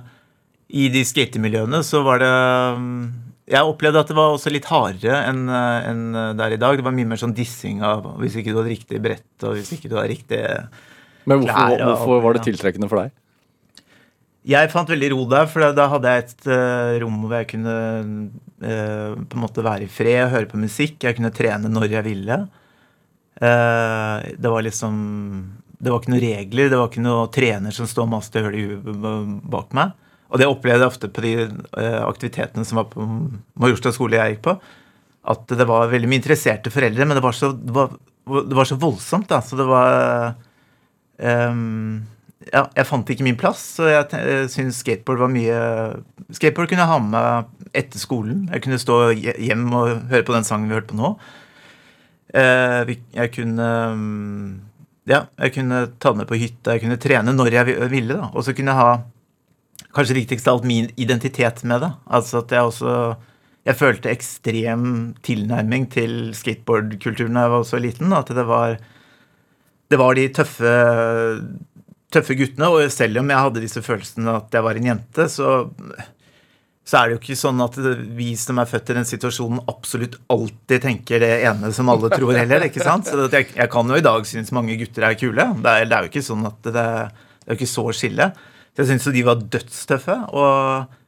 i 0.72 0.88
de 0.96 1.04
skatemiljøene 1.06 1.84
så 1.86 2.06
var 2.08 2.24
det 2.24 2.34
um, 2.80 2.98
Jeg 3.54 3.70
opplevde 3.70 4.02
at 4.02 4.10
det 4.10 4.16
var 4.18 4.34
også 4.34 4.50
litt 4.54 4.66
hardere 4.66 5.20
enn 5.30 5.44
en 5.54 6.04
der 6.40 6.56
i 6.56 6.60
dag. 6.62 6.80
Det 6.80 6.86
var 6.86 6.96
mye 6.96 7.10
mer 7.12 7.20
sånn 7.22 7.36
dissing 7.38 7.84
av 7.86 8.08
hvis 8.22 8.40
ikke 8.40 8.50
du 8.50 8.58
hadde 8.62 8.72
riktig 8.74 9.02
brett, 9.04 9.28
og 9.46 9.60
hvis 9.60 9.76
ikke 9.76 9.92
du 9.92 9.98
hadde 10.00 10.10
riktig 10.16 10.40
Men 11.30 11.44
hvorfor, 11.44 11.54
Klær 11.54 11.84
og- 11.84 11.92
hvorfor 11.94 12.24
var 12.26 12.34
det 12.40 12.44
tiltrekkende 12.48 12.90
for 12.90 13.04
deg? 13.04 13.14
Jeg 14.44 14.72
fant 14.74 14.90
veldig 14.92 15.12
ro 15.14 15.24
der, 15.32 15.46
for 15.48 15.72
da 15.72 15.86
hadde 15.88 16.12
jeg 16.12 16.24
et 16.26 16.48
uh, 16.52 16.98
rom 17.00 17.22
hvor 17.24 17.38
jeg 17.38 17.48
kunne 17.54 17.76
uh, 18.60 19.14
på 19.16 19.38
en 19.38 19.44
måte 19.46 19.64
være 19.64 19.86
i 19.86 19.92
fred, 19.92 20.26
høre 20.34 20.50
på 20.52 20.60
musikk. 20.60 20.98
Jeg 21.06 21.16
kunne 21.16 21.32
trene 21.32 21.72
når 21.72 21.88
jeg 21.94 22.04
ville. 22.10 22.40
Uh, 23.40 24.20
det 24.36 24.52
var 24.52 24.62
liksom 24.66 24.98
Det 25.80 25.92
var 25.92 26.02
ikke 26.02 26.12
noen 26.14 26.26
regler, 26.26 26.70
det 26.70 26.78
var 26.80 26.92
ikke 26.92 27.04
noen 27.04 27.32
trener 27.34 27.72
som 27.76 27.88
står 27.88 28.08
masse 28.12 28.32
til 28.32 28.44
høl 28.46 28.56
i 28.60 28.66
huet 28.68 29.48
bak 29.52 29.72
meg. 29.76 29.96
Og 30.34 30.42
det 30.42 30.48
opplevde 30.50 30.82
jeg 30.82 30.90
ofte 30.90 31.10
på 31.14 31.22
de 31.22 31.34
eh, 31.46 32.00
aktivitetene 32.08 32.66
som 32.66 32.80
var 32.82 32.88
på 32.90 33.06
Majorstad 33.62 33.94
skole 33.94 34.18
jeg 34.18 34.36
gikk 34.36 34.46
på. 34.48 34.56
At 35.30 35.46
det 35.54 35.68
var 35.70 35.92
veldig 35.92 36.10
mye 36.10 36.20
interesserte 36.20 36.72
foreldre, 36.74 37.06
men 37.08 37.16
det 37.20 37.24
var 37.24 37.36
så, 37.38 37.52
det 37.54 37.76
var, 37.76 37.94
det 38.50 38.58
var 38.58 38.68
så 38.68 38.80
voldsomt. 38.82 39.30
da, 39.30 39.38
så 39.46 39.60
det 39.60 39.68
var 39.70 40.34
um, 41.22 42.02
ja, 42.50 42.66
jeg 42.76 42.88
fant 42.90 43.14
ikke 43.14 43.24
min 43.30 43.38
plass, 43.40 43.62
så 43.78 43.88
jeg 43.88 44.10
te- 44.12 44.24
syntes 44.52 44.82
skateboard 44.84 45.22
var 45.24 45.32
mye 45.32 45.62
Skateboard 46.34 46.68
kunne 46.72 46.82
jeg 46.84 46.90
ha 46.92 46.98
med 47.00 47.14
meg 47.14 47.72
etter 47.78 48.02
skolen. 48.02 48.44
Jeg 48.52 48.64
kunne 48.66 48.82
stå 48.82 48.98
hjem 49.14 49.64
og 49.78 50.10
høre 50.12 50.26
på 50.28 50.34
den 50.36 50.46
sangen 50.48 50.68
vi 50.72 50.76
hørte 50.80 50.90
på 50.92 50.98
nå. 51.00 51.14
Eh, 52.34 52.94
Jeg 53.14 53.30
kunne 53.36 53.68
mm, 53.94 54.52
Ja, 55.10 55.26
jeg 55.38 55.54
kunne 55.60 55.82
ta 56.02 56.10
den 56.14 56.24
med 56.24 56.30
på 56.30 56.38
hytta, 56.40 56.74
jeg 56.74 56.82
kunne 56.86 56.98
trene 57.02 57.34
når 57.36 57.52
jeg 57.54 57.90
ville, 57.92 58.16
da. 58.18 58.30
Og 58.34 58.46
så 58.48 58.54
kunne 58.56 58.72
jeg 58.74 58.80
ha 58.82 58.94
kanskje 59.94 60.18
viktigst 60.18 60.48
av 60.48 60.58
alt 60.58 60.68
min 60.70 60.90
identitet 60.96 61.64
med 61.70 61.86
det. 61.86 61.92
Altså 62.08 62.42
at 62.44 62.52
jeg 62.52 62.72
også 62.72 62.96
Jeg 63.64 63.80
følte 63.80 64.12
ekstrem 64.12 65.14
tilnærming 65.24 65.86
til 65.88 66.34
skateboardkulturen 66.36 67.38
da 67.38 67.46
jeg 67.46 67.52
var 67.54 67.64
så 67.64 67.78
liten. 67.80 68.12
At 68.12 68.28
det 68.28 68.44
var 68.46 68.78
Det 69.90 70.00
var 70.00 70.16
de 70.16 70.28
tøffe 70.28 70.74
tøffe 72.14 72.36
guttene, 72.38 72.70
og 72.70 72.92
selv 72.94 73.22
om 73.22 73.32
jeg 73.32 73.46
hadde 73.46 73.64
disse 73.64 73.82
følelsene 73.82 74.36
at 74.38 74.54
jeg 74.54 74.66
var 74.66 74.78
en 74.78 74.90
jente, 74.92 75.26
så, 75.32 75.54
så 76.86 77.00
er 77.00 77.10
det 77.10 77.16
jo 77.16 77.22
ikke 77.22 77.40
sånn 77.40 77.64
at 77.66 77.80
vi 78.18 78.34
som 78.40 78.62
er 78.62 78.70
født 78.70 78.92
i 78.94 78.98
den 79.00 79.10
situasjonen, 79.10 79.64
absolutt 79.72 80.20
alltid 80.34 80.86
tenker 80.86 81.24
det 81.24 81.32
ene 81.50 81.72
som 81.74 81.90
alle 81.90 82.12
tror 82.14 82.36
heller. 82.38 82.68
ikke 82.68 82.86
sant? 82.86 83.10
Så 83.10 83.28
jeg, 83.34 83.50
jeg 83.56 83.72
kan 83.74 83.90
jo 83.90 83.98
i 84.00 84.06
dag 84.06 84.30
synes 84.30 84.54
mange 84.56 84.78
gutter 84.78 85.10
er 85.10 85.20
kule. 85.20 85.50
Det 85.64 85.74
er, 85.74 85.90
det 85.90 85.98
er 85.98 86.06
jo 86.06 86.14
ikke 86.14 86.28
sånn 86.30 86.50
at 86.50 86.60
det, 86.70 86.74
det 86.76 86.86
er 86.86 87.56
jo 87.56 87.62
ikke 87.62 87.74
så 87.74 87.88
skille. 87.98 88.34
Så 88.74 88.84
jeg 88.84 88.90
syntes 88.90 89.08
jo 89.08 89.16
de 89.16 89.26
var 89.28 89.48
dødstøffe. 89.54 90.18
og 90.34 91.00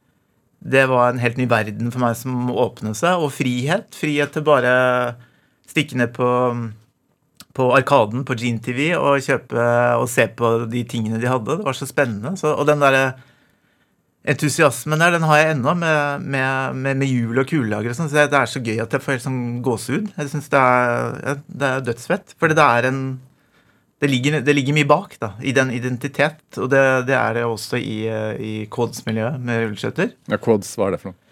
det 0.66 0.86
var 0.88 1.12
en 1.12 1.20
helt 1.22 1.36
ny 1.38 1.46
verden 1.50 1.92
for 1.92 2.02
meg 2.02 2.16
som 2.18 2.50
åpnet 2.50 2.98
seg. 2.98 3.20
Og 3.20 3.30
frihet. 3.34 3.86
Frihet 3.94 4.32
til 4.34 4.44
bare 4.46 4.72
stikke 5.68 5.98
ned 6.00 6.14
på, 6.16 6.28
på 7.54 7.68
Arkaden 7.76 8.24
på 8.26 8.36
Gene 8.38 8.62
TV 8.62 8.90
og 8.96 9.22
kjøpe 9.22 9.68
og 10.00 10.08
se 10.10 10.26
på 10.38 10.52
de 10.70 10.82
tingene 10.88 11.20
de 11.22 11.30
hadde. 11.30 11.58
Det 11.58 11.66
var 11.66 11.76
så 11.76 11.88
spennende. 11.88 12.34
Så, 12.40 12.54
og 12.54 12.66
den 12.70 12.82
derre 12.82 13.14
entusiasmen 14.26 14.98
der, 14.98 15.14
den 15.14 15.26
har 15.28 15.38
jeg 15.38 15.54
ennå, 15.54 15.74
med, 15.78 16.24
med, 16.24 16.74
med, 16.74 16.98
med 16.98 17.06
hjul 17.12 17.38
og 17.38 17.46
kulelager 17.46 17.92
og 17.92 17.98
sånn. 17.98 18.10
Så 18.10 18.26
det 18.26 18.40
er 18.40 18.50
så 18.50 18.62
gøy 18.62 18.80
at 18.82 18.96
jeg 18.96 19.04
får 19.04 19.18
helt 19.18 19.26
sånn 19.28 19.44
gåsehud. 19.66 20.10
Jeg 20.16 20.32
syns 20.32 20.50
det, 20.50 20.64
det 21.46 21.70
er 21.70 21.86
dødsfett. 21.86 22.34
Fordi 22.40 22.58
det 22.58 22.66
er 22.66 22.90
en 22.90 23.02
det 24.00 24.10
ligger, 24.12 24.40
det 24.44 24.52
ligger 24.56 24.74
mye 24.76 24.88
bak 24.88 25.14
da, 25.22 25.30
i 25.40 25.52
den 25.56 25.70
identitet, 25.72 26.40
og 26.60 26.68
det, 26.72 26.82
det 27.08 27.14
er 27.16 27.38
det 27.38 27.44
også 27.48 27.78
i, 27.80 27.94
eh, 28.12 28.34
i 28.36 28.54
Quads-miljøet 28.72 29.40
med 29.40 29.62
rulleskøyter. 29.70 30.10
Ja, 30.28 30.36
Quads, 30.42 30.74
hva 30.76 30.88
er 30.90 30.96
det 30.96 31.00
for 31.04 31.12
noe? 31.14 31.22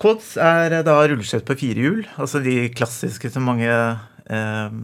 Quads 0.00 0.30
er 0.40 0.78
da 0.86 0.94
rulleskøyter 1.06 1.44
på 1.50 1.58
fire 1.60 1.84
hjul, 1.84 2.06
altså 2.18 2.40
de 2.44 2.54
klassiske 2.74 3.28
som 3.30 3.44
mange 3.46 3.68
eh, 3.68 4.78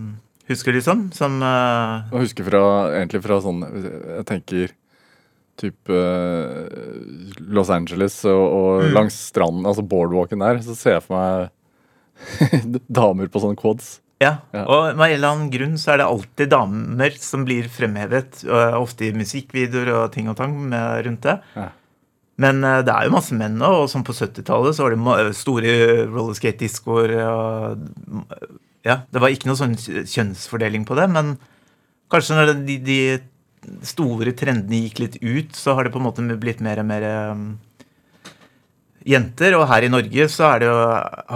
husker, 0.50 0.76
liksom. 0.76 1.08
Som 1.16 1.40
eh, 1.42 2.10
Jeg 2.12 2.26
husker 2.28 2.46
fra, 2.50 2.60
egentlig 2.98 3.22
fra 3.24 3.40
sånn 3.42 3.64
Jeg 3.64 4.26
tenker 4.28 4.76
type 5.60 5.92
eh, 5.92 7.40
Los 7.52 7.72
Angeles 7.74 8.20
og, 8.28 8.44
og 8.44 8.84
Mm. 8.84 8.92
langs 8.96 9.16
stranden, 9.32 9.66
altså 9.68 9.82
boardwalken 9.84 10.40
der, 10.40 10.60
så 10.64 10.76
ser 10.78 10.94
jeg 10.98 11.02
for 11.04 11.16
meg 11.16 11.50
damer 13.00 13.28
på 13.32 13.40
sånne 13.42 13.58
quads. 13.60 13.98
Ja, 14.20 14.34
og 14.68 14.96
med 14.98 15.06
en 15.06 15.14
eller 15.16 15.30
annen 15.30 15.50
grunn 15.52 15.78
så 15.80 15.94
er 15.94 16.02
det 16.02 16.06
alltid 16.10 16.50
damer 16.52 17.14
som 17.16 17.46
blir 17.48 17.70
fremhevet, 17.72 18.42
ofte 18.76 19.06
i 19.08 19.14
musikkvideoer 19.16 19.88
og 19.96 20.10
ting 20.12 20.28
og 20.28 20.36
tang 20.36 20.52
med, 20.68 21.06
rundt 21.06 21.24
det. 21.24 21.38
Ja. 21.56 21.70
Men 22.40 22.60
øh, 22.64 22.82
det 22.84 22.92
er 22.92 23.06
jo 23.08 23.14
masse 23.14 23.36
menn 23.36 23.56
nå, 23.60 23.70
og 23.82 23.88
som 23.92 24.04
på 24.04 24.12
70-tallet 24.16 24.76
så 24.76 24.84
var 24.86 24.94
det 24.94 25.00
ma- 25.04 25.16
store 25.36 25.72
rollerskate-diskoer. 26.12 27.16
og, 27.24 28.28
Ja, 28.84 29.02
det 29.12 29.20
var 29.20 29.32
ikke 29.32 29.48
noe 29.50 29.60
sånn 29.60 29.74
kjønnsfordeling 29.80 30.84
på 30.88 30.96
det, 31.00 31.08
men 31.12 31.34
kanskje 32.12 32.36
når 32.38 32.54
de, 32.68 32.76
de 32.84 33.00
store 33.84 34.32
trendene 34.36 34.84
gikk 34.86 35.02
litt 35.02 35.18
ut, 35.20 35.56
så 35.56 35.74
har 35.76 35.84
det 35.88 35.92
på 35.92 36.00
en 36.00 36.06
måte 36.08 36.24
blitt 36.40 36.60
mer 36.64 36.80
og 36.80 36.88
mer 36.88 37.04
øh, 37.08 37.44
jenter. 39.16 39.56
Og 39.58 39.66
her 39.70 39.84
i 39.88 39.92
Norge 39.92 40.28
så 40.32 40.54
det 40.60 40.68
jo, 40.70 40.76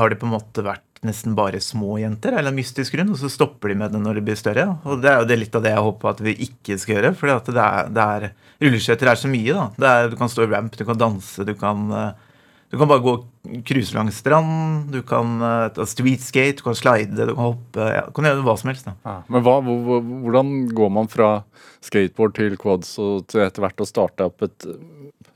har 0.01 0.13
det 0.13 0.21
på 0.21 0.29
en 0.29 0.35
måte 0.37 0.65
vært 0.65 0.84
nesten 1.05 1.35
bare 1.37 1.61
små 1.63 1.99
jenter, 2.01 2.33
eller 2.39 2.51
en 2.53 2.57
mystisk 2.59 2.95
grunn, 2.97 3.11
og 3.15 3.19
så 3.21 3.29
stopper 3.33 3.69
de 3.73 3.79
med 3.83 3.93
det 3.95 4.01
når 4.03 4.19
de 4.19 4.25
blir 4.27 4.37
større. 4.41 4.67
Og 4.89 5.01
det 5.05 5.11
er 5.13 5.21
jo 5.23 5.29
det 5.31 5.39
litt 5.43 5.55
av 5.59 5.63
det 5.65 5.73
jeg 5.75 5.85
håper 5.87 6.11
at 6.15 6.21
vi 6.25 6.35
ikke 6.49 6.79
skal 6.81 6.97
gjøre. 6.99 7.15
For 7.21 7.31
det 7.31 7.55
er, 7.65 7.89
det 7.95 8.05
er, 8.17 8.27
rulleskøyter 8.65 9.11
er 9.13 9.21
så 9.21 9.31
mye, 9.33 9.53
da. 9.57 9.67
Det 9.79 9.91
er, 9.93 10.09
du 10.13 10.17
kan 10.21 10.33
stå 10.33 10.47
i 10.47 10.51
ramp, 10.53 10.77
du 10.81 10.85
kan 10.89 11.01
danse, 11.01 11.45
du 11.49 11.55
kan 11.61 11.91
eh, 11.93 12.13
Du 12.75 12.79
kan 12.81 12.89
bare 12.91 13.05
gå 13.05 13.13
og 13.13 13.59
cruise 13.69 13.95
langs 13.95 14.17
strand, 14.19 14.89
du 14.91 14.97
kan 15.07 15.37
uh, 15.39 15.69
ta 15.71 15.85
streetskate, 15.87 16.57
du 16.59 16.63
kan 16.65 16.75
slide, 16.75 17.13
du 17.15 17.35
kan 17.37 17.45
hoppe 17.53 17.85
ja, 17.93 18.01
Du 18.09 18.17
kan 18.17 18.25
gjøre 18.27 18.43
hva 18.43 18.55
som 18.59 18.71
helst. 18.73 18.89
da. 18.89 18.95
Ja. 19.05 19.13
Men 19.31 19.45
hva, 19.47 19.59
hvor- 19.63 19.85
hvor- 19.87 20.03
hvordan 20.25 20.51
går 20.75 20.91
man 20.91 21.07
fra 21.13 21.29
skateboard 21.85 22.35
til 22.35 22.57
quads 22.59 22.97
og 22.99 23.29
til 23.31 23.45
etter 23.45 23.63
hvert 23.63 23.79
å 23.85 23.87
starte 23.87 24.27
opp 24.27 24.43
et 24.43 24.67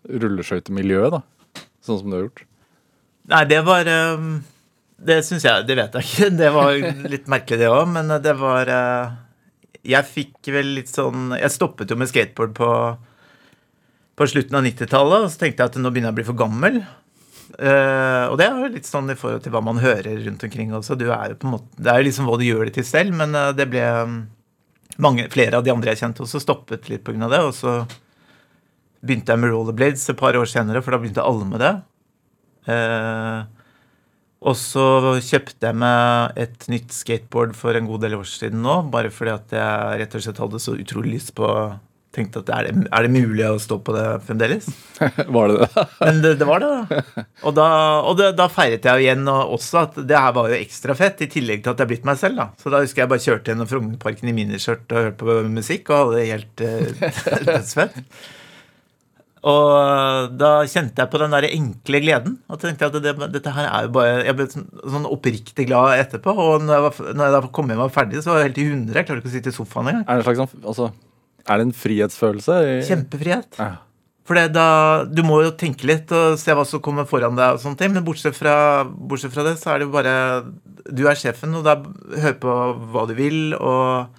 rulleskøytemiljø, 0.09 1.11
da? 1.14 1.21
Sånn 1.85 2.01
som 2.01 2.11
du 2.11 2.16
har 2.16 2.25
gjort? 2.27 2.43
Nei, 3.29 3.43
det 3.51 3.61
var 3.66 3.89
um, 4.19 4.29
Det 4.99 5.20
syns 5.26 5.44
jeg 5.46 5.66
Det 5.68 5.76
vet 5.78 5.99
jeg 5.99 6.09
ikke. 6.09 6.30
Det 6.42 6.53
var 6.55 6.78
litt 7.12 7.28
merkelig, 7.30 7.61
det 7.62 7.72
òg, 7.72 7.84
men 7.94 8.14
det 8.24 8.34
var 8.38 8.70
uh, 8.72 9.18
Jeg 9.86 10.09
fikk 10.11 10.51
vel 10.55 10.74
litt 10.80 10.90
sånn 10.90 11.34
Jeg 11.38 11.55
stoppet 11.55 11.92
jo 11.92 11.99
med 12.01 12.11
skateboard 12.11 12.57
på, 12.59 12.70
på 14.18 14.30
slutten 14.30 14.59
av 14.59 14.66
90-tallet, 14.66 15.26
og 15.26 15.30
så 15.32 15.44
tenkte 15.44 15.62
jeg 15.62 15.72
at 15.72 15.78
nå 15.82 15.92
begynner 15.92 16.11
jeg 16.11 16.16
å 16.16 16.20
bli 16.20 16.26
for 16.26 16.40
gammel. 16.40 16.80
Uh, 17.55 18.26
og 18.28 18.34
det 18.40 18.49
er 18.49 18.59
jo 18.59 18.72
litt 18.74 18.88
sånn 18.88 19.12
i 19.12 19.16
forhold 19.18 19.44
til 19.44 19.55
hva 19.55 19.62
man 19.64 19.78
hører 19.80 20.18
rundt 20.26 20.42
omkring 20.49 20.74
også. 20.76 20.99
Du 20.99 21.07
er 21.09 21.32
jo 21.32 21.38
på 21.38 21.49
en 21.49 21.55
måte, 21.55 21.70
det 21.78 21.92
er 21.92 22.03
jo 22.03 22.09
liksom 22.11 22.26
hva 22.28 22.40
du 22.40 22.44
gjør 22.49 22.66
det 22.68 22.74
til 22.80 22.88
selv, 22.88 23.14
men 23.16 23.38
uh, 23.38 23.53
det 23.57 23.70
ble 23.70 23.86
mange, 24.99 25.28
Flere 25.30 25.59
av 25.59 25.64
de 25.64 25.70
andre 25.70 25.94
jeg 25.94 26.03
kjente 26.03 26.24
også, 26.24 26.42
stoppet 26.42 26.88
litt 26.90 27.05
pga. 27.07 27.28
det. 27.30 27.40
Og 27.46 27.55
så 27.55 27.78
begynte 29.05 29.32
jeg 29.32 29.42
med 29.42 29.53
rollerblades 29.55 30.09
et 30.11 30.18
par 30.18 30.36
år 30.38 30.49
senere, 30.51 30.82
for 30.82 30.94
da 30.94 31.01
begynte 31.03 31.24
alle 31.24 31.46
med 31.46 31.62
det. 31.62 31.74
Eh, 32.68 33.38
og 34.39 34.55
så 34.55 34.84
kjøpte 35.18 35.66
jeg 35.66 35.78
meg 35.82 36.39
et 36.39 36.68
nytt 36.70 36.95
skateboard 36.95 37.57
for 37.59 37.74
en 37.74 37.89
god 37.91 38.05
del 38.07 38.18
år 38.20 38.28
siden 38.30 38.62
nå, 38.62 38.80
bare 38.93 39.11
fordi 39.11 39.34
at 39.34 39.55
jeg 39.59 40.01
rett 40.03 40.14
og 40.14 40.24
slett 40.24 40.43
hadde 40.45 40.62
så 40.62 40.76
utrolig 40.78 41.16
lyst 41.16 41.34
på 41.39 41.49
Tenkte 42.09 42.41
at 42.41 42.49
er 42.57 42.66
det, 42.66 42.86
er 42.89 43.05
det 43.05 43.11
mulig 43.12 43.45
å 43.45 43.59
stå 43.61 43.76
på 43.84 43.93
det 43.93 44.05
fremdeles? 44.24 44.64
Var 45.36 45.51
det 45.51 45.59
det? 45.61 45.82
Men 46.01 46.22
det, 46.24 46.30
det 46.41 46.47
var 46.49 46.62
det, 46.64 46.70
da. 46.72 47.24
Og, 47.43 47.53
da, 47.53 47.66
og 48.09 48.16
det, 48.16 48.30
da 48.39 48.47
feiret 48.49 48.89
jeg 48.89 48.97
jo 48.97 49.05
igjen 49.05 49.28
også 49.28 49.82
at 49.82 49.99
det 50.09 50.16
her 50.16 50.32
var 50.34 50.49
jo 50.49 50.57
ekstra 50.57 50.97
fett, 50.97 51.20
i 51.26 51.28
tillegg 51.30 51.61
til 51.62 51.74
at 51.74 51.82
jeg 51.82 51.84
er 51.84 51.91
blitt 51.93 52.09
meg 52.09 52.16
selv. 52.18 52.41
da. 52.41 52.49
Så 52.57 52.72
da 52.72 52.80
husker 52.80 53.05
jeg 53.05 53.12
bare 53.12 53.24
kjørte 53.26 53.53
gjennom 53.53 53.68
Frognerparken 53.68 54.32
i 54.32 54.34
miniskjørt 54.39 54.89
og 54.89 55.05
hørte 55.05 55.20
på 55.20 55.36
musikk 55.53 55.93
og 55.93 56.01
hadde 56.01 56.16
det 56.16 56.26
helt 56.32 56.64
uh, 56.64 57.12
dødsfett. 57.51 58.01
Og 59.47 60.34
da 60.34 60.53
kjente 60.66 61.03
jeg 61.03 61.11
på 61.12 61.20
den 61.22 61.34
der 61.34 61.47
enkle 61.51 62.01
gleden. 62.03 62.39
Og 62.51 62.61
tenkte 62.62 62.89
at 62.89 62.97
det, 63.03 63.14
dette 63.36 63.55
her 63.55 63.68
er 63.68 63.86
jo 63.86 63.93
bare 63.95 64.22
Jeg 64.26 64.36
ble 64.39 64.49
sånn, 64.51 64.68
sånn 64.82 65.11
oppriktig 65.11 65.68
glad 65.70 65.99
etterpå. 66.03 66.34
Og 66.34 66.64
når 66.64 66.74
jeg, 66.74 66.86
var, 66.86 67.12
når 67.14 67.28
jeg 67.28 67.36
da 67.36 67.43
kom 67.59 67.70
hjem 67.70 67.82
og 67.82 67.86
var 67.86 67.97
ferdig, 68.01 68.22
så 68.24 68.32
var 68.32 68.43
jeg 68.43 68.51
helt 68.51 68.62
i 68.62 68.70
hundre. 68.72 68.99
Jeg 68.99 69.11
klarte 69.11 69.22
ikke 69.22 69.32
å 69.32 69.36
sitte 69.36 69.53
i 69.55 69.59
sofaen 69.59 69.93
engang. 69.93 70.07
Er 70.09 70.18
det 70.18 70.26
slags 70.26 70.43
sånn, 70.43 70.64
altså, 70.72 70.91
er 71.49 71.61
det 71.61 71.68
en 71.68 71.76
frihetsfølelse? 71.84 72.57
Kjempefrihet. 72.89 73.61
Ja. 73.61 73.70
For 74.28 74.36
da, 74.53 74.68
du 75.09 75.22
må 75.24 75.39
jo 75.41 75.55
tenke 75.57 75.86
litt 75.89 76.11
og 76.12 76.36
se 76.36 76.53
hva 76.53 76.66
som 76.68 76.82
kommer 76.84 77.09
foran 77.09 77.39
deg, 77.39 77.57
og 77.57 77.62
sånne 77.62 77.80
ting, 77.80 77.95
men 77.95 78.05
bortsett 78.05 78.36
fra, 78.36 78.84
bortsett 78.84 79.32
fra 79.32 79.47
det, 79.47 79.55
så 79.57 79.72
er 79.72 79.80
det 79.80 79.89
jo 79.89 79.95
bare 79.95 80.16
Du 80.84 81.07
er 81.09 81.16
sjefen, 81.16 81.55
og 81.57 81.64
da 81.64 81.78
hør 82.24 82.36
på 82.43 82.57
hva 82.93 83.07
du 83.09 83.14
vil, 83.16 83.55
og 83.57 84.12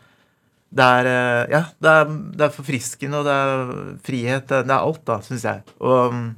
det 0.69 0.85
er 0.85 1.09
eh, 1.09 1.43
Ja, 1.55 1.63
det 1.81 1.95
er, 1.95 2.13
det 2.37 2.45
er 2.45 2.53
forfriskende, 2.53 3.21
og 3.21 3.27
det 3.27 3.33
er 3.33 3.73
frihet. 4.05 4.47
Det 4.51 4.61
er, 4.61 4.77
alt, 4.77 5.01
da, 5.07 5.17
syns 5.25 5.47
jeg. 5.47 5.63
Og 5.81 6.13
mm, 6.13 6.29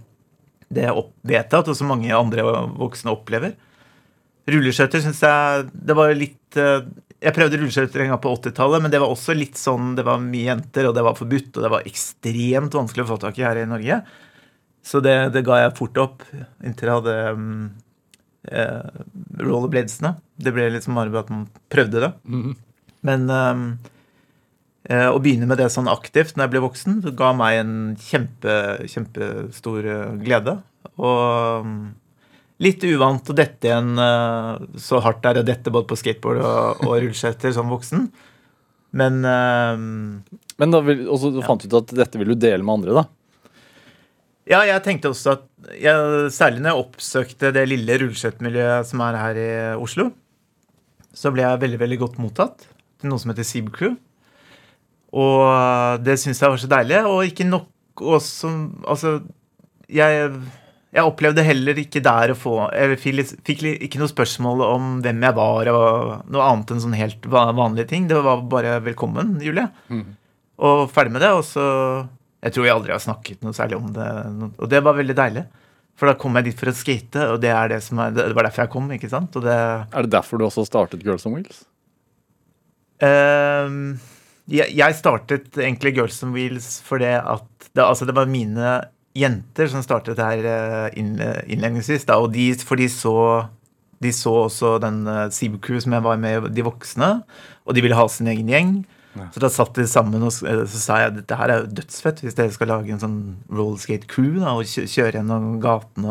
det 0.71 0.88
vet 1.27 1.51
jeg 1.51 1.59
at 1.59 1.71
også 1.73 1.88
mange 1.88 2.15
andre 2.15 2.45
voksne 2.79 3.11
opplever. 3.11 3.57
Rulleskøyter 4.51 5.03
syns 5.03 5.19
jeg 5.21 5.67
Det 5.86 5.93
var 5.93 6.15
litt 6.17 6.57
eh, 6.57 6.88
Jeg 7.21 7.36
prøvde 7.36 7.59
rulleskøyter 7.61 8.05
en 8.05 8.13
gang 8.15 8.23
på 8.23 8.32
80-tallet, 8.39 8.82
men 8.82 8.93
det 8.93 9.01
var 9.03 9.11
også 9.13 9.36
litt 9.38 9.59
sånn 9.59 9.93
Det 9.99 10.05
var 10.07 10.23
mye 10.23 10.47
jenter, 10.47 10.88
og 10.89 10.95
det 10.97 11.05
var 11.05 11.19
forbudt, 11.19 11.53
og 11.53 11.67
det 11.67 11.73
var 11.75 11.88
ekstremt 11.91 12.79
vanskelig 12.79 13.05
å 13.05 13.11
få 13.13 13.21
tak 13.21 13.38
i 13.38 13.45
her 13.45 13.61
i 13.61 13.69
Norge. 13.69 14.01
Så 14.82 15.03
det, 15.05 15.15
det 15.36 15.45
ga 15.45 15.59
jeg 15.61 15.77
fort 15.77 15.99
opp 16.01 16.23
inntil 16.65 16.89
jeg 16.89 17.01
hadde 17.03 17.17
um, 17.38 17.65
eh, 18.49 19.01
rollerbladesene. 19.38 20.15
Det 20.41 20.53
ble 20.55 20.71
liksom 20.73 20.97
bare 20.97 21.21
at 21.21 21.29
man 21.29 21.45
prøvde 21.69 22.01
det. 22.07 22.13
Mhm. 22.25 22.55
Men 23.05 23.29
um, 23.29 23.65
å 24.89 25.19
begynne 25.21 25.45
med 25.45 25.59
det 25.61 25.69
sånn 25.69 25.89
aktivt 25.91 26.34
når 26.36 26.47
jeg 26.47 26.51
ble 26.55 26.63
voksen, 26.63 26.99
det 27.05 27.13
ga 27.19 27.32
meg 27.38 27.59
en 27.59 27.73
kjempe, 28.01 28.55
kjempestor 28.89 29.86
eh, 29.86 30.15
glede. 30.23 30.57
Og 30.97 31.61
um, 31.61 31.75
litt 32.61 32.82
uvant 32.89 33.29
å 33.29 33.38
dette 33.38 33.69
igjen 33.69 33.93
eh, 34.01 34.65
så 34.82 35.01
hardt 35.05 35.27
er 35.29 35.38
det 35.38 35.45
å 35.45 35.49
dette 35.51 35.73
både 35.73 35.89
på 35.91 35.99
skateboard 36.01 36.41
og, 36.41 36.84
og 36.88 36.97
rulleskøyter 36.97 37.53
som 37.55 37.69
voksen. 37.71 38.09
Men 38.97 39.21
Men 39.23 40.73
da 40.73 40.82
vil, 40.84 41.05
og 41.07 41.21
så 41.21 41.29
fant 41.45 41.61
du 41.63 41.69
ut 41.69 41.77
at 41.79 41.93
dette 41.95 42.19
vil 42.19 42.34
du 42.34 42.36
dele 42.36 42.59
med 42.59 42.82
andre, 42.82 42.97
da? 42.97 43.05
Ja, 44.49 44.59
jeg 44.67 44.84
tenkte 44.84 45.13
også 45.13 45.38
at 45.38 45.45
jeg, 45.79 46.27
Særlig 46.36 46.59
når 46.59 46.73
jeg 46.73 46.84
oppsøkte 46.84 47.53
det 47.55 47.63
lille 47.69 47.99
rulleskøytemiljøet 48.01 48.89
som 48.89 49.03
er 49.05 49.19
her 49.21 49.39
i 49.39 49.49
Oslo, 49.79 50.09
så 51.15 51.32
ble 51.32 51.45
jeg 51.45 51.61
veldig 51.61 51.79
veldig 51.79 51.99
godt 52.01 52.19
mottatt 52.19 52.65
til 52.99 53.11
noe 53.11 53.21
som 53.21 53.32
heter 53.32 53.47
Seab 53.47 53.71
Crew. 53.75 53.95
Og 55.12 56.01
det 56.05 56.18
syns 56.22 56.39
jeg 56.39 56.53
var 56.53 56.62
så 56.62 56.70
deilig. 56.72 57.03
Og 57.09 57.28
ikke 57.28 57.47
nok 57.49 57.68
også 58.01 58.49
Altså, 58.88 59.18
jeg, 59.91 60.30
jeg 60.95 61.03
opplevde 61.03 61.43
heller 61.43 61.78
ikke 61.78 62.01
der 62.01 62.32
å 62.32 62.38
få 62.39 62.53
Jeg 62.72 62.97
fikk, 63.01 63.34
fikk 63.45 63.66
ikke 63.74 63.99
noe 63.99 64.09
spørsmål 64.09 64.64
om 64.70 64.88
hvem 65.03 65.26
jeg 65.28 65.38
var, 65.38 65.70
og 65.76 66.32
noe 66.32 66.47
annet 66.47 66.72
enn 66.72 66.84
sånn 66.86 66.97
helt 66.97 67.28
vanlige 67.28 67.89
ting. 67.91 68.07
Det 68.07 68.18
var 68.24 68.41
bare 68.41 68.80
'velkommen, 68.80 69.39
Julie'. 69.43 69.70
Og 70.62 70.89
ferdig 70.91 71.12
med 71.12 71.22
det. 71.22 71.32
Og 71.36 71.43
så 71.43 72.07
Jeg 72.41 72.53
tror 72.53 72.66
jeg 72.66 72.74
aldri 72.74 72.91
har 72.91 72.99
snakket 73.03 73.43
noe 73.43 73.53
særlig 73.53 73.78
om 73.78 73.91
det. 73.93 74.07
Og 74.57 74.70
det 74.70 74.82
var 74.84 74.97
veldig 74.97 75.16
deilig. 75.16 75.45
For 75.95 76.09
da 76.09 76.16
kom 76.18 76.34
jeg 76.39 76.45
dit 76.45 76.57
for 76.57 76.72
å 76.72 76.74
skate, 76.74 77.26
og 77.30 77.41
det, 77.43 77.51
er 77.53 77.68
det, 77.70 77.84
som 77.84 77.99
er, 77.99 78.09
det 78.16 78.34
var 78.34 78.47
derfor 78.47 78.64
jeg 78.64 78.72
kom. 78.74 78.88
ikke 78.89 79.09
sant? 79.12 79.36
Og 79.36 79.43
det, 79.43 79.53
Er 79.93 80.01
det 80.01 80.09
derfor 80.09 80.39
du 80.39 80.45
også 80.45 80.66
startet 80.66 81.03
Girls 81.05 81.28
on 81.30 81.36
Wheels? 81.36 81.66
Ehm, 83.05 83.99
jeg, 84.52 84.74
jeg 84.78 84.97
startet 84.97 85.58
egentlig 85.58 85.95
Girls 85.97 86.20
on 86.26 86.34
Wheels 86.36 86.74
fordi 86.86 87.14
at 87.18 87.47
det, 87.72 87.84
altså 87.86 88.08
det 88.08 88.16
var 88.18 88.30
mine 88.30 88.82
jenter 89.18 89.68
som 89.72 89.84
startet 89.84 90.20
det 90.20 90.28
her 90.28 90.47
eh, 90.47 91.02
innledningsvis. 91.52 92.08
Da, 92.08 92.20
og 92.22 92.32
de, 92.36 92.52
for 92.68 92.80
de 92.80 92.88
så, 92.91 93.16
de 94.04 94.14
så 94.16 94.34
også 94.45 94.78
den 94.84 95.04
uh, 95.08 95.28
Seab 95.34 95.60
Crew 95.64 95.82
som 95.84 95.95
jeg 95.95 96.06
var 96.06 96.20
med, 96.22 96.52
de 96.56 96.66
voksne, 96.66 97.14
og 97.66 97.78
de 97.78 97.84
ville 97.84 97.97
ha 97.97 98.08
sin 98.12 98.32
egen 98.32 98.52
gjeng. 98.52 98.74
Så 99.36 99.41
da 99.43 99.49
satt 99.52 99.76
de 99.76 99.84
sammen, 99.91 100.24
og 100.24 100.32
eh, 100.47 100.64
så 100.72 100.80
sa 100.80 101.02
jeg 101.02 101.18
dette 101.18 101.36
her 101.36 101.52
er 101.52 101.64
jo 101.64 101.76
dødsfett 101.82 102.22
hvis 102.24 102.38
dere 102.38 102.54
skal 102.56 102.72
lage 102.72 102.93
en 102.95 103.02
sånn 103.02 103.20
rollskate 103.52 104.08
crew 104.08 104.38
da, 104.39 104.56
og 104.56 104.64
kjøre 104.68 105.18
gjennom 105.18 105.58
gaten 105.64 106.08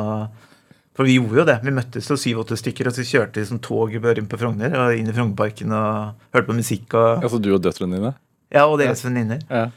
For 0.99 1.09
vi 1.09 1.14
gjorde 1.16 1.38
jo 1.41 1.47
det. 1.49 1.55
Vi 1.64 1.72
møttes 1.72 2.11
jo 2.12 2.18
syv-åtte 2.20 2.59
stykker, 2.61 2.91
og 2.91 2.97
så 2.97 3.07
kjørte 3.09 3.41
vi 3.41 3.49
som 3.49 3.61
tog 3.64 3.95
rundt 3.97 4.28
på 4.28 4.41
Frogner 4.41 4.76
og 4.76 4.99
inn 4.99 5.09
i 5.09 5.14
Frognerparken 5.16 5.72
og 5.72 6.26
hørte 6.36 6.51
på 6.51 6.59
musikk. 6.59 6.93
og 6.93 7.24
Altså 7.24 7.41
du 7.41 7.55
og 7.55 7.62
døtrene 7.64 7.97
dine? 7.97 8.12
Ja, 8.51 8.66
og 8.66 8.80
deres 8.80 9.05
venninner. 9.07 9.42
Ja. 9.51 9.68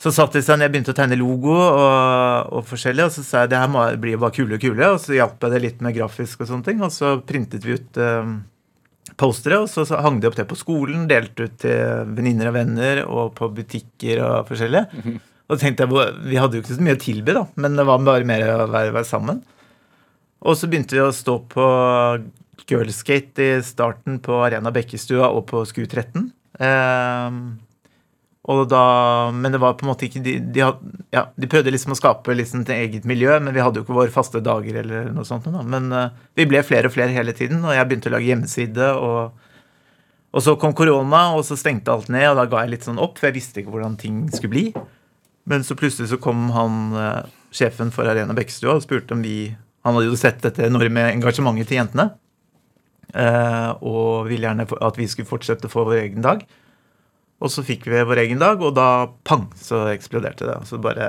Så 0.00 0.12
satt 0.16 0.32
de 0.32 0.40
seg 0.40 0.56
ned, 0.56 0.70
begynte 0.72 0.94
å 0.94 0.96
tegne 0.96 1.18
logo 1.20 1.52
og, 1.52 2.54
og 2.56 2.62
forskjellig, 2.68 3.04
og 3.04 3.12
så 3.12 3.24
sa 3.26 3.42
jeg 3.42 3.52
det 3.52 3.60
her 3.60 3.98
blir 4.00 4.20
bare 4.22 4.32
kule 4.32 4.56
og 4.56 4.62
kule, 4.62 4.86
og 4.94 5.02
så 5.02 5.18
hjalp 5.18 5.44
jeg 5.44 5.52
det 5.52 5.60
litt 5.66 5.82
med 5.84 5.96
grafisk 5.98 6.40
og 6.40 6.48
sånne 6.48 6.68
ting, 6.70 6.80
og 6.86 6.94
så 6.94 7.18
printet 7.26 7.66
vi 7.68 7.76
ut 7.76 8.00
eh, 8.00 8.30
postere, 9.20 9.60
og 9.60 9.68
så, 9.68 9.84
så 9.84 10.00
hang 10.00 10.22
de 10.22 10.30
opp 10.30 10.38
det 10.38 10.48
på 10.48 10.56
skolen, 10.56 11.04
delte 11.10 11.50
ut 11.50 11.60
til 11.60 12.08
venninner 12.16 12.48
og 12.48 12.56
venner, 12.56 13.02
og 13.04 13.34
på 13.36 13.50
butikker 13.60 14.24
og 14.24 14.48
forskjellig. 14.48 14.86
Og 15.50 15.56
så 15.58 15.64
tenkte 15.66 15.84
jeg, 15.84 16.10
Vi 16.30 16.38
hadde 16.38 16.56
jo 16.56 16.64
ikke 16.64 16.76
så 16.78 16.84
mye 16.86 16.96
å 16.96 17.04
tilby, 17.04 17.36
da, 17.36 17.46
men 17.60 17.76
det 17.76 17.88
var 17.88 18.04
bare 18.06 18.28
mer 18.28 18.46
å 18.46 18.68
være, 18.70 18.94
være 18.96 19.08
sammen. 19.08 19.44
Og 20.40 20.56
så 20.56 20.70
begynte 20.70 20.96
vi 20.96 21.02
å 21.04 21.12
stå 21.12 21.40
på 21.52 21.64
girlskate 22.70 23.48
i 23.58 23.64
starten 23.66 24.20
på 24.24 24.38
Arena 24.46 24.72
Bekkestua 24.72 25.28
og 25.34 25.48
på 25.50 25.64
SKU 25.68 25.82
13. 25.84 26.30
Eh, 26.56 27.36
og 27.36 27.69
da, 28.48 29.30
men 29.36 29.52
det 29.52 29.58
var 29.60 29.74
på 29.76 29.84
en 29.84 29.90
måte 29.90 30.06
ikke 30.06 30.22
De, 30.24 30.38
de, 30.40 30.62
had, 30.64 30.78
ja, 31.12 31.26
de 31.36 31.48
prøvde 31.50 31.72
liksom 31.74 31.92
å 31.92 31.98
skape 31.98 32.34
liksom 32.34 32.64
et 32.64 32.72
eget 32.72 33.04
miljø, 33.08 33.34
men 33.38 33.54
vi 33.54 33.60
hadde 33.60 33.80
jo 33.80 33.84
ikke 33.84 33.98
våre 33.98 34.12
faste 34.14 34.40
dager. 34.40 34.80
eller 34.80 35.10
noe 35.14 35.28
sånt. 35.28 35.44
Da. 35.44 35.62
Men 35.62 35.92
uh, 35.92 36.08
vi 36.38 36.48
ble 36.48 36.62
flere 36.64 36.88
og 36.88 36.94
flere 36.96 37.14
hele 37.14 37.34
tiden, 37.36 37.60
og 37.64 37.76
jeg 37.76 37.88
begynte 37.88 38.08
å 38.08 38.14
lage 38.16 38.30
hjemmeside. 38.30 38.88
Og, 38.96 39.50
og 40.32 40.46
så 40.46 40.56
kom 40.60 40.72
korona, 40.76 41.26
og 41.36 41.44
så 41.46 41.58
stengte 41.60 41.92
alt 41.92 42.08
ned, 42.08 42.30
og 42.30 42.40
da 42.40 42.46
ga 42.48 42.64
jeg 42.64 42.74
litt 42.76 42.88
sånn 42.88 43.02
opp, 43.02 43.20
for 43.20 43.28
jeg 43.28 43.36
visste 43.36 43.60
ikke 43.60 43.74
hvordan 43.76 44.00
ting 44.00 44.24
skulle 44.32 44.54
bli. 44.54 44.64
Men 45.50 45.66
så 45.66 45.76
plutselig 45.76 46.08
så 46.12 46.20
kom 46.22 46.48
han, 46.56 46.80
uh, 46.96 47.28
sjefen 47.54 47.92
for 47.92 48.08
Arena 48.08 48.36
Bekkestua 48.36 48.78
og 48.78 48.84
spurte 48.86 49.16
om 49.16 49.24
vi 49.26 49.50
Han 49.80 49.96
hadde 49.96 50.10
jo 50.10 50.16
sett 50.20 50.42
dette 50.44 50.66
enorme 50.66 51.06
engasjementet 51.12 51.70
til 51.70 51.80
jentene, 51.82 52.10
Uh, 53.10 53.74
og 53.82 54.28
ville 54.28 54.46
gjerne 54.46 54.62
at 54.86 54.98
vi 55.00 55.08
skulle 55.10 55.26
fortsette 55.26 55.66
få 55.66 55.82
vår 55.88 55.96
egen 56.04 56.22
dag. 56.22 56.44
Og 57.40 57.52
så 57.52 57.64
fikk 57.64 57.86
vi 57.88 58.02
vår 58.04 58.24
egen 58.26 58.40
dag, 58.42 58.60
og 58.60 58.74
da 58.76 59.08
pang, 59.24 59.46
så 59.56 59.86
eksploderte 59.94 60.44
det. 60.44 60.58
Og 60.60 60.68
så 60.68 60.80
bare, 60.82 61.06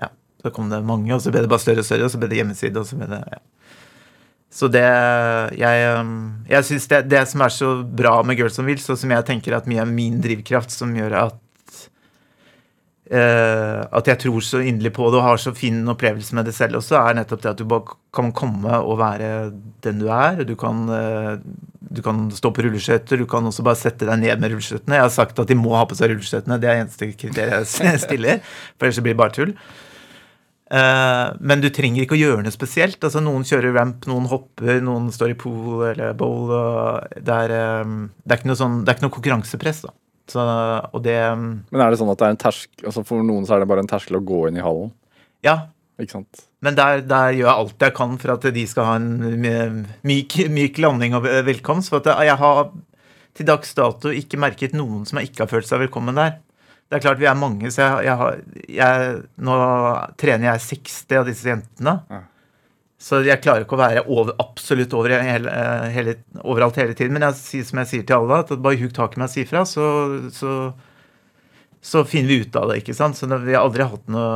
ja, 0.00 0.10
så 0.42 0.50
kom 0.54 0.70
det 0.72 0.82
mange, 0.86 1.12
og 1.14 1.22
så 1.22 1.30
ble 1.30 1.44
det 1.44 1.52
bare 1.52 1.62
større 1.62 1.84
og 1.84 1.86
større, 1.86 2.08
og 2.08 2.12
så 2.12 2.18
ble 2.18 2.30
det 2.32 2.40
hjemmeside, 2.40 2.80
og 2.80 2.88
så 2.88 2.98
ble 2.98 3.10
det, 3.12 3.22
ja. 3.30 3.40
Så 4.50 4.66
det 4.66 4.82
Jeg, 5.60 5.82
um, 5.94 6.42
jeg 6.50 6.66
syns 6.66 6.88
det, 6.90 7.04
det 7.10 7.22
som 7.30 7.44
er 7.46 7.52
så 7.54 7.68
bra 7.86 8.16
med 8.26 8.40
Girls 8.40 8.58
on 8.58 8.66
Wheels, 8.66 8.88
og 8.90 8.98
som 8.98 9.12
jeg 9.14 9.26
tenker 9.28 9.54
at 9.54 9.68
mye 9.70 9.84
av 9.84 9.92
min 9.94 10.18
drivkraft 10.22 10.74
som 10.74 10.90
gjør 10.96 11.14
at 11.20 11.38
eh, 13.14 13.80
At 13.86 14.10
jeg 14.10 14.18
tror 14.24 14.42
så 14.42 14.62
inderlig 14.62 14.92
på 14.96 15.06
det 15.10 15.20
og 15.20 15.28
har 15.28 15.38
så 15.38 15.54
fin 15.54 15.78
opplevelse 15.90 16.34
med 16.34 16.50
det 16.50 16.56
selv 16.56 16.80
også, 16.80 16.98
er 16.98 17.20
nettopp 17.20 17.44
det 17.44 17.52
at 17.52 17.62
du 17.62 17.68
bare 17.70 17.96
kan 18.16 18.32
komme 18.34 18.80
og 18.82 18.98
være 18.98 19.30
den 19.86 20.02
du 20.02 20.08
er. 20.10 20.42
og 20.42 20.50
Du 20.50 20.56
kan, 20.58 20.82
eh, 20.98 21.38
du 21.90 22.00
kan 22.06 22.28
stå 22.30 22.52
på 22.54 22.62
rulleskøyter, 22.64 23.18
du 23.18 23.26
kan 23.30 23.46
også 23.48 23.64
bare 23.66 23.78
sette 23.78 24.06
deg 24.06 24.20
ned 24.22 24.42
med 24.42 24.52
rulleskøytene. 24.54 24.98
Jeg 24.98 25.06
har 25.08 25.14
sagt 25.14 25.38
at 25.42 25.50
de 25.50 25.56
må 25.58 25.74
ha 25.74 25.84
på 25.90 25.96
seg 25.98 26.12
rulleskøytene, 26.12 26.58
det 26.62 26.70
er 26.70 26.82
eneste 26.84 27.10
kriteriet 27.18 27.72
jeg 27.82 28.02
stiller. 28.06 28.42
For 28.76 28.86
ellers 28.88 29.00
blir 29.02 29.16
det 29.16 29.20
bare 29.20 29.34
tull. 29.34 29.54
Eh, 30.70 31.28
men 31.42 31.62
du 31.64 31.66
trenger 31.74 32.04
ikke 32.04 32.14
å 32.14 32.20
gjøre 32.20 32.44
noe 32.46 32.54
spesielt. 32.54 33.00
altså 33.02 33.22
Noen 33.24 33.46
kjører 33.48 33.74
ramp, 33.74 34.06
noen 34.10 34.28
hopper, 34.30 34.78
noen 34.86 35.08
står 35.14 35.34
i 35.34 35.38
pool 35.40 35.88
eller 35.88 36.14
bowl. 36.18 36.52
Det 37.16 37.40
er, 37.46 37.56
eh, 37.56 37.96
det 38.22 38.38
er, 38.38 38.54
sånn, 38.54 38.84
det 38.84 38.92
er 38.92 39.00
ikke 39.00 39.08
noe 39.08 39.16
konkurransepress. 39.18 39.82
da. 39.88 39.94
Så, 40.30 40.44
det 41.02 41.16
Men 41.34 41.80
er 41.82 41.90
det 41.90 41.98
sånn 41.98 42.12
at 42.12 42.20
det 42.20 42.28
er 42.28 42.36
en 42.36 42.44
tersk, 42.44 42.70
altså 42.86 43.02
for 43.02 43.26
noen 43.26 43.48
så 43.48 43.56
er 43.56 43.64
det 43.64 43.70
bare 43.72 43.82
en 43.82 43.90
terskel 43.90 44.20
å 44.20 44.22
gå 44.22 44.44
inn 44.46 44.60
i 44.60 44.64
hallen? 44.64 44.92
Ja, 45.42 45.72
Ikke 46.00 46.20
sant? 46.20 46.46
Men 46.60 46.76
der, 46.76 47.00
der 47.08 47.32
gjør 47.32 47.46
jeg 47.46 47.56
alt 47.62 47.84
jeg 47.86 47.96
kan 47.96 48.18
for 48.20 48.34
at 48.34 48.46
de 48.54 48.66
skal 48.68 48.88
ha 48.88 48.98
en 49.00 49.86
myk, 50.04 50.36
myk 50.52 50.80
landing 50.82 51.16
og 51.16 51.24
velkomst. 51.46 51.92
For 51.92 52.04
at 52.04 52.26
jeg 52.28 52.36
har 52.42 52.62
til 53.36 53.48
dags 53.48 53.72
dato 53.78 54.12
ikke 54.12 54.40
merket 54.40 54.76
noen 54.76 55.06
som 55.08 55.22
ikke 55.22 55.46
har 55.46 55.52
følt 55.52 55.68
seg 55.68 55.80
velkommen 55.86 56.18
der. 56.20 56.38
Det 56.90 56.98
er 56.98 57.04
klart 57.04 57.20
vi 57.20 57.28
er 57.30 57.38
mange, 57.38 57.70
så 57.70 57.84
jeg, 57.84 58.06
jeg 58.08 58.18
har, 58.18 58.38
jeg, 58.80 59.10
nå 59.46 59.56
trener 60.18 60.48
jeg 60.48 60.64
60 60.66 61.18
av 61.20 61.28
disse 61.28 61.46
jentene. 61.46 61.94
Ja. 62.10 62.24
Så 63.00 63.22
jeg 63.24 63.40
klarer 63.40 63.64
ikke 63.64 63.78
å 63.78 63.80
være 63.80 64.02
over, 64.10 64.34
absolutt 64.42 64.92
over 64.98 65.14
hele, 65.14 65.52
hele, 65.94 66.16
overalt 66.42 66.76
hele 66.82 66.96
tiden. 66.98 67.14
Men 67.16 67.28
jeg 67.28 67.38
sier 67.38 67.68
som 67.68 67.80
jeg 67.80 67.90
sier 67.92 68.08
til 68.08 68.18
alle, 68.18 68.42
at 68.42 68.50
bare 68.60 68.76
hugg 68.82 68.92
tak 68.96 69.14
i 69.16 69.22
meg 69.22 69.30
og 69.30 69.32
si 69.32 69.46
fra, 69.48 69.62
så, 69.68 69.86
så 70.34 70.56
så 71.80 72.04
finner 72.04 72.28
vi 72.28 72.40
ut 72.44 72.56
av 72.56 72.68
det. 72.68 72.80
ikke 72.82 72.94
sant? 72.96 73.16
Så 73.16 73.26
vi 73.30 73.54
har 73.54 73.64
aldri 73.64 73.86
hatt 73.88 74.08
noe 74.12 74.28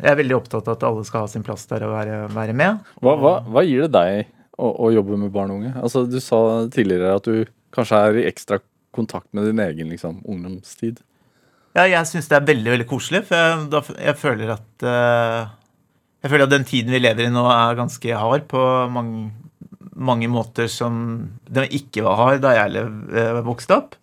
Jeg 0.00 0.12
er 0.12 0.20
veldig 0.22 0.36
opptatt 0.38 0.68
av 0.68 0.78
at 0.78 0.86
alle 0.88 1.04
skal 1.08 1.26
ha 1.26 1.30
sin 1.30 1.44
plass 1.44 1.66
der 1.68 1.84
og 1.86 1.92
være, 1.92 2.22
være 2.32 2.56
med. 2.56 2.80
Hva, 3.04 3.16
hva, 3.20 3.34
hva, 3.44 3.64
gir 3.68 3.84
det 3.84 3.92
deg 3.96 4.30
å, 4.56 4.70
å, 4.72 4.90
jobbe 4.94 5.18
med 5.20 5.32
barn 5.34 5.52
og 5.52 5.60
unge? 5.60 5.74
Altså, 5.76 6.06
Du 6.08 6.18
sa 6.24 6.40
tidligere 6.72 7.18
at 7.20 7.28
du 7.28 7.44
kanskje 7.76 8.00
er 8.06 8.20
i 8.22 8.26
ekstra 8.30 8.60
kontakt 8.96 9.28
med 9.36 9.46
din 9.50 9.60
egen 9.62 9.92
liksom, 9.92 10.18
ungdomstid. 10.26 11.04
Ja, 11.76 11.84
jeg 11.86 12.08
syns 12.08 12.26
det 12.30 12.40
er 12.40 12.48
veldig 12.48 12.72
veldig 12.72 12.88
koselig. 12.90 13.22
For 13.28 13.38
jeg, 13.38 13.68
da, 13.70 13.84
jeg 14.08 14.18
føler 14.18 14.56
at 14.56 14.88
uh, 14.88 15.52
Jeg 16.24 16.32
føler 16.32 16.48
at 16.48 16.56
den 16.56 16.66
tiden 16.68 16.96
vi 16.96 17.04
lever 17.04 17.28
i 17.28 17.32
nå, 17.32 17.44
er 17.52 17.78
ganske 17.78 18.24
hard 18.24 18.48
på 18.50 18.64
mange, 18.90 19.28
mange 19.94 20.32
måter 20.32 20.66
som 20.72 20.96
den 21.44 21.68
ikke 21.76 22.08
var 22.08 22.18
hard 22.18 22.44
da 22.44 22.56
jeg 22.56 22.88
uh, 22.88 23.44
vokste 23.44 23.76
opp 23.76 23.99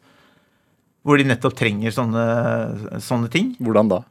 hvor 1.07 1.19
de 1.19 1.27
nettopp 1.29 1.55
trenger 1.55 1.93
sånne, 1.95 2.27
sånne 3.03 3.31
ting. 3.31 3.53
Hvordan 3.63 3.91
da? 3.95 4.03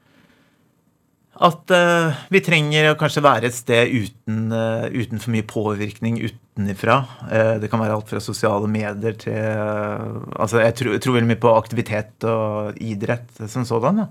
At 1.37 1.69
uh, 1.69 2.17
vi 2.33 2.41
trenger 2.41 2.95
å 2.95 2.97
kanskje 2.97 3.23
være 3.25 3.51
et 3.51 3.57
sted 3.57 3.91
uten, 3.93 4.47
uh, 4.49 4.87
uten 4.89 5.21
for 5.21 5.35
mye 5.35 5.45
påvirkning 5.45 6.17
utenifra. 6.23 7.03
Uh, 7.29 7.57
det 7.61 7.69
kan 7.69 7.83
være 7.83 7.99
alt 7.99 8.09
fra 8.09 8.23
sosiale 8.25 8.71
medier 8.73 9.19
til 9.21 9.37
altså 9.37 10.63
Jeg 10.65 10.79
tror, 10.79 10.97
tror, 10.97 11.19
veldig 11.19 11.31
mye 11.35 11.43
på 11.43 11.53
aktivitet 11.53 12.25
og 12.31 12.81
idrett 12.81 13.45
som 13.53 13.69
sådan. 13.69 14.07
Ja. 14.07 14.09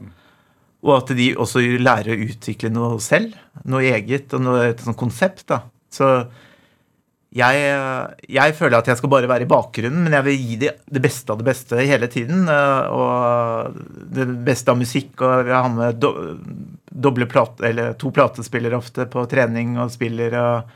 Og 0.86 1.00
at 1.00 1.16
de 1.18 1.32
også 1.42 1.64
lærer 1.82 2.14
å 2.14 2.28
utvikle 2.28 2.70
noe 2.70 3.02
selv. 3.02 3.34
Noe 3.66 3.90
eget 3.90 4.36
og 4.38 4.46
noe, 4.46 4.68
et 4.70 4.86
sånt 4.86 5.00
konsept. 5.00 5.48
da. 5.50 5.64
Så 5.90 6.12
jeg, 7.36 7.64
jeg, 8.32 8.54
føler 8.56 8.78
at 8.78 8.88
jeg 8.88 8.96
skal 8.96 9.12
bare 9.12 9.28
være 9.28 9.44
i 9.44 9.50
bakgrunnen, 9.50 10.06
men 10.06 10.14
jeg 10.16 10.24
vil 10.30 10.38
gi 10.40 10.58
det, 10.62 10.70
det 10.88 11.02
beste 11.04 11.34
av 11.34 11.42
det 11.42 11.48
beste 11.50 11.82
hele 11.84 12.08
tiden. 12.12 12.46
Eh, 12.48 12.96
og 12.96 13.76
det 14.16 14.28
beste 14.48 14.72
av 14.72 14.80
musikk. 14.80 15.20
Og 15.20 15.52
jeg 15.52 15.58
har 15.58 15.74
med 15.74 16.00
do, 16.00 17.12
plate, 17.28 17.68
eller 17.68 17.98
to 18.00 18.14
platespillere 18.16 18.80
ofte 18.80 19.08
på 19.12 19.26
trening 19.32 19.76
og 19.84 19.92
spiller. 19.92 20.38
og 20.40 20.72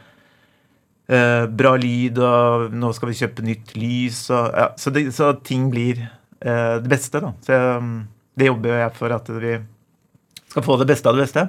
uh, 1.16 1.48
Bra 1.48 1.74
lyd, 1.80 2.20
og 2.20 2.76
nå 2.76 2.92
skal 2.98 3.14
vi 3.14 3.20
kjøpe 3.22 3.48
nytt 3.48 3.76
lys. 3.80 4.26
Og, 4.28 4.52
ja, 4.52 4.70
så, 4.76 4.92
det, 4.92 5.08
så, 5.16 5.32
ting 5.40 5.72
blir 5.72 6.04
uh, 6.04 6.76
det 6.84 6.92
beste, 6.92 7.24
da. 7.24 7.32
Så 7.48 7.64
um, 7.80 8.02
det 8.36 8.52
jobber 8.52 8.82
jeg 8.84 8.98
for 9.00 9.16
at 9.16 9.32
vi 9.40 9.56
skal 10.50 10.68
få 10.68 10.76
det 10.82 10.92
beste 10.92 11.08
av 11.08 11.16
det 11.16 11.24
beste. 11.24 11.48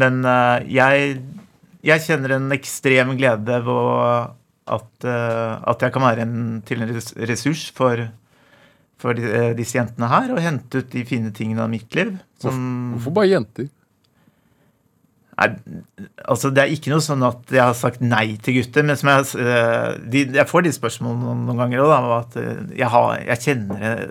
Men 0.00 0.22
uh, 0.24 0.64
jeg 0.72 1.18
jeg 1.84 2.04
kjenner 2.06 2.38
en 2.38 2.52
ekstrem 2.56 3.14
glede 3.18 3.60
ved 3.66 4.32
at, 4.64 4.90
uh, 5.04 5.60
at 5.68 5.84
jeg 5.84 5.92
kan 5.94 6.04
være 6.06 6.24
en, 6.24 6.36
til 6.64 6.84
en 6.84 6.92
ressurs 7.28 7.68
for, 7.76 8.06
for 9.00 9.16
de, 9.16 9.24
uh, 9.28 9.52
disse 9.56 9.76
jentene 9.76 10.08
her, 10.10 10.32
og 10.32 10.42
hente 10.44 10.80
ut 10.80 10.92
de 10.92 11.04
fine 11.08 11.32
tingene 11.36 11.64
av 11.64 11.72
mitt 11.72 11.92
liv. 11.96 12.14
Som, 12.42 12.94
Hvorfor 12.96 13.18
bare 13.20 13.32
jenter? 13.34 13.72
Nei, 15.34 15.48
altså 16.30 16.52
Det 16.54 16.62
er 16.62 16.70
ikke 16.70 16.92
noe 16.92 17.02
sånn 17.02 17.24
at 17.26 17.50
jeg 17.50 17.58
har 17.58 17.74
sagt 17.74 18.04
nei 18.04 18.36
til 18.38 18.60
gutter. 18.60 18.86
Men 18.86 19.00
som 19.00 19.10
jeg, 19.12 19.26
uh, 19.42 19.90
de, 20.08 20.24
jeg 20.38 20.48
får 20.48 20.64
de 20.64 20.72
spørsmålene 20.78 21.36
noen, 21.42 21.60
ganger 21.60 21.84
òg, 21.84 22.14
at 22.22 22.40
jeg, 22.40 22.88
har, 22.94 23.10
jeg 23.26 23.44
kjenner, 23.48 24.06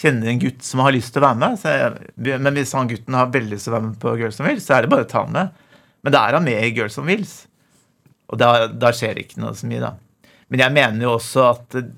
kjenner, 0.00 0.30
en 0.32 0.40
gutt 0.46 0.64
som 0.64 0.84
har 0.86 0.96
lyst 0.96 1.12
til 1.12 1.20
å 1.20 1.26
være 1.26 1.42
med. 1.42 1.68
Jeg, 1.68 2.40
men 2.40 2.56
hvis 2.56 2.72
han 2.78 2.88
gutten 2.88 3.20
har 3.20 3.34
veldig 3.34 3.58
lyst 3.58 3.68
til 3.68 3.74
å 3.74 3.76
være 3.76 3.90
med 3.90 4.00
på 4.00 4.16
Girls 4.22 4.40
on 4.40 4.48
Wheels, 4.48 4.64
så 4.64 4.78
er 4.78 4.86
det 4.86 4.94
bare 4.94 5.04
å 5.04 5.12
ta 5.12 5.26
han 5.26 5.36
med. 5.36 5.60
Men 6.04 6.14
da 6.14 6.22
er 6.28 6.38
han 6.38 6.46
med 6.46 6.60
i 6.60 6.72
Girls 6.76 6.98
on 7.00 7.08
Wheels. 7.08 7.34
Og 8.32 8.40
da, 8.40 8.66
da 8.68 8.92
skjer 8.94 9.20
ikke 9.20 9.40
noe 9.42 9.54
så 9.56 9.68
mye, 9.68 9.82
da. 9.82 9.94
Men 10.52 10.62
jeg 10.64 10.76
mener 10.76 11.06
jo 11.06 11.14
også 11.16 11.48
at 11.48 11.78
eh, 11.80 11.88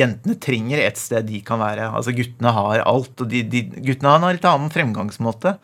jentene 0.00 0.36
trenger 0.42 0.82
et 0.82 0.98
sted 1.00 1.26
de 1.28 1.40
kan 1.46 1.60
være. 1.62 1.88
Altså 1.94 2.14
Guttene 2.16 2.52
har 2.56 2.84
alt, 2.84 3.14
og 3.22 3.30
de, 3.30 3.42
de, 3.50 3.64
guttene 3.78 4.12
har 4.12 4.20
en 4.20 4.36
litt 4.36 4.48
annen 4.50 4.72
fremgangsmåte. 4.74 5.56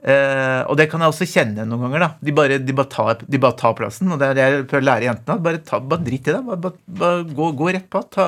Eh, 0.00 0.62
og 0.64 0.78
det 0.80 0.88
kan 0.90 1.02
jeg 1.02 1.12
også 1.12 1.28
kjenne 1.28 1.66
noen 1.68 1.86
ganger. 1.86 2.06
da. 2.06 2.10
De 2.24 2.34
bare, 2.36 2.60
de 2.62 2.76
bare, 2.76 2.90
tar, 2.92 3.26
de 3.26 3.42
bare 3.42 3.58
tar, 3.60 3.76
plassen. 3.78 4.10
Og 4.10 4.20
det 4.20 4.30
er 4.30 4.38
det 4.38 4.46
jeg 4.46 4.64
prøver 4.70 4.86
å 4.86 4.90
lære 4.90 5.10
jentene. 5.10 5.44
Bare, 5.44 5.62
ta, 5.66 5.82
bare 5.92 6.06
drit 6.06 6.24
i 6.26 6.34
det. 6.34 6.40
Bare, 6.48 6.74
bare 7.02 7.28
gå, 7.28 7.52
gå, 7.60 7.70
rett 7.76 7.90
på. 7.92 8.02
Ta, 8.16 8.26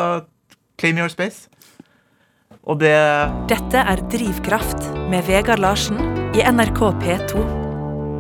claim 0.81 1.01
your 1.01 1.13
space. 1.13 1.49
Og 2.63 2.79
det 2.79 2.95
Dette 3.51 3.83
er 3.83 4.05
Drivkraft 4.13 4.93
med 5.11 5.27
Vegard 5.27 5.63
Larsen 5.65 5.99
i 6.37 6.47
NRK 6.47 6.87
P2. 7.03 7.62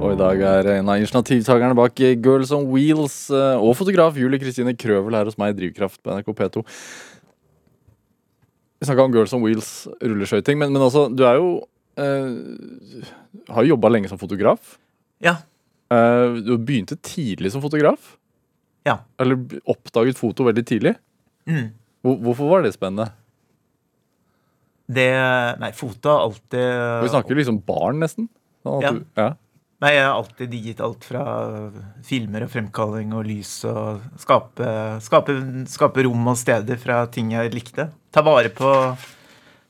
Og 0.02 0.16
i 0.16 0.18
dag 0.18 0.40
er 0.42 0.66
en 0.80 0.88
av 0.90 0.98
initiativtakerne 0.98 1.76
bak 1.78 2.00
Girls 2.24 2.50
on 2.54 2.64
Wheels 2.72 3.14
eh, 3.30 3.60
og 3.62 3.76
fotograf 3.78 4.16
Julie 4.18 4.40
Kristine 4.42 4.72
Krøvel 4.74 5.14
her 5.14 5.28
hos 5.28 5.36
meg 5.38 5.52
i 5.52 5.58
Drivkraft 5.60 6.00
på 6.02 6.10
NRK 6.10 6.32
P2. 6.40 6.62
Vi 8.82 8.88
snakka 8.88 9.04
om 9.06 9.12
Girls 9.14 9.34
on 9.36 9.44
Wheels, 9.44 9.68
rulleskøyting, 10.02 10.58
men, 10.58 10.72
men 10.74 10.82
altså, 10.82 11.04
du 11.06 11.22
er 11.28 11.38
jo 11.38 11.52
eh, 12.02 13.06
Har 13.54 13.62
jo 13.62 13.76
jobba 13.76 13.92
lenge 13.92 14.10
som 14.10 14.18
fotograf. 14.18 14.74
Ja. 15.22 15.36
Eh, 15.94 16.40
du 16.42 16.56
begynte 16.58 16.98
tidlig 16.98 17.52
som 17.54 17.62
fotograf. 17.62 18.16
Ja. 18.88 19.04
Eller 19.22 19.38
oppdaget 19.70 20.18
foto 20.18 20.48
veldig 20.48 20.66
tidlig. 20.66 20.96
Mm. 21.46 21.70
Hvor, 22.02 22.18
hvorfor 22.26 22.50
var 22.56 22.66
det 22.66 22.74
spennende? 22.74 23.12
Det 24.90 25.08
Nei, 25.62 25.70
foto 25.78 26.10
har 26.10 26.26
alltid 26.26 27.06
Vi 27.06 27.14
snakker 27.14 27.38
liksom 27.38 27.62
barn, 27.70 28.02
nesten. 28.02 28.26
Sånn 28.66 28.82
ja. 28.82 28.92
Du, 28.98 29.06
ja. 29.18 29.30
Nei, 29.82 29.96
jeg 29.96 30.04
har 30.06 30.14
alltid 30.14 30.50
digget 30.52 30.80
alt 30.84 31.02
fra 31.02 31.22
filmer 32.06 32.44
og 32.44 32.52
fremkalling 32.52 33.16
og 33.18 33.24
lys 33.26 33.50
og 33.66 34.04
skape, 34.22 34.68
skape, 35.02 35.34
skape, 35.72 36.04
rom 36.06 36.28
og 36.30 36.38
steder 36.38 36.78
fra 36.78 37.00
ting 37.10 37.32
jeg 37.34 37.50
likte. 37.50 37.88
Ta 38.14 38.22
vare 38.22 38.52
på, 38.54 38.70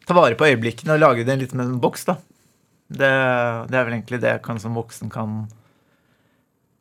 ta 0.05 0.17
vare 0.19 0.37
på 0.37 0.51
øyeblikkene 0.51 0.99
og 0.99 1.01
lage 1.01 1.25
det 1.25 1.39
litt 1.41 1.55
med 1.57 1.71
en 1.71 1.81
boks, 1.81 2.05
da. 2.11 2.19
Det, 2.93 3.09
det, 3.71 3.79
er 3.79 3.87
vel 3.87 3.95
egentlig 3.97 4.21
det 4.21 4.35
jeg 4.35 4.43
kan 4.45 4.61
som 4.61 4.77
voksen 4.77 5.09
kan, 5.15 5.47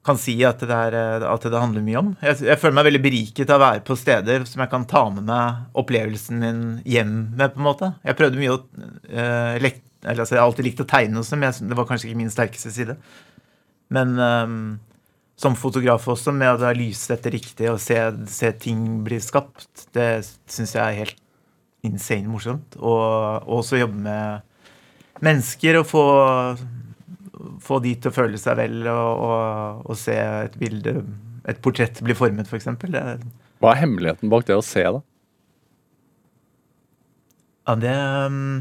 kan 0.04 0.20
si 0.20 0.36
at 0.44 0.60
det, 0.60 0.82
er, 0.92 1.24
at 1.24 1.48
det, 1.48 1.56
handler 1.56 1.86
mye 1.86 2.02
om. 2.02 2.10
Jeg, 2.20 2.42
jeg, 2.50 2.60
føler 2.60 2.76
meg 2.82 2.90
veldig 2.90 3.04
beriket 3.06 3.54
av 3.54 3.62
å 3.62 3.64
være 3.64 3.86
på 3.88 3.96
steder 4.02 4.44
som 4.50 4.66
jeg 4.66 4.74
kan 4.74 4.90
ta 4.92 5.06
med 5.14 5.30
meg 5.30 5.80
opplevelsen 5.80 6.44
min 6.44 6.62
hjem 6.84 7.16
med, 7.30 7.56
på 7.56 7.64
en 7.64 7.70
måte. 7.70 7.94
Jeg 8.04 8.20
prøvde 8.20 8.44
mye 8.44 8.58
å 8.58 8.60
uh, 8.60 9.56
lek, 9.64 9.80
eller, 10.04 10.24
altså, 10.24 10.36
Jeg 10.36 10.42
har 10.42 10.48
alltid 10.50 10.68
likt 10.68 10.82
å 10.84 10.88
tegne 10.90 11.22
også, 11.22 11.38
men 11.38 11.70
det 11.70 11.78
var 11.78 11.88
kanskje 11.90 12.10
ikke 12.10 12.22
min 12.22 12.34
sterkeste 12.34 12.72
side. 12.74 12.96
Men 13.94 14.16
um, 14.18 14.62
som 15.40 15.58
fotograf 15.58 16.08
også, 16.10 16.34
med 16.36 16.64
å 16.64 16.74
lyse 16.78 17.12
dette 17.12 17.34
riktig 17.34 17.70
og 17.72 17.80
se, 17.82 17.98
se, 18.32 18.52
ting 18.62 19.02
bli 19.06 19.20
skapt, 19.22 19.88
det 19.96 20.24
syns 20.50 20.76
jeg 20.78 20.82
er 20.82 21.00
helt 21.04 21.22
insane 21.86 22.30
morsomt. 22.30 22.78
Og, 22.80 23.06
og 23.46 23.62
også 23.62 23.82
jobbe 23.82 24.02
med 24.08 25.22
mennesker 25.22 25.82
og 25.82 25.88
få, 25.90 26.06
få 27.62 27.82
de 27.86 27.96
til 27.98 28.10
å 28.10 28.16
føle 28.16 28.42
seg 28.42 28.58
vel 28.58 28.82
og, 28.90 29.26
og, 29.30 29.86
og 29.90 30.00
se 30.00 30.18
et 30.18 30.58
bilde, 30.62 31.02
et 31.50 31.62
portrett 31.62 32.02
bli 32.06 32.18
formet, 32.18 32.50
f.eks. 32.50 32.70
For 32.82 33.02
Hva 33.62 33.74
er 33.74 33.84
hemmeligheten 33.84 34.34
bak 34.34 34.50
det 34.50 34.58
å 34.58 34.66
se, 34.66 34.86
da? 34.98 35.04
Ja, 37.70 37.76
det 37.78 37.98
um 38.26 38.56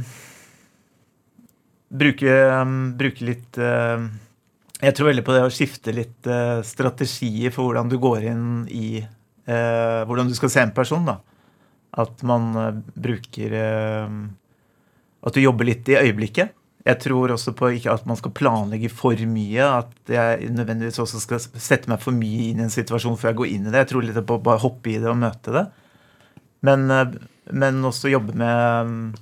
bruke, 1.91 2.35
um, 2.63 2.93
bruke 2.99 3.25
litt 3.27 3.59
uh, 3.59 4.07
Jeg 4.81 4.97
tror 4.97 5.11
veldig 5.11 5.25
på 5.27 5.35
det 5.37 5.47
å 5.47 5.53
skifte 5.53 5.95
litt 5.95 6.29
uh, 6.31 6.61
strategier 6.67 7.53
for 7.55 7.69
hvordan 7.69 7.91
du 7.91 7.99
går 8.01 8.31
inn 8.31 8.47
i 8.71 9.03
uh, 9.03 10.07
Hvordan 10.07 10.31
du 10.31 10.37
skal 10.39 10.53
se 10.53 10.63
en 10.65 10.77
person. 10.77 11.05
da. 11.09 11.19
At 11.99 12.23
man 12.23 12.53
bruker 12.95 13.55
at 15.21 15.35
du 15.35 15.41
jobber 15.43 15.67
litt 15.67 15.89
i 15.91 15.97
øyeblikket. 15.99 16.53
Jeg 16.87 16.99
tror 17.03 17.33
også 17.35 17.51
på 17.59 17.73
ikke 17.75 17.91
at 17.93 18.05
man 18.07 18.17
skal 18.17 18.33
planlegge 18.37 18.93
for 18.95 19.19
mye. 19.27 19.65
At 19.83 20.13
jeg 20.15 20.53
nødvendigvis 20.55 21.01
også 21.03 21.19
skal 21.25 21.43
sette 21.43 21.91
meg 21.91 21.99
for 22.01 22.15
mye 22.15 22.53
inn 22.53 22.63
i 22.63 22.65
en 22.69 22.71
situasjon 22.71 23.19
før 23.19 23.33
jeg 23.33 23.41
går 23.41 23.51
inn 23.51 23.67
i 23.67 23.73
det. 23.73 23.83
Jeg 23.83 23.91
tror 23.91 24.07
litt 24.07 24.23
på 24.23 24.39
å 24.39 24.45
bare 24.47 24.63
hoppe 24.63 24.93
i 24.93 25.01
det 25.03 25.11
og 25.11 25.19
møte 25.19 25.57
det. 25.57 25.65
Men, 26.69 26.87
men 27.51 27.91
også 27.91 28.15
jobbe 28.15 28.39
med 28.39 29.19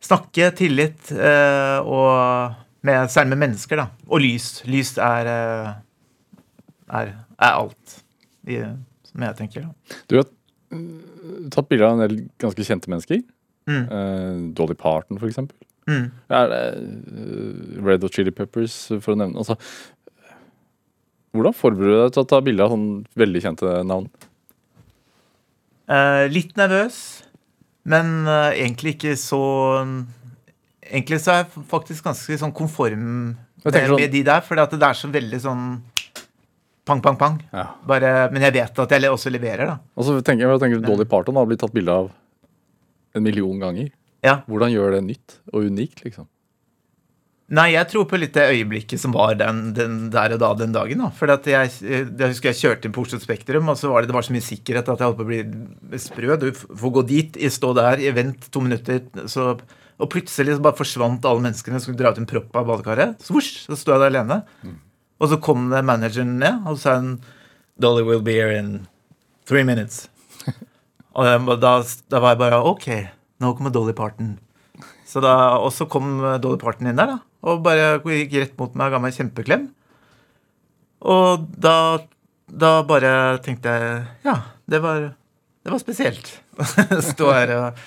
Snakke, 0.00 0.50
tillit, 0.56 1.10
eh, 1.12 1.78
og 1.84 2.54
med, 2.86 3.10
særlig 3.12 3.34
med 3.34 3.42
mennesker, 3.44 3.82
da. 3.82 3.88
Og 4.08 4.22
lys. 4.24 4.62
Lys 4.70 4.94
er, 4.96 5.28
eh, 5.28 5.72
er, 7.00 7.12
er 7.36 7.50
alt, 7.50 7.98
i, 8.48 8.62
som 9.10 9.26
jeg 9.26 9.38
tenker. 9.42 9.68
da. 9.68 9.98
Du 10.08 10.16
har 10.20 10.30
tatt 11.52 11.68
bilder 11.68 11.90
av 11.90 11.98
en 11.98 12.04
del 12.06 12.22
ganske 12.40 12.64
kjente 12.64 12.92
mennesker. 12.92 13.20
Mm. 13.68 13.84
Eh, 13.84 14.40
Dolly 14.56 14.78
Parton, 14.78 15.20
for 15.20 15.28
eksempel. 15.28 15.58
Mm. 15.90 16.10
Er 16.30 16.52
Red 17.84 18.04
og 18.06 18.12
Chili 18.14 18.32
Peppers, 18.34 18.86
for 19.00 19.14
å 19.14 19.18
nevne 19.18 19.40
altså, 19.40 19.56
Hvordan 21.30 21.54
forbereder 21.54 21.94
du 21.94 22.02
deg 22.02 22.14
til 22.14 22.24
å 22.24 22.28
ta 22.30 22.40
bilde 22.42 22.64
av 22.64 22.72
sånn 22.74 22.86
veldig 23.18 23.42
kjente 23.44 23.74
navn? 23.86 24.08
Eh, 25.90 26.24
litt 26.30 26.56
nervøs, 26.58 26.96
men 27.84 28.10
uh, 28.28 28.50
egentlig 28.52 28.96
ikke 28.98 29.16
så 29.18 29.40
Egentlig 30.90 31.20
så 31.22 31.30
er 31.32 31.36
jeg 31.44 31.62
faktisk 31.70 32.02
ganske 32.02 32.36
sånn 32.40 32.52
konform 32.56 33.02
med, 33.62 33.74
sånn- 33.76 33.94
med 34.00 34.10
de 34.10 34.22
der, 34.26 34.40
for 34.42 34.58
det 34.58 34.82
er 34.82 34.96
så 34.98 35.06
veldig 35.12 35.38
sånn 35.38 35.64
pang, 36.88 36.98
pang, 37.04 37.16
pang. 37.20 37.36
Ja. 37.52 37.68
Bare, 37.86 38.10
men 38.32 38.42
jeg 38.42 38.56
vet 38.56 38.80
at 38.82 38.90
jeg 38.96 39.12
også 39.12 39.30
leverer, 39.30 39.68
da. 39.70 39.76
Og 39.94 40.08
så 40.08 40.16
tenker 40.18 40.48
jeg, 40.48 40.50
jeg 40.56 40.62
tenker 40.64 40.82
Dolly 40.82 41.06
Parton 41.06 41.38
har 41.38 41.46
blitt 41.46 41.60
tatt 41.62 41.74
bilde 41.76 41.94
av 41.94 42.10
en 43.14 43.22
million 43.22 43.60
ganger. 43.62 43.92
Ja. 44.26 44.40
Hvordan 44.50 44.72
gjør 44.74 44.96
det 44.96 45.04
nytt 45.06 45.38
og 45.52 45.68
unikt, 45.70 46.02
liksom? 46.02 46.26
Nei, 47.50 47.72
jeg 47.72 47.88
tror 47.90 48.04
på 48.06 48.18
litt 48.20 48.36
det 48.36 48.44
øyeblikket 48.52 49.00
som 49.02 49.14
var 49.16 49.32
den, 49.34 49.72
den 49.74 49.94
der 50.14 50.36
og 50.36 50.38
da 50.38 50.52
den 50.54 50.74
dagen. 50.74 51.00
da. 51.02 51.08
For 51.18 51.26
jeg, 51.26 51.72
jeg 51.82 52.28
husker 52.30 52.52
jeg 52.52 52.58
kjørte 52.60 52.86
inn 52.86 52.92
på 52.94 53.02
Oslo 53.02 53.18
Spektrum, 53.18 53.72
og 53.72 53.78
så 53.78 53.88
var 53.90 54.04
det, 54.04 54.10
det 54.12 54.14
var 54.14 54.26
så 54.26 54.34
mye 54.36 54.44
sikkerhet 54.46 54.86
at 54.86 55.00
jeg 55.02 55.08
holdt 55.08 55.18
på 55.18 55.24
å 55.26 55.30
bli 55.32 55.98
sprø. 55.98 56.36
Du 56.38 56.46
får 56.54 56.92
gå 56.94 57.02
dit, 57.08 57.38
stå 57.50 57.72
der, 57.74 58.02
vent 58.14 58.46
to 58.54 58.62
minutter, 58.62 59.00
så, 59.30 59.48
og 59.98 60.10
plutselig 60.12 60.54
så 60.54 60.62
bare 60.62 60.78
forsvant 60.78 61.26
alle 61.26 61.42
menneskene. 61.48 61.80
Skulle 61.82 61.98
dra 61.98 62.12
ut 62.14 62.20
en 62.22 62.28
propp 62.30 62.54
av 62.60 62.68
badekaret. 62.68 63.24
Svosj, 63.26 63.64
så 63.64 63.78
sto 63.80 63.96
jeg 63.96 64.04
der 64.04 64.12
alene. 64.12 64.38
Og 65.18 65.32
så 65.32 65.38
kom 65.42 65.66
manageren 65.74 66.36
ned, 66.38 66.60
og 66.70 66.78
sa 66.78 67.00
en, 67.00 67.16
Dolly 67.82 68.04
will 68.06 68.22
be 68.22 68.36
here 68.36 68.54
in 68.54 68.86
three 69.48 69.66
minutes. 69.66 70.04
og 71.18 71.50
da, 71.58 71.74
da 71.82 72.22
var 72.22 72.36
jeg 72.36 72.42
bare 72.44 72.62
OK, 72.70 72.86
nå 73.42 73.50
kommer 73.58 73.74
Dolly 73.74 73.96
Parton. 73.98 74.36
Så 75.10 75.18
da, 75.24 75.34
og 75.58 75.72
så 75.74 75.88
kom 75.90 76.20
Dolly 76.38 76.60
Parton 76.62 76.86
inn 76.86 77.02
der, 77.02 77.16
da. 77.16 77.18
Og 77.46 77.62
bare 77.64 78.00
gikk 78.04 78.36
rett 78.36 78.58
mot 78.60 78.74
meg 78.76 78.90
og 78.90 78.96
ga 78.96 79.02
meg 79.02 79.12
en 79.12 79.18
kjempeklem. 79.22 79.68
Og 81.10 81.46
da, 81.56 81.76
da 82.46 82.74
bare 82.84 83.12
tenkte 83.44 83.72
jeg 83.72 84.02
Ja, 84.26 84.36
det 84.68 84.82
var, 84.84 85.10
det 85.64 85.72
var 85.72 85.80
spesielt. 85.80 86.34
Stå 87.12 87.32
her 87.32 87.54
og 87.56 87.80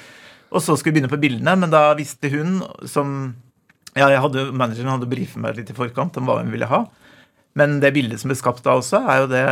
Og 0.54 0.62
så 0.62 0.76
skulle 0.78 0.93
vi 0.93 1.01
begynne 1.01 1.14
på 1.14 1.22
bildene, 1.22 1.56
men 1.58 1.74
da 1.74 1.91
visste 1.97 2.30
hun 2.34 2.62
som 2.89 3.34
Ja, 3.93 4.10
jeg 4.10 4.22
hadde, 4.24 4.49
manageren 4.58 4.95
hadde 4.95 5.10
brifet 5.10 5.41
meg 5.41 5.58
litt 5.60 5.70
i 5.70 5.78
forkant 5.78 6.18
om 6.18 6.30
hva 6.30 6.39
hun 6.41 6.54
ville 6.54 6.70
ha. 6.70 6.86
Men 7.54 7.78
det 7.84 7.91
bildet 7.93 8.22
som 8.22 8.32
ble 8.32 8.38
skapt 8.38 8.64
da 8.66 8.80
også, 8.80 9.04
er 9.06 9.20
jo 9.22 9.30
det 9.30 9.43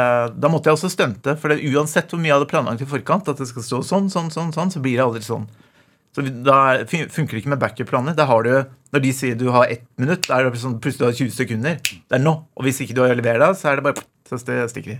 Da 0.41 0.49
måtte 0.49 0.71
jeg 0.71 0.79
også 0.79 0.89
stunte. 0.89 1.35
For 1.37 1.53
det, 1.53 1.61
uansett 1.69 2.09
hvor 2.09 2.21
mye 2.21 2.31
jeg 2.31 2.39
hadde 2.39 2.49
planlagt 2.49 2.81
i 2.81 2.89
forkant, 2.89 3.29
at 3.29 3.41
det 3.41 3.49
skal 3.51 3.65
stå 3.67 3.81
sånn, 3.85 4.09
sånn, 4.13 4.31
sånn, 4.33 4.53
sånn, 4.55 4.73
så 4.73 4.81
blir 4.81 4.97
det 4.97 5.05
aldri 5.05 5.21
sånn. 5.25 5.45
Så 6.11 6.25
da 6.43 6.57
funker 6.89 7.31
det 7.31 7.39
ikke 7.41 7.53
med 7.53 7.61
backup-planer. 7.61 8.15
Da 8.17 8.25
har 8.27 8.43
du, 8.43 8.51
Når 8.91 9.03
de 9.05 9.11
sier 9.15 9.35
du 9.39 9.45
har 9.55 9.69
ett 9.71 9.85
minutt, 10.01 10.25
da 10.27 10.41
er 10.41 10.49
det 10.49 10.59
sånn, 10.59 10.79
plutselig 10.83 10.99
du 10.99 11.07
har 11.07 11.13
20 11.15 11.35
sekunder. 11.37 11.77
Det 11.79 12.17
er 12.17 12.23
nå. 12.23 12.33
Og 12.57 12.65
hvis 12.67 12.81
ikke 12.83 12.97
du 12.97 13.05
har 13.05 13.13
levert 13.15 13.39
da, 13.39 13.53
så 13.55 13.69
er 13.71 13.79
det 13.79 13.85
bare 13.85 14.03
så 14.27 14.35
st- 14.41 14.65
stikker 14.73 14.97
de. 14.97 14.99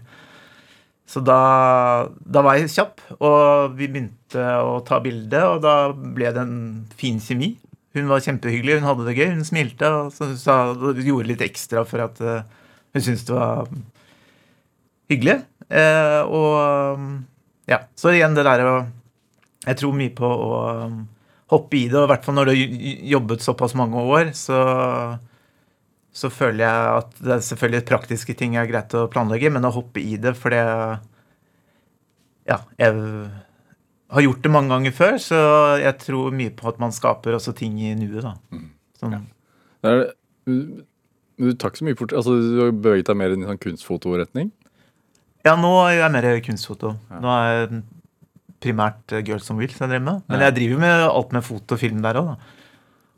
Så 1.11 1.19
da, 1.27 2.07
da 2.23 2.43
var 2.45 2.55
jeg 2.55 2.71
kjapp, 2.71 3.01
og 3.19 3.73
vi 3.75 3.89
begynte 3.91 4.45
å 4.63 4.77
ta 4.87 5.01
bilde, 5.03 5.41
og 5.43 5.59
da 5.65 5.73
ble 5.91 6.31
det 6.31 6.39
en 6.45 6.55
fin 6.95 7.19
kjemi. 7.19 7.57
Hun 7.97 8.07
var 8.07 8.23
kjempehyggelig, 8.23 8.77
hun 8.79 8.87
hadde 8.87 9.09
det 9.09 9.17
gøy, 9.17 9.33
hun 9.33 9.43
smilte 9.43 9.89
og 9.91 10.13
så 10.15 10.29
sa, 10.39 10.55
gjorde 10.71 11.27
litt 11.27 11.43
ekstra 11.43 11.83
for 11.83 12.05
at 12.05 12.21
uh, 12.23 12.45
hun 12.95 13.03
syntes 13.03 13.25
det 13.27 13.35
var 13.35 13.67
hyggelig. 15.11 15.41
Uh, 15.67 16.21
og 16.31 17.67
ja, 17.67 17.81
så 17.99 18.15
igjen 18.15 18.35
det 18.39 18.47
der 18.47 18.63
å 18.67 18.75
Jeg 19.67 19.77
tror 19.77 19.93
mye 19.97 20.13
på 20.17 20.25
å 20.25 20.61
um, 20.87 21.01
hoppe 21.53 21.77
i 21.77 21.83
det, 21.91 21.99
og 21.99 22.07
i 22.07 22.11
hvert 22.13 22.25
fall 22.25 22.37
når 22.37 22.49
du 22.49 22.53
har 22.53 22.95
jobbet 23.15 23.45
såpass 23.45 23.75
mange 23.77 24.01
år, 24.01 24.31
så 24.37 24.61
så 26.11 26.27
føler 26.27 26.65
jeg 26.65 26.87
at 26.99 27.13
det 27.23 27.31
er 27.37 27.43
selvfølgelig 27.47 27.87
praktiske 27.87 28.33
ting 28.35 28.57
er 28.59 28.67
greit 28.67 28.91
å 28.99 29.05
planlegge, 29.11 29.51
men 29.53 29.63
å 29.67 29.71
hoppe 29.71 30.01
i 30.03 30.17
det 30.19 30.33
for 30.35 30.51
det 30.51 30.63
Ja, 32.49 32.57
jeg 32.81 32.97
har 34.11 34.25
gjort 34.25 34.41
det 34.43 34.51
mange 34.51 34.73
ganger 34.73 34.95
før, 34.95 35.19
så 35.23 35.37
jeg 35.79 35.95
tror 36.03 36.33
mye 36.35 36.51
på 36.51 36.67
at 36.67 36.81
man 36.83 36.91
skaper 36.91 37.37
også 37.37 37.53
ting 37.55 37.77
i 37.79 37.93
nuet, 37.95 38.25
da. 38.25 38.33
Sånn, 38.99 39.21
Det 39.81 39.93
er, 39.93 40.03
men 41.39 41.53
du 41.53 41.55
tar 41.55 41.71
ikke 41.71 41.81
så 41.81 41.87
mye 41.87 41.97
for 41.97 42.17
Altså, 42.17 42.35
du 42.35 42.59
har 42.59 42.75
beveget 42.75 43.07
deg 43.07 43.17
mer 43.21 43.31
i 43.31 43.39
en 43.39 43.47
sånn 43.47 43.63
kunstfotoretning? 43.63 44.51
Ja, 45.47 45.55
nå 45.57 45.71
er 45.87 45.95
jeg 45.95 46.13
mer 46.13 46.27
kunstfoto. 46.45 46.91
Nå 47.23 47.31
er 47.33 47.47
jeg 47.55 47.81
primært 48.61 49.15
eh, 49.15 49.23
Girls 49.27 49.49
on 49.51 49.59
Wheels 49.61 49.77
jeg 49.79 49.89
driver 49.89 50.07
med. 50.07 50.25
Men 50.31 50.45
jeg 50.47 50.57
driver 50.57 50.83
med 50.85 51.05
alt 51.09 51.37
med 51.37 51.45
foto 51.45 51.77
og 51.77 51.81
film 51.81 52.01
der 52.05 52.21
òg. 52.21 52.33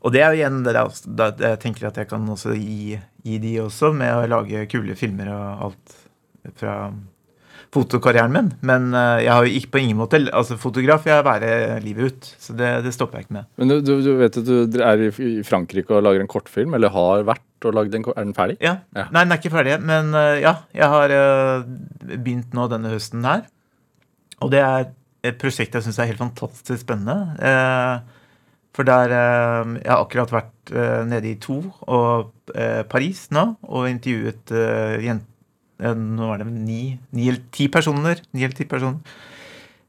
Og 0.04 0.12
det 0.12 0.20
er 0.20 0.34
jo 0.34 0.42
igjen 0.42 0.60
det 0.66 0.74
der, 0.76 1.34
jeg 1.40 1.60
tenker 1.62 1.88
at 1.88 1.96
jeg 1.96 2.10
kan 2.10 2.28
også 2.28 2.52
gi, 2.58 2.98
gi 3.24 3.40
de 3.40 3.56
også, 3.62 3.94
med 3.96 4.12
å 4.12 4.28
lage 4.28 4.66
kule 4.68 4.96
filmer 4.98 5.30
og 5.32 5.68
alt 5.68 5.94
fra 6.60 6.74
fotokarrieren 7.74 8.32
min. 8.34 8.50
Men 8.68 8.90
eh, 8.94 9.24
jeg 9.24 9.32
har 9.32 9.46
jo 9.46 9.54
ikke 9.58 9.72
på 9.74 9.80
ingen 9.82 9.98
måte 9.98 10.20
Altså, 10.24 10.58
fotograf 10.60 11.06
vil 11.06 11.14
jeg 11.14 11.26
være 11.26 11.78
livet 11.84 12.12
ut. 12.12 12.28
Så 12.40 12.56
det, 12.58 12.70
det 12.84 12.92
stopper 12.94 13.18
jeg 13.18 13.26
ikke 13.26 13.38
med. 13.38 13.48
Men 13.60 13.72
du, 13.72 13.94
du, 14.04 14.12
vet 14.20 14.38
at 14.40 14.50
du 14.50 14.78
er 14.84 15.06
i 15.08 15.32
Frankrike 15.46 15.96
og 15.96 16.04
lager 16.06 16.22
en 16.22 16.30
kortfilm, 16.30 16.76
eller 16.76 16.92
har 16.94 17.24
vært 17.26 17.68
og 17.68 17.78
lagd 17.78 17.96
en 17.96 18.04
Er 18.12 18.20
den 18.20 18.36
ferdig? 18.36 18.58
Ja. 18.60 18.76
Ja. 18.92 19.08
Nei, 19.08 19.24
den 19.24 19.32
er 19.32 19.40
ikke 19.40 19.54
ferdig, 19.54 19.78
men 19.88 20.12
eh, 20.20 20.42
ja. 20.44 20.58
Jeg 20.76 20.92
har 20.92 21.16
begynt 22.12 22.52
nå 22.52 22.68
denne 22.72 22.92
høsten 22.92 23.24
her. 23.24 23.48
Og 24.44 24.52
det 24.52 24.60
er 24.60 24.92
et 25.24 25.38
prosjekt 25.40 25.76
jeg 25.76 25.86
syns 25.86 25.98
er 26.02 26.10
helt 26.10 26.22
fantastisk 26.22 26.84
spennende. 26.84 27.34
Eh, 27.40 28.22
for 28.74 28.86
der 28.86 29.12
eh, 29.14 29.76
Jeg 29.80 29.90
har 29.90 30.02
akkurat 30.02 30.32
vært 30.34 30.74
eh, 30.74 31.04
nede 31.08 31.30
i 31.30 31.38
to 31.40 31.60
og 31.86 32.32
Paris 32.90 33.30
nå 33.32 33.54
og 33.64 33.86
intervjuet 33.88 34.50
jenter 35.00 35.30
Nå 35.84 36.28
var 36.28 36.38
det 36.38 36.46
ni, 36.46 36.94
ni 37.16 37.24
eller 37.28 37.42
ti 37.52 37.66
personer. 37.72 38.20
Ni 38.32 38.44
eller 38.44 38.54
ti 38.54 38.64
personer. 38.68 39.00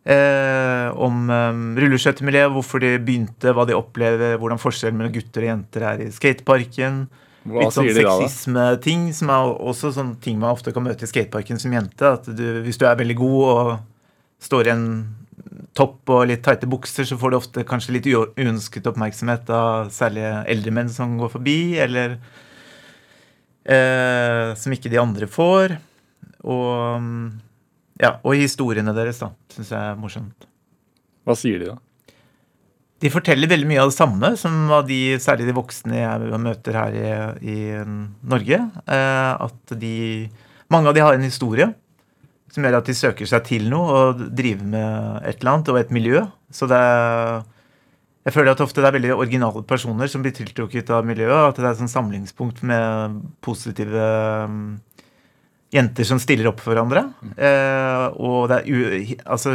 Eh, 0.05 0.87
om 1.01 1.29
eh, 1.33 1.59
rulleskøytemiljøet, 1.81 2.51
hvorfor 2.53 2.81
de 2.83 2.91
begynte, 3.01 3.53
hva 3.57 3.65
de 3.65 3.73
opplever, 3.73 4.35
hvordan 4.37 4.61
forskjellen 4.61 4.99
mellom 4.99 5.15
gutter 5.15 5.47
og 5.47 5.49
jenter 5.49 5.85
er 5.89 6.03
i 6.05 6.09
skateparken. 6.13 6.99
Hva 7.45 7.63
Litt 7.63 7.73
sånn 7.73 7.89
sexisme-ting, 7.93 9.07
som 9.17 9.31
er 9.33 9.49
også 9.69 9.91
sånn 9.95 10.15
ting 10.21 10.37
man 10.41 10.53
ofte 10.53 10.73
kan 10.73 10.85
møte 10.85 11.07
i 11.07 11.09
skateparken 11.09 11.61
som 11.61 11.73
jente. 11.73 12.11
At 12.19 12.29
du, 12.29 12.45
hvis 12.65 12.77
du 12.81 12.85
er 12.85 12.99
veldig 13.01 13.17
god 13.17 13.41
og 13.49 13.71
står 14.45 14.69
i 14.69 14.73
en 14.75 14.87
topp 15.75 16.11
og 16.13 16.25
litt 16.29 16.43
tighte 16.45 16.69
bukser, 16.71 17.07
så 17.07 17.17
får 17.19 17.31
du 17.31 17.37
ofte 17.37 17.65
kanskje 17.67 17.97
litt 17.97 18.07
uønsket 18.07 18.87
oppmerksomhet 18.91 19.49
av 19.53 19.91
særlig 19.93 20.23
eldre 20.51 20.73
menn 20.75 20.91
som 20.91 21.17
går 21.19 21.33
forbi, 21.33 21.59
eller 21.83 22.15
eh, 23.67 24.53
som 24.55 24.75
ikke 24.75 24.91
de 24.93 25.01
andre 25.01 25.29
får. 25.31 25.75
Og 26.45 27.01
mm, 27.03 27.25
ja, 28.03 28.17
og 28.23 28.39
historiene 28.39 28.95
deres, 28.95 29.19
da, 29.23 29.33
syns 29.51 29.73
jeg 29.73 29.91
er 29.91 29.99
morsomt. 29.99 30.47
Hva 31.25 31.35
sier 31.39 31.61
de 31.61 31.73
da? 31.73 31.79
De 33.03 33.11
forteller 33.11 33.49
veldig 33.51 33.67
mye 33.67 33.81
av 33.83 33.91
det 33.91 33.97
samme 33.97 34.31
som 34.39 34.69
av 34.73 34.85
de, 34.87 35.17
særlig 35.21 35.49
de 35.49 35.55
voksne 35.57 35.97
jeg 35.99 36.39
møter 36.41 36.77
her 36.79 36.95
i, 36.95 37.09
i 37.51 37.57
Norge. 38.23 38.61
Eh, 38.87 39.31
at 39.47 39.79
de 39.79 39.95
Mange 40.71 40.89
av 40.89 40.95
de 40.97 41.01
har 41.03 41.13
en 41.13 41.21
historie 41.21 41.67
som 42.55 42.63
gjør 42.63 42.77
at 42.79 42.87
de 42.87 42.95
søker 42.95 43.27
seg 43.27 43.43
til 43.49 43.67
noe 43.71 43.99
og 43.99 44.23
driver 44.31 44.63
med 44.71 45.27
et 45.27 45.41
eller 45.41 45.51
annet 45.51 45.71
og 45.73 45.79
et 45.81 45.93
miljø. 45.93 46.23
Så 46.55 46.69
det 46.71 46.81
Jeg 48.25 48.33
føler 48.33 48.55
at 48.55 48.61
ofte 48.63 48.81
det 48.81 48.87
er 48.89 48.95
veldig 48.95 49.11
originale 49.13 49.61
personer 49.69 50.07
som 50.09 50.23
blir 50.23 50.33
tiltrukket 50.33 50.89
av 50.89 51.05
miljøet. 51.05 51.51
At 51.51 51.59
det 51.59 51.65
er 51.67 51.75
et 51.75 51.81
sånn 51.83 51.91
samlingspunkt 51.91 52.63
med 52.65 53.19
positive 53.45 54.07
mm, 54.49 54.79
jenter 55.75 56.07
som 56.09 56.17
stiller 56.17 56.49
opp 56.49 56.63
for 56.63 56.73
hverandre. 56.73 57.03
Eh, 57.37 58.07
og 58.17 58.49
det 58.49 58.63
er 58.63 59.13
Altså, 59.27 59.53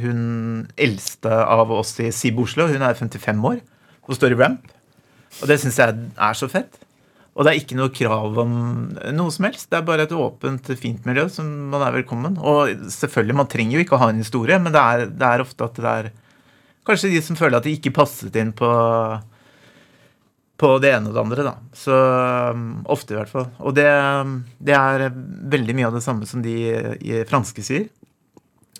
hun 0.00 0.66
eldste 0.74 1.30
av 1.30 1.70
oss 1.70 1.94
i 2.00 2.10
SIB 2.10 2.42
Oslo, 2.42 2.66
hun 2.66 2.82
er 2.82 2.98
55 2.98 3.46
år 3.52 3.60
og 4.08 4.16
står 4.18 4.34
i 4.34 4.40
ramp. 4.42 4.66
Og 5.38 5.46
det 5.46 5.60
syns 5.62 5.78
jeg 5.78 5.94
er 6.18 6.34
så 6.34 6.48
fett. 6.50 6.80
Og 7.38 7.46
det 7.46 7.52
er 7.52 7.60
ikke 7.60 7.78
noe 7.78 7.92
krav 7.94 8.38
om 8.42 8.54
noe 9.14 9.32
som 9.32 9.46
helst. 9.46 9.68
Det 9.70 9.78
er 9.78 9.86
bare 9.86 10.04
et 10.08 10.14
åpent, 10.16 10.72
fint 10.80 11.04
miljø 11.06 11.28
som 11.30 11.46
man 11.72 11.84
er 11.86 11.94
velkommen. 12.00 12.36
Og 12.42 12.72
selvfølgelig, 12.90 13.38
man 13.38 13.50
trenger 13.50 13.78
jo 13.78 13.84
ikke 13.84 13.96
å 13.96 14.02
ha 14.02 14.10
en 14.12 14.22
historie, 14.22 14.58
men 14.60 14.74
det 14.74 14.82
er, 14.82 15.04
det 15.14 15.28
er 15.28 15.44
ofte 15.44 15.68
at 15.68 15.78
det 15.78 15.92
er 15.92 16.10
kanskje 16.88 17.12
de 17.12 17.22
som 17.22 17.38
føler 17.38 17.60
at 17.60 17.68
de 17.68 17.76
ikke 17.76 17.94
passet 17.94 18.34
inn 18.40 18.50
på 18.56 18.70
på 20.60 20.74
det 20.82 20.90
ene 20.92 21.08
og 21.08 21.16
det 21.16 21.22
andre, 21.22 21.44
da. 21.46 21.54
Så 21.76 21.94
um, 22.52 22.64
ofte, 22.92 23.14
i 23.14 23.18
hvert 23.18 23.32
fall. 23.32 23.48
Og 23.64 23.72
det, 23.76 23.88
det, 24.60 24.76
er 24.76 25.06
veldig 25.54 25.76
mye 25.78 25.88
av 25.88 25.96
det 25.96 26.04
samme 26.04 26.28
som 26.28 26.42
de 26.44 26.54
i 27.00 27.22
franske 27.28 27.64
sier. 27.64 27.86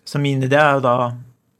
Så 0.04 0.20
min 0.20 0.42
idé 0.44 0.58
er 0.60 0.76
jo 0.78 0.84
da 0.84 0.94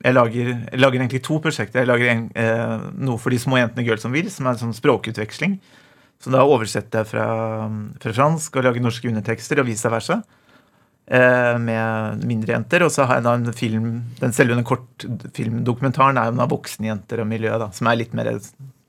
Jeg 0.01 0.16
lager, 0.16 0.47
jeg 0.49 0.80
lager 0.80 0.97
egentlig 0.97 1.22
to 1.24 1.38
prosjekter. 1.45 1.82
Jeg 1.82 1.88
lager 1.91 2.09
en, 2.09 2.22
eh, 2.32 2.84
noe 3.05 3.20
for 3.20 3.32
de 3.32 3.36
små 3.41 3.59
jentene 3.59 3.84
Girls 3.84 4.01
som 4.01 4.14
vil, 4.16 4.30
som 4.32 4.47
er 4.47 4.55
en 4.55 4.62
sånn 4.62 4.76
språkutveksling. 4.78 5.59
Så 6.20 6.32
da 6.34 6.44
oversetter 6.44 7.00
jeg 7.00 7.10
fra, 7.14 7.26
fra 8.02 8.12
fransk 8.12 8.58
og 8.58 8.66
lager 8.66 8.84
norske 8.84 9.08
undertekster, 9.08 9.62
og 9.62 9.68
vice 9.70 9.90
versa. 9.92 10.20
Eh, 11.10 11.56
med 11.58 12.22
mindre 12.22 12.54
jenter. 12.54 12.84
Og 12.86 12.92
så 12.94 13.02
har 13.08 13.18
jeg 13.18 13.26
da 13.26 13.32
en 13.34 13.52
film 13.56 13.86
Den 14.20 14.34
selve 14.36 14.54
den 14.54 14.66
kortfilmdokumentaren 14.66 16.20
er 16.20 16.30
jo 16.30 16.42
av 16.44 16.52
voksne 16.52 16.86
jenter 16.86 17.24
og 17.24 17.30
miljø, 17.30 17.56
da, 17.58 17.70
som 17.74 17.88
er 17.90 17.98
litt 17.98 18.14
mer 18.14 18.30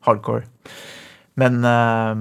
hardcore. 0.06 0.46
Men 1.42 1.64
uh, 1.66 2.14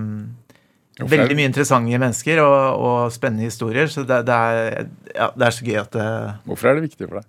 veldig 1.10 1.36
mye 1.36 1.50
interessante 1.50 2.00
mennesker 2.00 2.40
og, 2.44 2.80
og 2.80 3.12
spennende 3.12 3.50
historier. 3.50 3.90
Så 3.92 4.06
det, 4.08 4.22
det, 4.30 4.38
er, 4.38 4.88
ja, 5.12 5.28
det, 5.34 5.44
er, 5.44 5.56
så 5.58 5.68
gøy 5.68 5.80
at 5.82 5.92
det 5.92 6.08
Hvorfor 6.48 6.70
er 6.70 6.78
det 6.78 6.86
viktig 6.88 7.08
for 7.08 7.20
deg? 7.20 7.28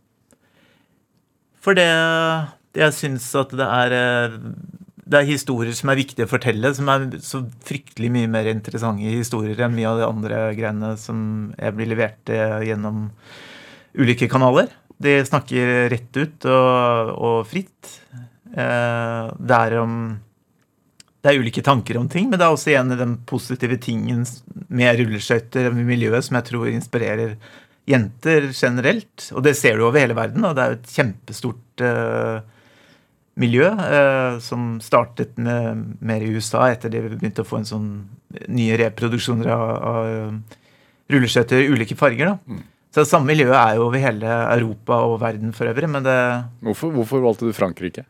For 1.62 1.78
det 1.78 1.90
Jeg 2.80 2.96
syns 2.96 3.28
at 3.36 3.52
det 3.58 3.68
er 3.68 3.98
eh, 3.98 4.40
det 5.12 5.20
er 5.20 5.30
historier 5.30 5.76
som 5.76 5.92
er 5.92 6.00
viktige 6.00 6.28
å 6.28 6.32
fortelle, 6.32 6.72
som 6.76 6.90
er 6.94 7.08
så 7.26 7.44
fryktelig 7.68 8.12
mye 8.16 8.30
mer 8.32 8.48
interessante 8.52 9.12
historier 9.12 9.60
enn 9.66 9.76
mye 9.76 9.90
av 9.90 10.00
de 10.00 10.08
andre 10.08 10.42
greiene 10.58 10.94
som 11.00 11.24
jeg 11.58 11.76
blir 11.78 11.92
levert 11.92 12.32
eh, 12.32 12.62
gjennom 12.70 13.10
ulike 14.00 14.30
kanaler. 14.32 14.72
De 15.02 15.18
snakker 15.28 15.90
rett 15.92 16.18
ut 16.22 16.46
og, 16.48 17.16
og 17.18 17.40
fritt. 17.50 17.96
det 18.52 19.58
er 19.58 19.74
det 21.22 21.30
er 21.30 21.42
ulike 21.42 21.62
tanker 21.62 22.00
om 22.00 22.08
ting, 22.10 22.30
men 22.30 22.40
det 22.40 22.46
er 22.46 22.54
også 22.54 22.72
igjen 22.72 22.96
den 22.98 23.18
positive 23.30 23.78
tingen 23.82 24.24
med 24.74 24.98
rulleskøyter 24.98 25.70
og 25.70 25.78
miljøet 25.78 26.26
som 26.26 26.40
jeg 26.40 26.48
tror 26.50 26.72
inspirerer 26.72 27.36
jenter 27.90 28.50
generelt. 28.50 29.28
Og 29.36 29.46
det 29.46 29.54
ser 29.60 29.78
du 29.78 29.86
over 29.86 30.02
hele 30.02 30.18
verden, 30.18 30.46
og 30.48 30.58
det 30.58 30.64
er 30.64 30.74
jo 30.74 30.80
et 30.80 30.96
kjempestort 30.96 31.84
uh, 31.86 32.42
miljø 33.40 33.70
eh, 33.72 34.40
som 34.44 34.76
startet 34.84 35.38
med, 35.40 35.86
mer 36.04 36.24
i 36.24 36.32
USA 36.36 36.68
etter 36.72 36.92
de 36.92 37.04
begynte 37.06 37.46
å 37.46 37.48
få 37.48 37.62
en 37.62 37.70
sånn 37.70 37.92
nye 38.52 38.76
reproduksjoner 38.80 39.52
av, 39.52 39.72
av 39.92 41.12
rulleskøyter 41.12 41.64
i 41.64 41.72
ulike 41.72 41.98
farger. 42.00 42.34
da. 42.34 42.38
Mm. 42.48 42.64
Så 42.92 43.06
det 43.06 43.08
samme 43.08 43.32
miljøet 43.32 43.56
er 43.56 43.78
jo 43.78 43.86
over 43.88 44.04
hele 44.04 44.32
Europa 44.52 44.98
og 45.08 45.22
verden 45.22 45.54
for 45.56 45.72
øvrig. 45.72 45.90
men 45.90 46.04
det... 46.04 46.18
Hvorfor, 46.60 46.92
hvorfor 46.92 47.24
valgte 47.24 47.48
du 47.48 47.56
Frankrike? 47.56 48.04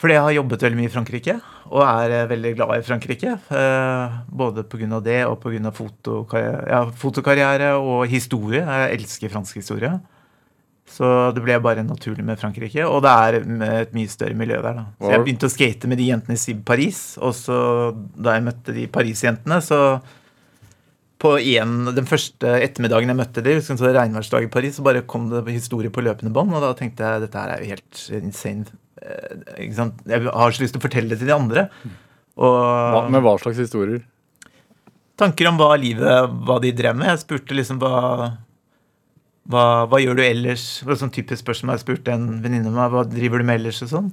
Fordi 0.00 0.16
jeg 0.16 0.24
har 0.24 0.34
jobbet 0.36 0.64
veldig 0.64 0.78
mye 0.78 0.88
i 0.88 0.92
Frankrike 0.92 1.34
og 1.70 1.82
er 1.84 2.12
eh, 2.12 2.26
veldig 2.28 2.54
glad 2.56 2.72
i 2.78 2.84
Frankrike. 2.84 3.36
Eh, 3.60 4.16
både 4.28 4.64
pga. 4.68 5.00
det 5.04 5.20
og 5.28 5.38
pga. 5.40 5.70
Fotokarriere, 5.72 6.64
ja, 6.68 6.80
fotokarriere 6.90 7.70
og 7.76 8.06
historie. 8.08 8.64
Jeg 8.64 8.98
elsker 8.98 9.32
fransk 9.32 9.60
historie. 9.60 9.92
Så 10.94 11.08
det 11.34 11.42
ble 11.42 11.56
bare 11.64 11.82
naturlig 11.86 12.24
med 12.26 12.38
Frankrike. 12.38 12.84
Og 12.86 13.00
det 13.04 13.12
er 13.12 13.38
et 13.80 13.94
mye 13.96 14.10
større 14.10 14.36
miljø 14.38 14.60
der. 14.62 14.82
da. 14.82 14.84
Så 15.00 15.14
jeg 15.14 15.24
begynte 15.24 15.48
å 15.48 15.54
skate 15.54 15.90
med 15.90 15.98
de 15.98 16.10
jentene 16.10 16.36
i 16.36 16.58
Paris. 16.72 17.00
Og 17.24 17.32
så 17.38 17.56
da 17.94 18.36
jeg 18.36 18.46
møtte 18.46 18.76
de 18.76 18.84
Paris-jentene, 18.92 19.58
så 19.64 19.80
på 21.24 21.34
en, 21.40 21.74
den 21.96 22.06
første 22.06 22.52
ettermiddagen 22.60 23.10
jeg 23.10 23.16
møtte 23.16 23.42
dem, 23.46 23.62
så 23.64 23.78
regnværsdag 23.80 24.44
i 24.44 24.52
Paris, 24.52 24.76
så 24.76 24.84
bare 24.84 25.06
kom 25.08 25.30
det 25.32 25.46
historie 25.48 25.90
på 25.90 26.04
løpende 26.04 26.34
bånd. 26.34 26.52
Og 26.52 26.62
da 26.62 26.74
tenkte 26.78 27.06
jeg 27.06 27.24
dette 27.24 27.44
er 27.48 27.64
jo 27.64 27.72
helt 27.72 28.06
insane 28.20 28.68
Eh, 29.04 29.36
jeg 29.58 30.24
har 30.24 30.54
så 30.54 30.62
lyst 30.62 30.76
til 30.76 30.80
å 30.80 30.86
fortelle 30.86 31.12
det 31.12 31.20
til 31.20 31.30
de 31.30 31.36
andre. 31.36 31.68
Og, 32.34 32.54
hva, 32.54 33.04
med 33.12 33.24
hva 33.24 33.36
slags 33.42 33.60
historier? 33.62 34.02
Tanker 35.20 35.46
om 35.46 35.60
hva 35.60 35.76
livet 35.78 36.32
Hva 36.48 36.56
de 36.62 36.72
drev 36.74 36.96
med. 36.98 37.12
Jeg 37.12 37.22
spurte 37.22 37.54
liksom 37.54 37.78
hva 37.82 38.32
hva, 39.50 39.84
hva 39.90 40.00
gjør 40.00 40.18
du 40.18 40.22
ellers? 40.24 40.64
Det 40.80 40.88
var 40.88 41.00
sånn 41.00 41.12
typisk 41.14 41.42
spørsmål 41.42 41.76
jeg 41.76 41.84
spurte 41.84 42.14
en 42.14 42.28
venninne 42.44 42.72
meg. 42.72 42.92
Hva 42.94 43.04
driver 43.08 43.42
du 43.42 43.48
med 43.48 43.60
ellers? 43.60 43.82
og 43.84 43.90
sånn. 43.92 44.10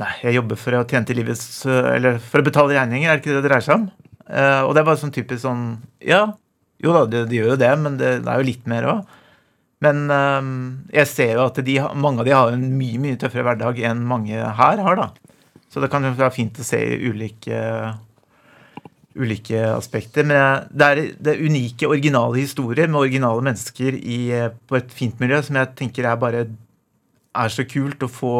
Nei, 0.00 0.12
jeg 0.24 0.38
jobber 0.38 0.58
for 0.58 0.78
å 0.78 0.86
tjene 0.88 1.04
til 1.04 1.18
livets 1.20 1.66
Eller 1.68 2.16
for 2.16 2.40
å 2.40 2.46
betale 2.46 2.78
regninger, 2.78 3.10
er 3.10 3.18
det 3.18 3.20
ikke 3.20 3.34
det 3.34 3.42
det 3.42 3.48
dreier 3.50 3.64
seg 3.66 3.74
om? 3.76 3.90
Uh, 4.24 4.62
og 4.64 4.70
det 4.72 4.80
er 4.80 4.86
bare 4.86 5.00
sånn 5.02 5.12
typisk 5.12 5.42
sånn 5.42 5.66
Ja, 6.00 6.22
jo 6.80 6.94
da, 6.94 7.02
de, 7.10 7.26
de 7.28 7.36
gjør 7.36 7.52
jo 7.52 7.58
det, 7.60 7.72
men 7.82 7.98
det, 8.00 8.12
det 8.24 8.30
er 8.32 8.40
jo 8.40 8.46
litt 8.48 8.70
mer 8.70 8.86
òg. 8.88 9.18
Men 9.84 10.06
uh, 10.08 10.40
jeg 10.94 11.10
ser 11.10 11.34
jo 11.36 11.44
at 11.44 11.60
de, 11.66 11.76
mange 11.98 12.22
av 12.22 12.30
de 12.30 12.34
har 12.34 12.54
en 12.54 12.64
mye 12.78 13.02
mye 13.02 13.18
tøffere 13.20 13.44
hverdag 13.50 13.82
enn 13.90 14.00
mange 14.08 14.38
her 14.38 14.82
har. 14.86 14.98
da. 14.98 15.10
Så 15.72 15.82
det 15.82 15.90
kan 15.92 16.06
være 16.08 16.32
fint 16.34 16.58
å 16.60 16.66
se 16.66 16.80
ulike, 16.80 17.60
ulike 19.18 19.60
aspekter. 19.72 20.26
Men 20.26 20.68
det 20.70 20.88
er, 20.88 21.00
det 21.18 21.34
er 21.34 21.46
unike, 21.46 21.88
originale 21.88 22.42
historier 22.42 22.90
med 22.90 23.04
originale 23.04 23.44
mennesker 23.44 23.96
i, 23.98 24.20
på 24.68 24.78
et 24.78 24.92
fint 24.94 25.18
miljø 25.22 25.42
som 25.44 25.58
jeg 25.60 25.74
tenker 25.78 26.08
er 26.08 26.20
bare 26.20 26.46
er 27.32 27.52
så 27.52 27.64
kult 27.64 28.02
å 28.04 28.10
få 28.12 28.36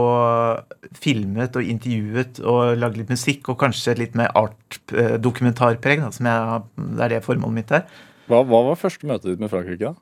filmet 1.01 1.57
og 1.57 1.69
intervjuet 1.75 2.41
og 2.45 2.77
lagd 2.81 2.99
litt 3.01 3.13
musikk, 3.13 3.49
og 3.49 3.61
kanskje 3.63 3.97
litt 3.99 4.17
mer 4.19 4.33
art-dokumentarpreg. 4.37 6.05
Eh, 6.05 6.19
det 6.21 7.07
er 7.07 7.15
det 7.15 7.23
formålet 7.25 7.59
mitt 7.61 7.73
er. 7.73 7.87
Hva, 8.29 8.43
hva 8.45 8.63
var 8.69 8.81
første 8.81 9.09
møtet 9.09 9.33
ditt 9.33 9.43
med 9.43 9.53
Frankrike? 9.53 9.93
da? 9.93 9.95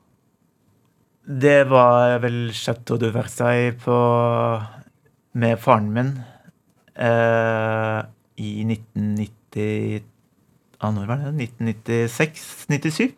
Det 1.21 1.59
var 1.69 2.17
vel 2.23 2.51
Chateau 2.57 2.99
de 2.99 3.11
Versailles 3.13 3.77
på, 3.79 3.97
med 5.39 5.59
faren 5.61 5.91
min 5.95 6.15
eh, 6.97 7.99
i 8.41 8.51
1990 8.65 10.09
ah, 10.81 10.93
Når 10.93 11.09
var 11.09 11.23
det? 11.23 11.49
1996-97. 11.87 13.11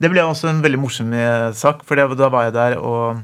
Det 0.00 0.08
ble 0.08 0.24
også 0.24 0.48
en 0.50 0.62
veldig 0.64 0.80
morsom 0.80 1.12
eh, 1.16 1.50
sak, 1.56 1.84
for 1.86 1.98
da 1.98 2.30
var 2.32 2.48
jeg 2.48 2.56
der 2.56 2.78
og 2.78 3.20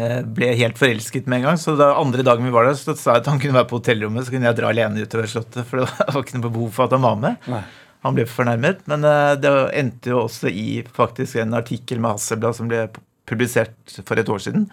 eh, 0.00 0.22
ble 0.24 0.54
helt 0.56 0.80
forelsket 0.80 1.28
med 1.28 1.42
en 1.42 1.50
gang. 1.50 1.60
Så 1.60 1.76
da 1.80 1.92
andre 2.00 2.24
dagen 2.26 2.48
vi 2.48 2.54
var 2.54 2.68
der, 2.68 2.78
så 2.78 2.96
sa 2.96 3.18
jeg 3.18 3.24
at 3.24 3.30
han 3.32 3.40
kunne 3.42 3.58
være 3.58 3.68
på 3.70 3.80
hotellrommet, 3.82 4.24
så 4.24 4.34
kunne 4.34 4.48
jeg 4.48 4.58
dra 4.58 4.72
alene 4.72 5.04
utover 5.04 5.30
Slottet. 5.30 5.68
For 5.68 5.82
det 5.82 5.88
var 5.92 6.20
ikke 6.24 6.40
noe 6.40 6.50
behov 6.50 6.74
for 6.76 6.88
at 6.88 6.96
han 6.96 7.06
var 7.06 7.22
med. 7.22 7.48
Nei 7.52 7.64
han 8.02 8.16
ble 8.16 8.26
fornærmet. 8.26 8.80
Men 8.90 9.06
uh, 9.06 9.32
det 9.38 9.50
endte 9.78 10.10
jo 10.10 10.24
også 10.24 10.50
i 10.50 10.82
faktisk 10.90 11.38
en 11.38 11.54
artikkel 11.54 12.00
med 12.02 12.16
Hasselblad 12.16 12.58
som 12.58 12.70
ble 12.70 12.88
publisert 13.30 13.76
for 14.02 14.18
et 14.18 14.30
år 14.32 14.42
siden. 14.42 14.66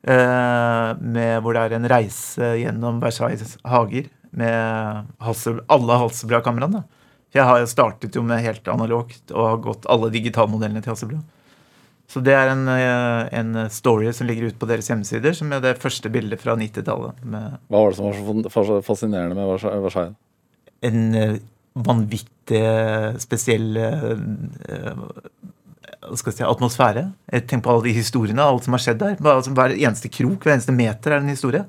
Med, 0.00 1.34
hvor 1.44 1.52
det 1.52 1.60
er 1.60 1.74
en 1.76 1.86
reise 1.92 2.46
gjennom 2.56 3.02
Versailles 3.02 3.58
hager 3.68 4.06
med 4.30 5.10
Hassel, 5.24 5.60
alle 5.70 5.98
Hasselblad-kameraene. 6.00 6.84
Jeg 7.34 7.46
har 7.46 7.66
startet 7.70 8.16
jo 8.18 8.22
med 8.26 8.42
helt 8.42 8.66
analogt 8.70 9.30
og 9.34 9.46
har 9.46 9.60
gått 9.64 9.86
alle 9.90 10.10
digitalmodellene 10.14 10.82
til 10.82 10.94
Hasselblad. 10.94 11.22
Så 12.10 12.18
det 12.26 12.34
er 12.34 12.48
en, 12.50 12.64
eh, 12.68 13.28
en, 13.38 13.52
story 13.70 14.10
som 14.12 14.26
ligger 14.26 14.50
ute 14.50 14.58
på 14.58 14.66
deres 14.66 14.88
hjemmesider, 14.90 15.34
som 15.36 15.52
er 15.54 15.62
det 15.62 15.76
første 15.78 16.10
bildet 16.10 16.42
fra 16.42 16.56
90-tallet. 16.58 17.20
Hva 17.22 17.84
var 17.84 17.92
det 17.92 17.98
som 18.00 18.08
var 18.10 18.66
så 18.66 18.80
fascinerende 18.82 19.38
med 19.38 19.46
Versailles? 19.84 20.18
En 20.82 21.38
vanvittig 21.86 22.64
spesiell 23.22 23.78
uh, 23.78 24.16
skal 26.18 26.34
si, 26.34 26.44
atmosfære. 26.46 27.04
Tenk 27.46 27.64
på 27.64 27.72
alle 27.72 27.86
de 27.88 27.94
historiene, 27.94 28.42
alt 28.42 28.66
som 28.66 28.74
har 28.74 28.82
skjedd 28.82 29.00
der. 29.02 29.16
Altså, 29.20 29.52
hver 29.54 29.76
eneste 29.76 30.10
krok, 30.12 30.42
hver 30.42 30.56
eneste 30.56 30.74
meter 30.74 31.14
er 31.14 31.22
en 31.22 31.32
historie. 31.32 31.62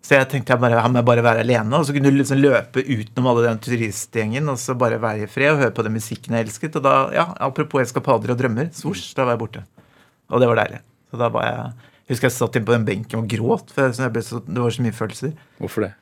Så 0.00 0.16
jeg 0.16 0.28
tenkte 0.32 0.54
jeg 0.54 0.62
bare, 0.62 0.80
han 0.80 0.94
må 0.94 1.02
bare 1.04 1.22
være 1.24 1.42
alene. 1.44 1.76
Og 1.76 1.84
så 1.86 1.94
kunne 1.94 2.10
du 2.10 2.16
liksom 2.16 2.40
løpe 2.40 2.82
utenom 2.82 3.28
alle 3.30 3.44
den 3.46 3.60
turistgjengen 3.62 4.48
og 4.48 4.56
så 4.60 4.74
bare 4.78 5.00
være 5.02 5.26
i 5.26 5.30
fred 5.30 5.52
og 5.52 5.60
høre 5.60 5.74
på 5.76 5.84
den 5.86 5.96
musikken 5.98 6.36
jeg 6.36 6.48
elsket. 6.48 6.78
Og 6.80 6.86
da, 6.86 6.94
ja, 7.14 7.26
apropos 7.44 7.84
eskapader 7.84 8.32
og 8.32 8.40
drømmer, 8.40 8.72
svosj, 8.76 9.10
da 9.18 9.28
var 9.28 9.36
jeg 9.36 9.42
borte. 9.44 9.64
Og 10.32 10.40
det 10.40 10.48
var 10.48 10.62
deilig. 10.62 10.80
Så 11.10 11.20
da 11.20 11.28
var 11.34 11.46
jeg, 11.46 11.88
jeg 12.06 12.14
husker 12.14 12.30
jeg 12.30 12.36
satt 12.38 12.56
inne 12.56 12.70
på 12.70 12.76
den 12.76 12.86
benken 12.88 13.20
og 13.20 13.28
gråt, 13.30 13.74
for 13.74 13.92
så, 13.94 14.08
det 14.10 14.62
var 14.62 14.74
så 14.74 14.86
mye 14.86 14.96
følelser. 14.96 15.34
Hvorfor 15.60 15.86
det? 15.86 15.92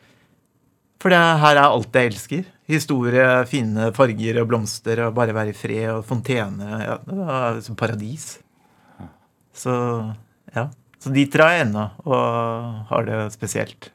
For 1.02 1.14
det 1.14 1.18
her 1.18 1.58
er 1.58 1.64
alt 1.64 1.94
jeg 1.94 2.10
elsker. 2.12 2.46
Historie, 2.68 3.26
fine 3.48 3.90
farger 3.96 4.40
og 4.42 4.48
blomster 4.50 5.00
og 5.06 5.14
bare 5.16 5.34
være 5.36 5.54
i 5.54 5.56
fred 5.56 5.86
og 5.92 6.02
fontene. 6.06 6.82
Ja, 6.84 6.98
det 7.02 7.18
var 7.18 7.60
som 7.64 7.78
paradis. 7.78 8.36
Så 9.56 9.72
ja. 10.54 10.68
Så 10.98 11.12
dit 11.14 11.30
drar 11.30 11.54
jeg 11.54 11.68
ennå 11.68 11.84
og 12.08 12.84
har 12.90 13.06
det 13.06 13.18
spesielt. 13.34 13.90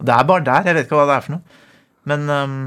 Og 0.00 0.08
det 0.08 0.16
er 0.16 0.28
bare 0.28 0.44
der. 0.44 0.68
Jeg 0.68 0.76
vet 0.76 0.88
ikke 0.88 0.98
hva 0.98 1.06
det 1.08 1.16
er 1.16 1.24
for 1.24 1.36
noe. 1.36 1.60
Men 2.06 2.26
um, 2.30 2.58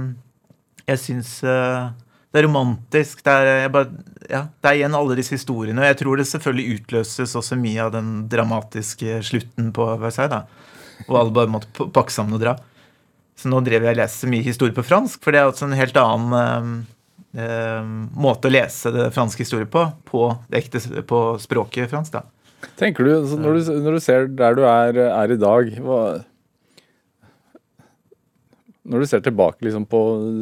jeg 0.90 1.02
syns 1.04 1.36
uh, 1.46 1.92
det 2.30 2.42
er 2.42 2.48
romantisk. 2.48 3.22
Det 3.26 3.34
er, 3.34 3.68
bare, 3.74 3.90
ja, 4.30 4.44
det 4.50 4.72
er 4.72 4.80
igjen 4.80 4.98
alle 4.98 5.18
disse 5.20 5.38
historiene. 5.38 5.82
Og 5.82 5.90
jeg 5.92 6.00
tror 6.02 6.20
det 6.20 6.28
selvfølgelig 6.30 6.80
utløses 6.80 7.36
også 7.38 7.58
mye 7.62 7.86
av 7.86 7.94
den 7.94 8.12
dramatiske 8.32 9.22
slutten 9.30 9.72
på 9.76 9.88
Versailles. 10.02 10.34
da. 10.34 11.06
Og 11.08 11.22
alle 11.22 11.36
bare 11.36 11.54
måtte 11.54 11.90
pakke 11.94 12.14
sammen 12.14 12.38
og 12.38 12.44
dra. 12.44 12.58
Så 13.40 13.50
nå 13.50 13.62
drev 13.64 13.86
jeg 13.86 13.96
og 13.96 14.02
leste 14.02 14.30
mye 14.30 14.44
historie 14.44 14.76
på 14.76 14.84
fransk, 14.84 15.22
for 15.24 15.32
det 15.32 15.40
er 15.40 15.48
også 15.48 15.70
en 15.70 15.78
helt 15.80 15.96
annen 16.02 16.82
eh, 17.40 17.86
måte 18.20 18.50
å 18.50 18.52
lese 18.52 18.92
det 18.92 19.06
franske 19.16 19.46
historie 19.46 19.70
på, 19.70 19.86
på, 20.10 20.26
ekte, 20.60 20.82
på 21.08 21.22
språket 21.40 21.88
fransk. 21.92 22.18
da. 22.18 22.26
Tenker 22.80 23.08
du, 23.08 23.14
når, 23.40 23.60
du 23.60 23.80
når 23.84 23.96
du 23.96 24.02
ser 24.04 24.28
der 24.36 24.58
du 24.58 24.66
er, 24.68 25.00
er 25.08 25.32
i 25.32 25.40
dag 25.40 25.72
hva, 25.84 26.00
Når 28.90 29.04
du 29.04 29.10
ser 29.10 29.24
tilbake 29.24 29.64
liksom, 29.68 29.86
på 29.88 30.00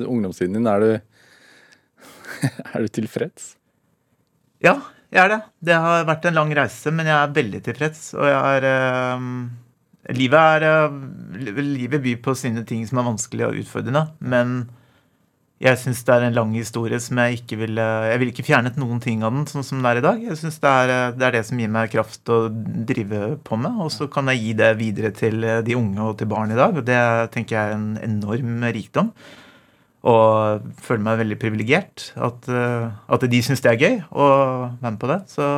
ungdomstiden 0.08 0.58
din, 0.58 0.70
er 0.72 0.84
du, 0.84 0.92
er 2.74 2.86
du 2.86 2.88
tilfreds? 2.88 3.56
Ja, 4.64 4.80
jeg 5.14 5.24
er 5.24 5.34
det. 5.36 5.40
Det 5.70 5.78
har 5.78 6.08
vært 6.08 6.26
en 6.30 6.38
lang 6.38 6.54
reise, 6.56 6.92
men 6.96 7.10
jeg 7.10 7.18
er 7.18 7.36
veldig 7.36 7.62
tilfreds. 7.66 8.02
Og 8.18 8.26
jeg 8.28 8.58
er 8.58 8.68
øh, 8.72 9.28
Livet 10.16 10.40
er 10.40 10.88
øh, 10.88 11.60
Livet 11.60 12.02
byr 12.04 12.22
på 12.24 12.36
sine 12.40 12.64
ting 12.68 12.86
som 12.88 13.02
er 13.02 13.10
vanskelig 13.10 13.48
og 13.50 13.62
utfordrende, 13.62 14.08
men 14.20 14.62
jeg 15.58 15.80
syns 15.82 16.04
det 16.06 16.14
er 16.14 16.24
en 16.28 16.36
lang 16.36 16.52
historie 16.54 17.00
som 17.02 17.18
jeg 17.18 17.40
ikke 17.40 17.58
vil 17.64 17.80
Jeg 17.82 18.20
vil 18.22 18.30
ikke 18.30 18.46
fjernet 18.46 18.76
noen 18.78 19.00
ting 19.02 19.24
av 19.26 19.34
den 19.34 19.48
sånn 19.50 19.66
som 19.66 19.82
det 19.82 19.90
er 19.90 20.02
i 20.02 20.06
dag. 20.06 20.20
Jeg 20.22 20.38
syns 20.38 20.60
det, 20.62 20.74
det, 21.18 21.26
er 21.26 21.34
det 21.34 21.42
som 21.48 21.58
gir 21.58 21.72
meg 21.74 21.90
kraft 21.90 22.30
å 22.30 22.38
drive 22.52 23.22
på 23.42 23.58
med. 23.58 23.80
Og 23.82 23.90
så 23.96 24.06
kan 24.12 24.30
jeg 24.30 24.44
gi 24.44 24.54
det 24.60 24.70
videre 24.78 25.10
til 25.18 25.42
de 25.42 25.78
unge 25.78 26.06
og 26.06 26.20
til 26.20 26.30
barn 26.30 26.54
i 26.54 26.60
dag. 26.60 26.78
Og 26.78 26.86
det 26.86 27.02
tenker 27.34 27.58
jeg 27.58 27.72
er 27.72 27.74
en 27.74 27.90
enorm 28.06 28.68
rikdom. 28.78 29.10
Og 30.08 30.70
føler 30.86 31.06
meg 31.10 31.24
veldig 31.24 31.40
privilegert. 31.42 32.12
At, 32.14 32.46
at, 32.46 33.26
de 33.26 33.42
syns 33.42 33.66
det 33.66 33.74
er 33.74 33.82
gøy 33.82 33.98
å 34.14 34.30
være 34.78 34.92
med 34.92 35.02
på 35.02 35.10
det. 35.10 35.20
Så 35.34 35.50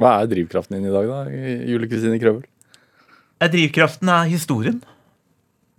Hva 0.00 0.14
er 0.16 0.32
drivkraften 0.32 0.78
din 0.78 0.88
i 0.88 0.96
dag, 0.96 1.12
da, 1.12 1.26
Julie 1.68 1.92
Kristine 1.92 2.16
Krøvel? 2.22 2.48
Drivkraften 3.52 4.08
er 4.16 4.32
historien. 4.32 4.80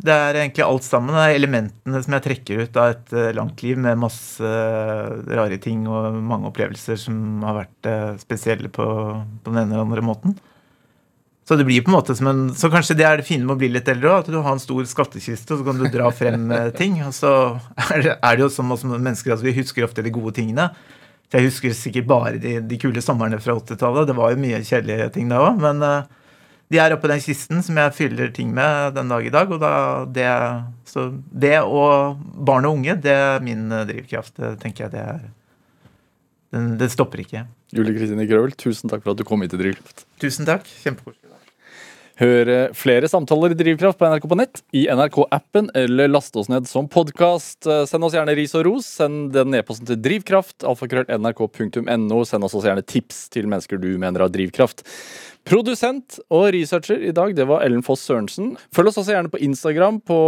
Det 0.03 0.11
er 0.11 0.35
egentlig 0.35 0.65
alt 0.65 0.83
sammen. 0.83 1.15
Det 1.15 1.21
er 1.23 1.37
elementene 1.37 1.99
som 2.03 2.15
jeg 2.17 2.23
trekker 2.25 2.63
ut 2.65 2.79
av 2.79 2.89
et 2.91 3.13
uh, 3.15 3.29
langt 3.37 3.61
liv 3.63 3.77
med 3.79 4.01
masse 4.01 4.43
uh, 4.43 5.21
rare 5.31 5.59
ting 5.63 5.85
og 5.87 6.17
mange 6.19 6.49
opplevelser 6.49 6.97
som 6.99 7.43
har 7.47 7.61
vært 7.61 7.87
uh, 7.87 8.09
spesielle 8.19 8.67
på, 8.67 8.83
på, 8.83 9.53
den 9.53 9.61
ene 9.61 9.77
eller 9.77 9.85
andre 9.85 10.03
måten. 10.03 10.33
Så 11.47 11.55
det 11.59 11.63
blir 11.67 11.83
på 11.83 11.91
en 11.91 11.95
måte 11.95 12.15
som 12.15 12.27
en, 12.27 12.41
så 12.55 12.67
kanskje 12.71 12.97
det 12.99 13.05
er 13.07 13.19
det 13.19 13.27
fine 13.27 13.47
med 13.47 13.55
å 13.55 13.61
bli 13.61 13.69
litt 13.71 13.87
eldre 13.91 14.11
òg. 14.11 14.25
At 14.25 14.31
du 14.31 14.41
har 14.41 14.51
en 14.51 14.63
stor 14.63 14.83
skattkiste, 14.87 15.55
og 15.55 15.61
så 15.61 15.67
kan 15.67 15.79
du 15.79 15.87
dra 15.91 16.11
frem 16.15 16.51
ting. 16.75 16.99
Og 17.07 17.15
så 17.15 17.31
er 17.91 18.03
det, 18.03 18.17
er 18.17 18.35
det 18.35 18.45
jo 18.45 18.49
som 18.51 18.75
oss 18.75 18.83
mennesker 18.87 19.35
at 19.35 19.43
vi 19.43 19.55
husker 19.55 19.87
ofte 19.87 20.03
de 20.03 20.11
gode 20.15 20.35
tingene. 20.39 20.69
Jeg 21.31 21.47
husker 21.47 21.75
sikkert 21.75 22.07
bare 22.11 22.35
de, 22.39 22.57
de 22.63 22.79
kule 22.79 23.03
somrene 23.03 23.39
fra 23.43 23.55
80-tallet. 23.59 24.07
Det 24.11 24.15
var 24.19 24.35
jo 24.35 24.43
mye 24.43 24.63
kjedelige 24.67 25.09
ting 25.15 25.31
da 25.31 25.39
òg. 25.43 25.63
Men 25.63 25.83
de 26.71 26.79
er 26.81 26.95
oppi 26.95 27.09
den 27.11 27.21
kisten 27.21 27.63
som 27.65 27.77
jeg 27.77 27.95
fyller 27.97 28.31
ting 28.33 28.53
med 28.55 28.95
den 28.95 29.11
dag 29.11 29.25
i 29.27 29.33
dag. 29.33 29.51
Og 29.51 29.59
da, 29.61 29.73
det, 30.15 30.27
så 30.89 31.09
det 31.29 31.57
og 31.63 32.21
barn 32.47 32.67
og 32.69 32.79
unge, 32.79 32.95
det 33.03 33.13
er 33.13 33.43
min 33.45 33.67
eh, 33.71 33.85
drivkraft. 33.89 34.35
Det 34.39 34.55
tenker 34.63 34.87
jeg 34.87 34.95
det 34.95 35.03
er 35.03 35.23
Den, 36.53 36.75
den 36.77 36.89
stopper 36.93 37.23
ikke. 37.23 37.47
Julie 37.73 37.95
Kristine 37.97 38.27
Grøvel, 38.29 38.53
tusen 38.53 38.91
takk 38.91 39.01
for 39.01 39.15
at 39.15 39.17
du 39.17 39.25
kom 39.25 39.41
hit 39.41 39.49
til 39.55 39.63
Drivkraft. 39.63 40.05
Tusen 40.21 40.45
takk. 40.45 40.67
Kjempekoselig. 40.83 41.32
Hør 42.21 42.49
flere 42.77 43.07
samtaler 43.09 43.55
i 43.55 43.57
Drivkraft 43.57 43.97
på 43.97 44.05
NRK 44.05 44.27
på 44.29 44.37
nett, 44.37 44.59
i 44.77 44.83
NRK-appen, 44.85 45.71
eller 45.73 46.11
last 46.11 46.35
oss 46.37 46.49
ned 46.51 46.67
som 46.69 46.85
podkast. 46.91 47.65
Send 47.89 48.05
oss 48.05 48.13
gjerne 48.13 48.35
ris 48.37 48.53
og 48.59 48.67
ros. 48.67 48.89
Send 48.99 49.31
den 49.33 49.55
e-posten 49.57 49.89
til 49.89 49.97
drivkraft. 49.97 50.61
alfakrøll.nrk.no. 50.61 52.19
Send 52.29 52.45
oss 52.45 52.53
også 52.53 52.69
gjerne 52.69 52.85
tips 52.85 53.27
til 53.33 53.49
mennesker 53.49 53.81
du 53.81 53.95
mener 53.97 54.27
har 54.27 54.33
drivkraft. 54.33 54.85
Produsent 55.43 56.19
og 56.31 56.51
researcher 56.55 57.01
i 57.03 57.11
dag, 57.15 57.33
det 57.35 57.47
var 57.49 57.65
Ellen 57.65 57.83
Foss 57.83 58.05
Sørensen. 58.07 58.53
Følg 58.75 58.91
oss 58.93 58.99
også 59.01 59.15
gjerne 59.15 59.31
på 59.33 59.41
Instagram 59.43 59.97
på 60.07 60.19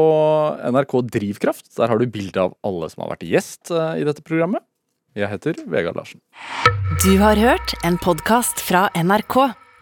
NRK 0.74 0.96
Drivkraft. 1.14 1.70
Der 1.78 1.92
har 1.92 2.02
du 2.02 2.10
bilde 2.10 2.50
av 2.50 2.58
alle 2.68 2.90
som 2.92 3.06
har 3.06 3.14
vært 3.14 3.28
gjest 3.30 3.72
eh, 3.72 4.02
i 4.02 4.08
dette 4.08 4.26
programmet. 4.26 4.66
Jeg 5.16 5.32
heter 5.32 5.62
Vegard 5.72 5.96
Larsen. 5.96 6.20
Du 7.06 7.14
har 7.22 7.40
hørt 7.40 7.78
en 7.88 7.96
podkast 8.02 8.60
fra 8.60 8.90
NRK. 9.00 9.65